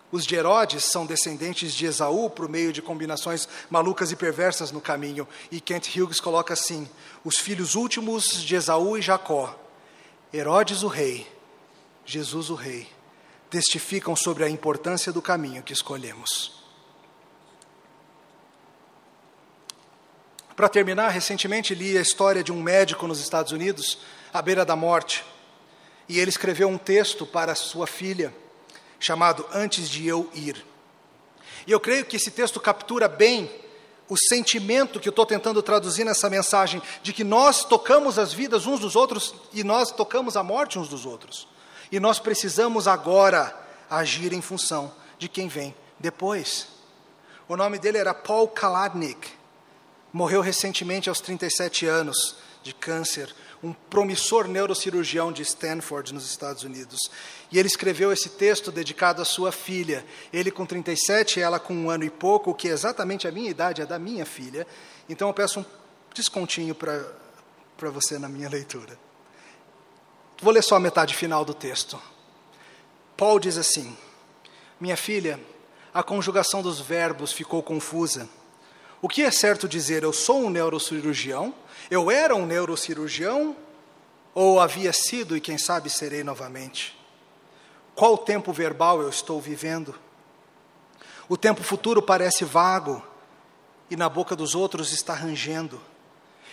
Os 0.09 0.25
de 0.25 0.35
Herodes 0.35 0.85
são 0.85 1.05
descendentes 1.05 1.73
de 1.73 1.85
Esaú 1.85 2.29
por 2.29 2.47
meio 2.47 2.71
de 2.71 2.81
combinações 2.81 3.47
malucas 3.69 4.09
e 4.11 4.15
perversas 4.15 4.71
no 4.71 4.79
caminho. 4.79 5.27
E 5.51 5.59
Kent 5.59 5.93
Hughes 5.95 6.21
coloca 6.21 6.53
assim: 6.53 6.89
os 7.25 7.37
filhos 7.37 7.75
últimos 7.75 8.41
de 8.41 8.55
Esaú 8.55 8.97
e 8.97 9.01
Jacó, 9.01 9.53
Herodes 10.33 10.81
o 10.81 10.87
rei, 10.87 11.27
Jesus 12.05 12.49
o 12.49 12.55
rei, 12.55 12.87
testificam 13.49 14.15
sobre 14.15 14.45
a 14.45 14.49
importância 14.49 15.11
do 15.11 15.21
caminho 15.21 15.61
que 15.61 15.73
escolhemos. 15.73 16.63
Para 20.55 20.69
terminar, 20.69 21.09
recentemente 21.09 21.75
li 21.75 21.97
a 21.97 22.01
história 22.01 22.43
de 22.43 22.51
um 22.51 22.63
médico 22.63 23.07
nos 23.07 23.19
Estados 23.19 23.51
Unidos, 23.51 23.99
à 24.33 24.41
beira 24.41 24.65
da 24.65 24.75
morte, 24.75 25.23
e 26.07 26.17
ele 26.17 26.29
escreveu 26.29 26.69
um 26.69 26.77
texto 26.77 27.25
para 27.25 27.53
sua 27.53 27.85
filha 27.85 28.33
chamado 28.99 29.45
Antes 29.53 29.89
de 29.89 30.07
Eu 30.07 30.29
Ir. 30.33 30.65
E 31.65 31.71
eu 31.71 31.79
creio 31.79 32.05
que 32.05 32.15
esse 32.15 32.31
texto 32.31 32.59
captura 32.59 33.07
bem 33.07 33.49
o 34.09 34.15
sentimento 34.17 34.99
que 34.99 35.09
eu 35.09 35.11
estou 35.11 35.25
tentando 35.25 35.61
traduzir 35.61 36.05
nessa 36.05 36.29
mensagem, 36.29 36.81
de 37.03 37.11
que 37.11 37.23
nós 37.23 37.65
tocamos 37.65 38.17
as 38.17 38.31
vidas 38.31 38.65
uns 38.65 38.79
dos 38.79 38.95
outros 38.95 39.35
e 39.53 39.63
nós 39.63 39.91
tocamos 39.91 40.37
a 40.37 40.43
morte 40.43 40.79
uns 40.79 40.87
dos 40.87 41.05
outros. 41.05 41.47
E 41.91 41.99
nós 41.99 42.19
precisamos 42.19 42.87
agora 42.87 43.53
agir 43.89 44.33
em 44.33 44.41
função 44.41 44.93
de 45.17 45.27
quem 45.27 45.47
vem 45.47 45.75
depois. 45.99 46.67
O 47.47 47.55
nome 47.55 47.79
dele 47.79 47.97
era 47.97 48.13
Paul 48.13 48.47
Kaladnik. 48.47 49.29
Morreu 50.11 50.41
recentemente 50.41 51.09
aos 51.09 51.19
37 51.19 51.85
anos 51.85 52.37
de 52.63 52.73
câncer 52.73 53.33
um 53.63 53.73
promissor 53.73 54.47
neurocirurgião 54.47 55.31
de 55.31 55.41
Stanford, 55.41 56.13
nos 56.13 56.29
Estados 56.29 56.63
Unidos. 56.63 56.99
E 57.51 57.57
ele 57.57 57.67
escreveu 57.67 58.11
esse 58.11 58.29
texto 58.29 58.71
dedicado 58.71 59.21
à 59.21 59.25
sua 59.25 59.51
filha. 59.51 60.05
Ele 60.31 60.51
com 60.51 60.65
37, 60.65 61.41
ela 61.41 61.59
com 61.59 61.73
um 61.73 61.89
ano 61.89 62.03
e 62.03 62.09
pouco, 62.09 62.53
que 62.53 62.67
é 62.67 62.71
exatamente 62.71 63.27
a 63.27 63.31
minha 63.31 63.49
idade, 63.49 63.81
é 63.81 63.85
da 63.85 63.97
minha 63.97 64.25
filha. 64.25 64.67
Então 65.09 65.27
eu 65.27 65.33
peço 65.33 65.59
um 65.59 65.65
descontinho 66.13 66.75
para 66.75 67.89
você 67.89 68.19
na 68.19 68.29
minha 68.29 68.49
leitura. 68.49 68.97
Vou 70.41 70.53
ler 70.53 70.63
só 70.63 70.75
a 70.75 70.79
metade 70.79 71.15
final 71.15 71.43
do 71.43 71.53
texto. 71.53 71.99
Paul 73.15 73.39
diz 73.39 73.57
assim: 73.57 73.97
Minha 74.79 74.95
filha, 74.95 75.39
a 75.91 76.03
conjugação 76.03 76.61
dos 76.61 76.79
verbos 76.79 77.31
ficou 77.31 77.63
confusa. 77.63 78.29
O 79.01 79.07
que 79.07 79.21
é 79.21 79.29
certo 79.29 79.67
dizer? 79.67 80.03
Eu 80.03 80.11
sou 80.11 80.45
um 80.45 80.49
neurocirurgião? 80.49 81.53
Eu 81.89 82.09
era 82.09 82.35
um 82.35 82.45
neurocirurgião? 82.45 83.55
Ou 84.33 84.59
havia 84.59 84.91
sido 84.91 85.37
e 85.37 85.41
quem 85.41 85.57
sabe 85.57 85.89
serei 85.89 86.23
novamente? 86.23 86.97
Qual 87.93 88.17
tempo 88.17 88.51
verbal 88.51 89.01
eu 89.01 89.09
estou 89.09 89.39
vivendo? 89.39 89.95
O 91.29 91.37
tempo 91.37 91.63
futuro 91.63 92.01
parece 92.01 92.43
vago 92.43 93.05
e 93.89 93.95
na 93.95 94.09
boca 94.09 94.35
dos 94.35 94.55
outros 94.55 94.91
está 94.91 95.13
rangendo. 95.13 95.79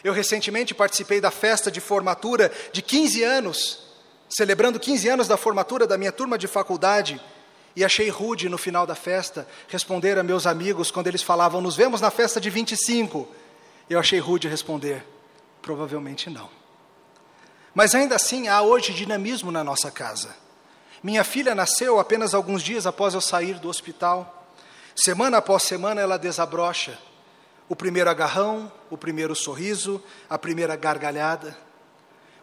Eu 0.03 0.13
recentemente 0.13 0.75
participei 0.75 1.21
da 1.21 1.31
festa 1.31 1.71
de 1.71 1.81
formatura 1.81 2.53
de 2.73 2.83
15 2.83 3.23
anos, 3.23 3.87
celebrando 4.29 4.79
15 4.79 5.09
anos 5.09 5.29
da 5.29 5.37
formatura 5.37 5.87
da 5.87 5.97
minha 5.97 6.13
turma 6.13 6.37
de 6.37 6.47
faculdade. 6.47 7.21
E 7.77 7.85
achei 7.85 8.09
rude 8.09 8.49
no 8.49 8.57
final 8.57 8.87
da 8.87 8.95
festa 8.95 9.49
responder 9.69 10.19
a 10.19 10.23
meus 10.23 10.47
amigos 10.47 10.91
quando 10.91 11.09
eles 11.09 11.23
falavam: 11.23 11.61
Nos 11.61 11.75
vemos 11.75 12.01
na 12.01 12.11
festa 12.11 12.41
de 12.41 12.49
25. 12.49 13.27
Eu 13.91 13.99
achei 13.99 14.21
rude 14.21 14.49
responder: 14.49 15.05
Provavelmente 15.61 16.31
não. 16.31 16.49
Mas 17.75 17.95
ainda 17.95 18.15
assim 18.15 18.47
há 18.47 18.63
hoje 18.63 18.93
dinamismo 18.93 19.51
na 19.51 19.65
nossa 19.65 19.91
casa. 19.91 20.37
Minha 21.03 21.25
filha 21.25 21.55
nasceu 21.55 21.99
apenas 21.99 22.33
alguns 22.33 22.63
dias 22.63 22.87
após 22.87 23.13
eu 23.13 23.21
sair 23.21 23.59
do 23.59 23.69
hospital. 23.69 24.47
Semana 24.95 25.39
após 25.39 25.65
semana 25.65 26.01
ela 26.01 26.17
desabrocha. 26.17 26.97
O 27.69 27.75
primeiro 27.75 28.09
agarrão, 28.09 28.71
o 28.89 28.97
primeiro 28.97 29.35
sorriso, 29.35 30.01
a 30.31 30.39
primeira 30.39 30.77
gargalhada. 30.77 31.59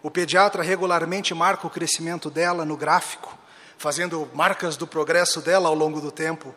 O 0.03 0.11
pediatra 0.11 0.61
regularmente 0.61 1.33
marca 1.33 1.65
o 1.65 1.69
crescimento 1.69 2.29
dela 2.29 2.65
no 2.65 2.75
gráfico 2.75 3.40
fazendo 3.81 4.29
marcas 4.31 4.77
do 4.77 4.85
progresso 4.85 5.41
dela 5.41 5.67
ao 5.67 5.73
longo 5.73 5.99
do 5.99 6.11
tempo, 6.11 6.53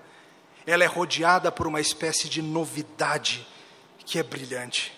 ela 0.66 0.85
é 0.85 0.87
rodeada 0.87 1.51
por 1.51 1.66
uma 1.66 1.81
espécie 1.81 2.29
de 2.29 2.43
novidade 2.43 3.49
que 4.05 4.18
é 4.18 4.22
brilhante. 4.22 4.93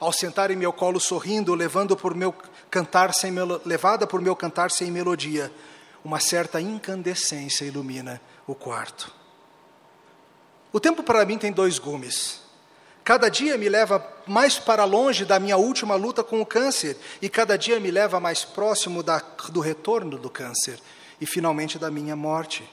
Ao 0.00 0.10
sentar 0.10 0.50
em 0.50 0.56
meu 0.56 0.72
colo 0.72 0.98
sorrindo, 0.98 1.54
levando 1.54 1.94
por 1.94 2.14
meu 2.14 2.34
cantar 2.70 3.12
sem 3.12 3.34
levada 3.64 4.06
por 4.06 4.22
meu 4.22 4.34
cantar 4.34 4.70
sem 4.70 4.90
melodia, 4.90 5.52
uma 6.02 6.18
certa 6.18 6.62
incandescência 6.62 7.66
ilumina 7.66 8.18
o 8.46 8.54
quarto. 8.54 9.12
O 10.72 10.80
tempo 10.80 11.02
para 11.02 11.26
mim 11.26 11.36
tem 11.36 11.52
dois 11.52 11.78
gumes. 11.78 12.40
Cada 13.04 13.28
dia 13.28 13.58
me 13.58 13.68
leva 13.68 14.06
mais 14.26 14.58
para 14.58 14.84
longe 14.84 15.26
da 15.26 15.38
minha 15.38 15.58
última 15.58 15.94
luta 15.94 16.24
com 16.24 16.40
o 16.40 16.46
câncer, 16.46 16.96
e 17.20 17.28
cada 17.28 17.58
dia 17.58 17.78
me 17.78 17.90
leva 17.90 18.18
mais 18.18 18.46
próximo 18.46 19.02
da, 19.02 19.18
do 19.50 19.60
retorno 19.60 20.16
do 20.16 20.30
câncer 20.30 20.80
e 21.20 21.26
finalmente 21.26 21.78
da 21.78 21.90
minha 21.90 22.16
morte. 22.16 22.68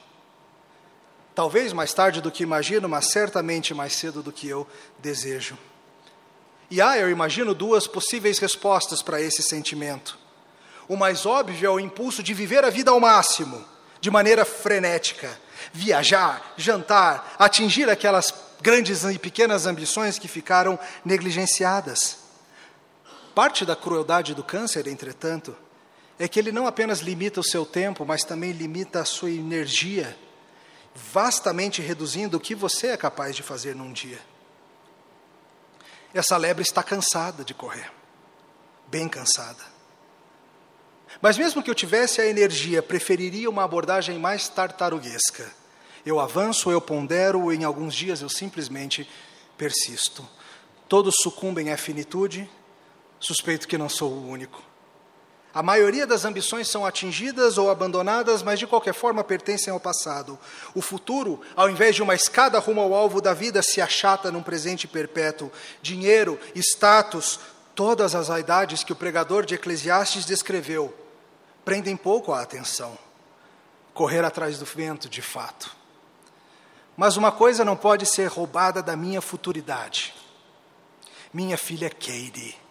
Talvez 1.34 1.72
mais 1.72 1.92
tarde 1.92 2.20
do 2.20 2.30
que 2.30 2.42
imagino, 2.42 2.88
mas 2.88 3.10
certamente 3.10 3.74
mais 3.74 3.94
cedo 3.94 4.22
do 4.22 4.32
que 4.32 4.48
eu 4.48 4.66
desejo. 4.98 5.58
E 6.70 6.80
há, 6.80 6.98
eu 6.98 7.10
imagino, 7.10 7.54
duas 7.54 7.86
possíveis 7.86 8.38
respostas 8.38 9.02
para 9.02 9.20
esse 9.20 9.42
sentimento. 9.42 10.18
O 10.88 10.96
mais 10.96 11.26
óbvio 11.26 11.66
é 11.66 11.70
o 11.70 11.80
impulso 11.80 12.22
de 12.22 12.32
viver 12.32 12.64
a 12.64 12.70
vida 12.70 12.90
ao 12.90 12.98
máximo, 12.98 13.64
de 14.00 14.10
maneira 14.10 14.44
frenética, 14.44 15.38
viajar, 15.72 16.54
jantar, 16.56 17.34
atingir 17.38 17.88
aquelas 17.90 18.32
grandes 18.60 19.04
e 19.04 19.18
pequenas 19.18 19.66
ambições 19.66 20.18
que 20.18 20.28
ficaram 20.28 20.78
negligenciadas. 21.04 22.18
Parte 23.34 23.64
da 23.64 23.76
crueldade 23.76 24.34
do 24.34 24.42
câncer, 24.42 24.86
entretanto, 24.86 25.54
é 26.18 26.26
que 26.26 26.38
ele 26.38 26.50
não 26.50 26.66
apenas 26.66 27.00
limita 27.00 27.40
o 27.40 27.44
seu 27.44 27.66
tempo, 27.66 28.04
mas 28.06 28.24
também 28.24 28.52
limita 28.52 29.00
a 29.00 29.04
sua 29.04 29.30
energia, 29.30 30.16
vastamente 30.94 31.82
reduzindo 31.82 32.36
o 32.36 32.40
que 32.40 32.54
você 32.54 32.88
é 32.88 32.96
capaz 32.96 33.36
de 33.36 33.42
fazer 33.42 33.74
num 33.74 33.92
dia. 33.92 34.18
Essa 36.14 36.36
lebre 36.36 36.62
está 36.62 36.82
cansada 36.82 37.44
de 37.44 37.52
correr, 37.52 37.90
bem 38.88 39.08
cansada. 39.08 39.62
Mas 41.20 41.36
mesmo 41.36 41.62
que 41.62 41.70
eu 41.70 41.74
tivesse 41.74 42.20
a 42.20 42.26
energia, 42.26 42.82
preferiria 42.82 43.50
uma 43.50 43.64
abordagem 43.64 44.18
mais 44.18 44.48
tartaruguesca. 44.48 45.50
Eu 46.04 46.20
avanço, 46.20 46.70
eu 46.70 46.80
pondero, 46.80 47.52
em 47.52 47.64
alguns 47.64 47.94
dias 47.94 48.22
eu 48.22 48.28
simplesmente 48.28 49.08
persisto. 49.58 50.26
Todos 50.88 51.16
sucumbem 51.16 51.72
à 51.72 51.76
finitude, 51.76 52.48
suspeito 53.18 53.66
que 53.66 53.76
não 53.76 53.88
sou 53.88 54.12
o 54.12 54.28
único. 54.28 54.62
A 55.56 55.62
maioria 55.62 56.06
das 56.06 56.26
ambições 56.26 56.68
são 56.68 56.84
atingidas 56.84 57.56
ou 57.56 57.70
abandonadas, 57.70 58.42
mas 58.42 58.58
de 58.58 58.66
qualquer 58.66 58.92
forma 58.92 59.24
pertencem 59.24 59.72
ao 59.72 59.80
passado. 59.80 60.38
O 60.74 60.82
futuro, 60.82 61.40
ao 61.56 61.70
invés 61.70 61.96
de 61.96 62.02
uma 62.02 62.14
escada 62.14 62.58
rumo 62.58 62.82
ao 62.82 62.92
alvo 62.92 63.22
da 63.22 63.32
vida, 63.32 63.62
se 63.62 63.80
achata 63.80 64.30
num 64.30 64.42
presente 64.42 64.86
perpétuo. 64.86 65.50
Dinheiro, 65.80 66.38
status, 66.54 67.40
todas 67.74 68.14
as 68.14 68.28
vaidades 68.28 68.84
que 68.84 68.92
o 68.92 68.96
pregador 68.96 69.46
de 69.46 69.54
Eclesiastes 69.54 70.26
descreveu 70.26 70.94
prendem 71.64 71.96
pouco 71.96 72.34
a 72.34 72.42
atenção. 72.42 72.98
Correr 73.94 74.26
atrás 74.26 74.58
do 74.58 74.66
vento, 74.66 75.08
de 75.08 75.22
fato. 75.22 75.74
Mas 76.94 77.16
uma 77.16 77.32
coisa 77.32 77.64
não 77.64 77.78
pode 77.78 78.04
ser 78.04 78.26
roubada 78.26 78.82
da 78.82 78.94
minha 78.94 79.22
futuridade. 79.22 80.14
Minha 81.32 81.56
filha 81.56 81.88
Katie. 81.88 82.65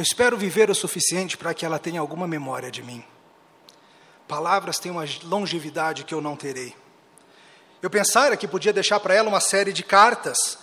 Eu 0.00 0.02
espero 0.02 0.34
viver 0.34 0.70
o 0.70 0.74
suficiente 0.74 1.36
para 1.36 1.52
que 1.52 1.62
ela 1.62 1.78
tenha 1.78 2.00
alguma 2.00 2.26
memória 2.26 2.70
de 2.70 2.82
mim. 2.82 3.04
Palavras 4.26 4.78
têm 4.78 4.90
uma 4.90 5.04
longevidade 5.24 6.04
que 6.04 6.14
eu 6.14 6.22
não 6.22 6.36
terei. 6.36 6.74
Eu 7.82 7.90
pensara 7.90 8.34
que 8.34 8.48
podia 8.48 8.72
deixar 8.72 8.98
para 8.98 9.12
ela 9.12 9.28
uma 9.28 9.40
série 9.40 9.74
de 9.74 9.82
cartas, 9.82 10.58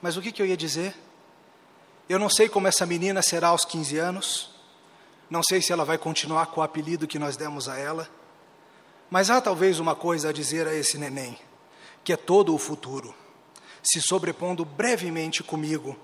mas 0.00 0.16
o 0.16 0.22
que, 0.22 0.30
que 0.30 0.40
eu 0.40 0.46
ia 0.46 0.56
dizer? 0.56 0.94
Eu 2.08 2.16
não 2.16 2.30
sei 2.30 2.48
como 2.48 2.68
essa 2.68 2.86
menina 2.86 3.22
será 3.22 3.48
aos 3.48 3.64
15 3.64 3.98
anos, 3.98 4.54
não 5.28 5.42
sei 5.42 5.60
se 5.60 5.72
ela 5.72 5.84
vai 5.84 5.98
continuar 5.98 6.46
com 6.46 6.60
o 6.60 6.62
apelido 6.62 7.08
que 7.08 7.18
nós 7.18 7.36
demos 7.36 7.68
a 7.68 7.76
ela, 7.76 8.08
mas 9.10 9.30
há 9.30 9.40
talvez 9.40 9.80
uma 9.80 9.96
coisa 9.96 10.28
a 10.28 10.32
dizer 10.32 10.68
a 10.68 10.74
esse 10.76 10.96
neném, 10.96 11.36
que 12.04 12.12
é 12.12 12.16
todo 12.16 12.54
o 12.54 12.58
futuro, 12.58 13.12
se 13.82 14.00
sobrepondo 14.00 14.64
brevemente 14.64 15.42
comigo, 15.42 15.98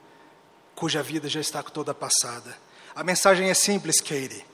cuja 0.77 1.03
vida 1.03 1.29
já 1.29 1.41
está 1.41 1.63
toda 1.63 1.93
passada. 1.95 2.57
A 2.95 3.03
mensagem 3.03 3.49
é 3.49 3.55
simples, 3.55 4.01
Katie. 4.01 4.45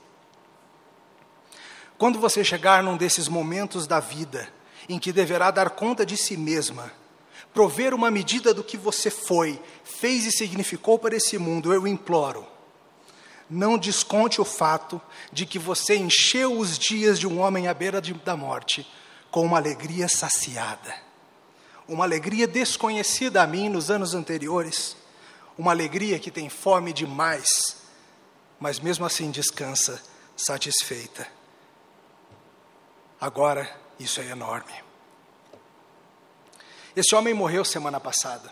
Quando 1.98 2.18
você 2.18 2.42
chegar 2.42 2.82
num 2.82 2.96
desses 2.96 3.28
momentos 3.28 3.86
da 3.86 4.00
vida 4.00 4.48
em 4.88 4.98
que 4.98 5.12
deverá 5.12 5.50
dar 5.50 5.70
conta 5.70 6.06
de 6.06 6.16
si 6.16 6.36
mesma, 6.36 6.92
prover 7.52 7.92
uma 7.92 8.10
medida 8.10 8.54
do 8.54 8.64
que 8.64 8.76
você 8.76 9.10
foi, 9.10 9.60
fez 9.84 10.24
e 10.24 10.32
significou 10.32 10.98
para 10.98 11.16
esse 11.16 11.36
mundo, 11.38 11.72
eu 11.72 11.86
imploro. 11.86 12.46
Não 13.50 13.76
desconte 13.76 14.40
o 14.40 14.44
fato 14.44 15.00
de 15.32 15.44
que 15.44 15.58
você 15.58 15.96
encheu 15.96 16.56
os 16.56 16.78
dias 16.78 17.18
de 17.18 17.26
um 17.26 17.40
homem 17.40 17.68
à 17.68 17.74
beira 17.74 18.00
de, 18.00 18.14
da 18.14 18.36
morte 18.36 18.86
com 19.30 19.44
uma 19.44 19.58
alegria 19.58 20.08
saciada, 20.08 20.94
uma 21.86 22.04
alegria 22.04 22.46
desconhecida 22.46 23.42
a 23.42 23.46
mim 23.46 23.68
nos 23.68 23.90
anos 23.90 24.14
anteriores, 24.14 24.96
uma 25.56 25.70
alegria 25.70 26.18
que 26.18 26.30
tem 26.30 26.48
fome 26.48 26.92
demais, 26.92 27.76
mas 28.58 28.80
mesmo 28.80 29.04
assim 29.04 29.30
descansa 29.30 30.02
satisfeita. 30.36 31.26
Agora, 33.20 33.70
isso 33.98 34.20
é 34.20 34.26
enorme. 34.26 34.72
Esse 36.94 37.14
homem 37.14 37.32
morreu 37.32 37.64
semana 37.64 38.00
passada. 38.00 38.50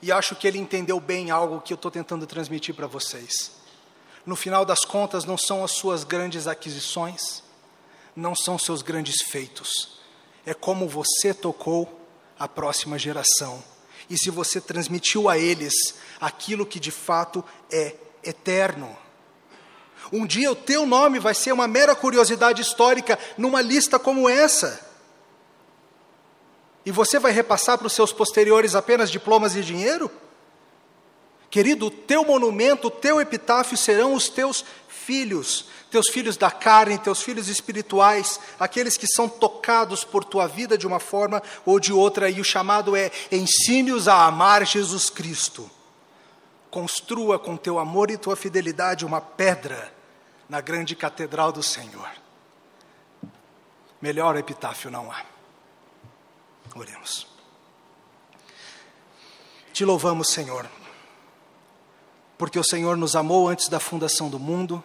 E 0.00 0.12
acho 0.12 0.36
que 0.36 0.46
ele 0.46 0.58
entendeu 0.58 1.00
bem 1.00 1.30
algo 1.30 1.60
que 1.60 1.72
eu 1.72 1.76
estou 1.76 1.90
tentando 1.90 2.26
transmitir 2.26 2.74
para 2.74 2.86
vocês. 2.86 3.52
No 4.24 4.36
final 4.36 4.64
das 4.64 4.80
contas, 4.80 5.24
não 5.24 5.38
são 5.38 5.64
as 5.64 5.72
suas 5.72 6.04
grandes 6.04 6.46
aquisições, 6.46 7.42
não 8.14 8.34
são 8.34 8.58
seus 8.58 8.82
grandes 8.82 9.22
feitos. 9.22 9.98
É 10.44 10.52
como 10.52 10.88
você 10.88 11.32
tocou 11.32 12.00
a 12.38 12.46
próxima 12.46 12.98
geração. 12.98 13.62
E 14.08 14.16
se 14.16 14.30
você 14.30 14.60
transmitiu 14.60 15.28
a 15.28 15.38
eles 15.38 15.94
aquilo 16.20 16.66
que 16.66 16.80
de 16.80 16.90
fato 16.90 17.44
é 17.70 17.94
eterno. 18.22 18.96
Um 20.12 20.26
dia 20.26 20.50
o 20.50 20.56
teu 20.56 20.86
nome 20.86 21.18
vai 21.18 21.34
ser 21.34 21.52
uma 21.52 21.68
mera 21.68 21.94
curiosidade 21.94 22.62
histórica 22.62 23.18
numa 23.36 23.60
lista 23.60 23.98
como 23.98 24.28
essa. 24.28 24.86
E 26.86 26.90
você 26.90 27.18
vai 27.18 27.32
repassar 27.32 27.76
para 27.76 27.86
os 27.86 27.92
seus 27.92 28.12
posteriores 28.12 28.74
apenas 28.74 29.10
diplomas 29.10 29.54
e 29.54 29.60
dinheiro? 29.60 30.10
Querido, 31.50 31.86
o 31.86 31.90
teu 31.90 32.24
monumento, 32.24 32.88
o 32.88 32.90
teu 32.90 33.20
epitáfio 33.20 33.76
serão 33.76 34.14
os 34.14 34.28
teus 34.28 34.64
filhos, 34.88 35.66
teus 35.90 36.08
filhos 36.08 36.36
da 36.36 36.50
carne, 36.50 36.98
teus 36.98 37.22
filhos 37.22 37.48
espirituais, 37.48 38.38
aqueles 38.58 38.96
que 38.96 39.06
são 39.06 39.28
tocados 39.28 40.04
por 40.04 40.24
tua 40.24 40.46
vida 40.46 40.76
de 40.76 40.86
uma 40.86 41.00
forma 41.00 41.42
ou 41.64 41.80
de 41.80 41.92
outra, 41.92 42.28
e 42.28 42.40
o 42.40 42.44
chamado 42.44 42.94
é: 42.94 43.10
ensine-os 43.32 44.08
a 44.08 44.26
amar 44.26 44.66
Jesus 44.66 45.10
Cristo. 45.10 45.70
Construa 46.70 47.38
com 47.38 47.56
teu 47.56 47.78
amor 47.78 48.10
e 48.10 48.18
tua 48.18 48.36
fidelidade 48.36 49.06
uma 49.06 49.20
pedra 49.20 49.92
na 50.48 50.60
grande 50.60 50.94
catedral 50.94 51.50
do 51.50 51.62
Senhor. 51.62 52.10
Melhor 54.00 54.36
epitáfio 54.36 54.90
não 54.90 55.10
há. 55.10 55.24
Oremos. 56.74 57.26
Te 59.72 59.84
louvamos, 59.84 60.28
Senhor, 60.28 60.68
porque 62.36 62.58
o 62.58 62.64
Senhor 62.64 62.96
nos 62.96 63.16
amou 63.16 63.48
antes 63.48 63.68
da 63.68 63.80
fundação 63.80 64.28
do 64.28 64.38
mundo 64.38 64.82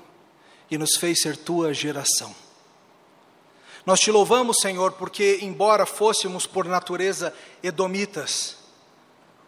e 0.74 0.78
nos 0.78 0.96
fez 0.96 1.22
ser 1.22 1.38
tua 1.38 1.72
geração. 1.72 2.36
Nós 3.86 4.00
te 4.00 4.10
louvamos, 4.10 4.58
Senhor, 4.60 4.94
porque, 4.94 5.38
embora 5.44 5.86
fôssemos 5.86 6.48
por 6.48 6.66
natureza 6.66 7.32
edomitas, 7.62 8.58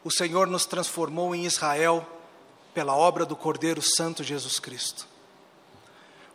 o 0.03 0.11
Senhor 0.11 0.45
nos 0.45 0.67
transformou 0.67 1.33
em 1.33 1.43
Israel 1.43 2.07
pela 2.75 2.95
obra 2.95 3.25
do 3.25 3.35
Cordeiro 3.35 3.81
Santo 3.81 4.23
Jesus 4.23 4.59
Cristo. 4.59 5.07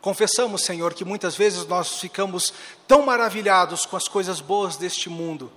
Confessamos, 0.00 0.62
Senhor, 0.62 0.92
que 0.92 1.04
muitas 1.04 1.36
vezes 1.36 1.64
nós 1.66 2.00
ficamos 2.00 2.52
tão 2.88 3.06
maravilhados 3.06 3.86
com 3.86 3.96
as 3.96 4.08
coisas 4.08 4.40
boas 4.40 4.76
deste 4.76 5.08
mundo 5.08 5.52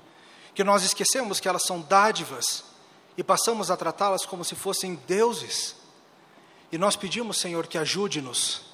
que 0.53 0.63
nós 0.63 0.83
esquecemos 0.83 1.39
que 1.39 1.47
elas 1.47 1.63
são 1.63 1.81
dádivas 1.81 2.63
e 3.17 3.23
passamos 3.23 3.71
a 3.71 3.77
tratá-las 3.77 4.27
como 4.27 4.45
se 4.45 4.53
fossem 4.53 4.93
deuses. 5.07 5.75
E 6.71 6.77
nós 6.77 6.95
pedimos, 6.95 7.39
Senhor, 7.39 7.65
que 7.65 7.79
ajude-nos 7.79 8.72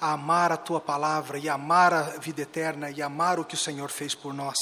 a 0.00 0.12
amar 0.12 0.52
a 0.52 0.56
tua 0.56 0.80
palavra 0.80 1.38
e 1.38 1.48
amar 1.48 1.92
a 1.92 2.02
vida 2.18 2.42
eterna 2.42 2.90
e 2.90 3.00
amar 3.00 3.38
o 3.38 3.44
que 3.44 3.54
o 3.54 3.58
Senhor 3.58 3.90
fez 3.90 4.14
por 4.14 4.34
nós. 4.34 4.56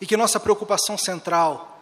E 0.00 0.06
que 0.06 0.16
nossa 0.16 0.38
preocupação 0.38 0.98
central 0.98 1.80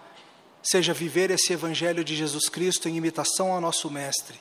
seja 0.62 0.94
viver 0.94 1.30
esse 1.30 1.52
evangelho 1.52 2.04
de 2.04 2.14
Jesus 2.14 2.48
Cristo 2.48 2.88
em 2.88 2.96
imitação 2.96 3.52
ao 3.52 3.60
nosso 3.60 3.90
mestre 3.90 4.40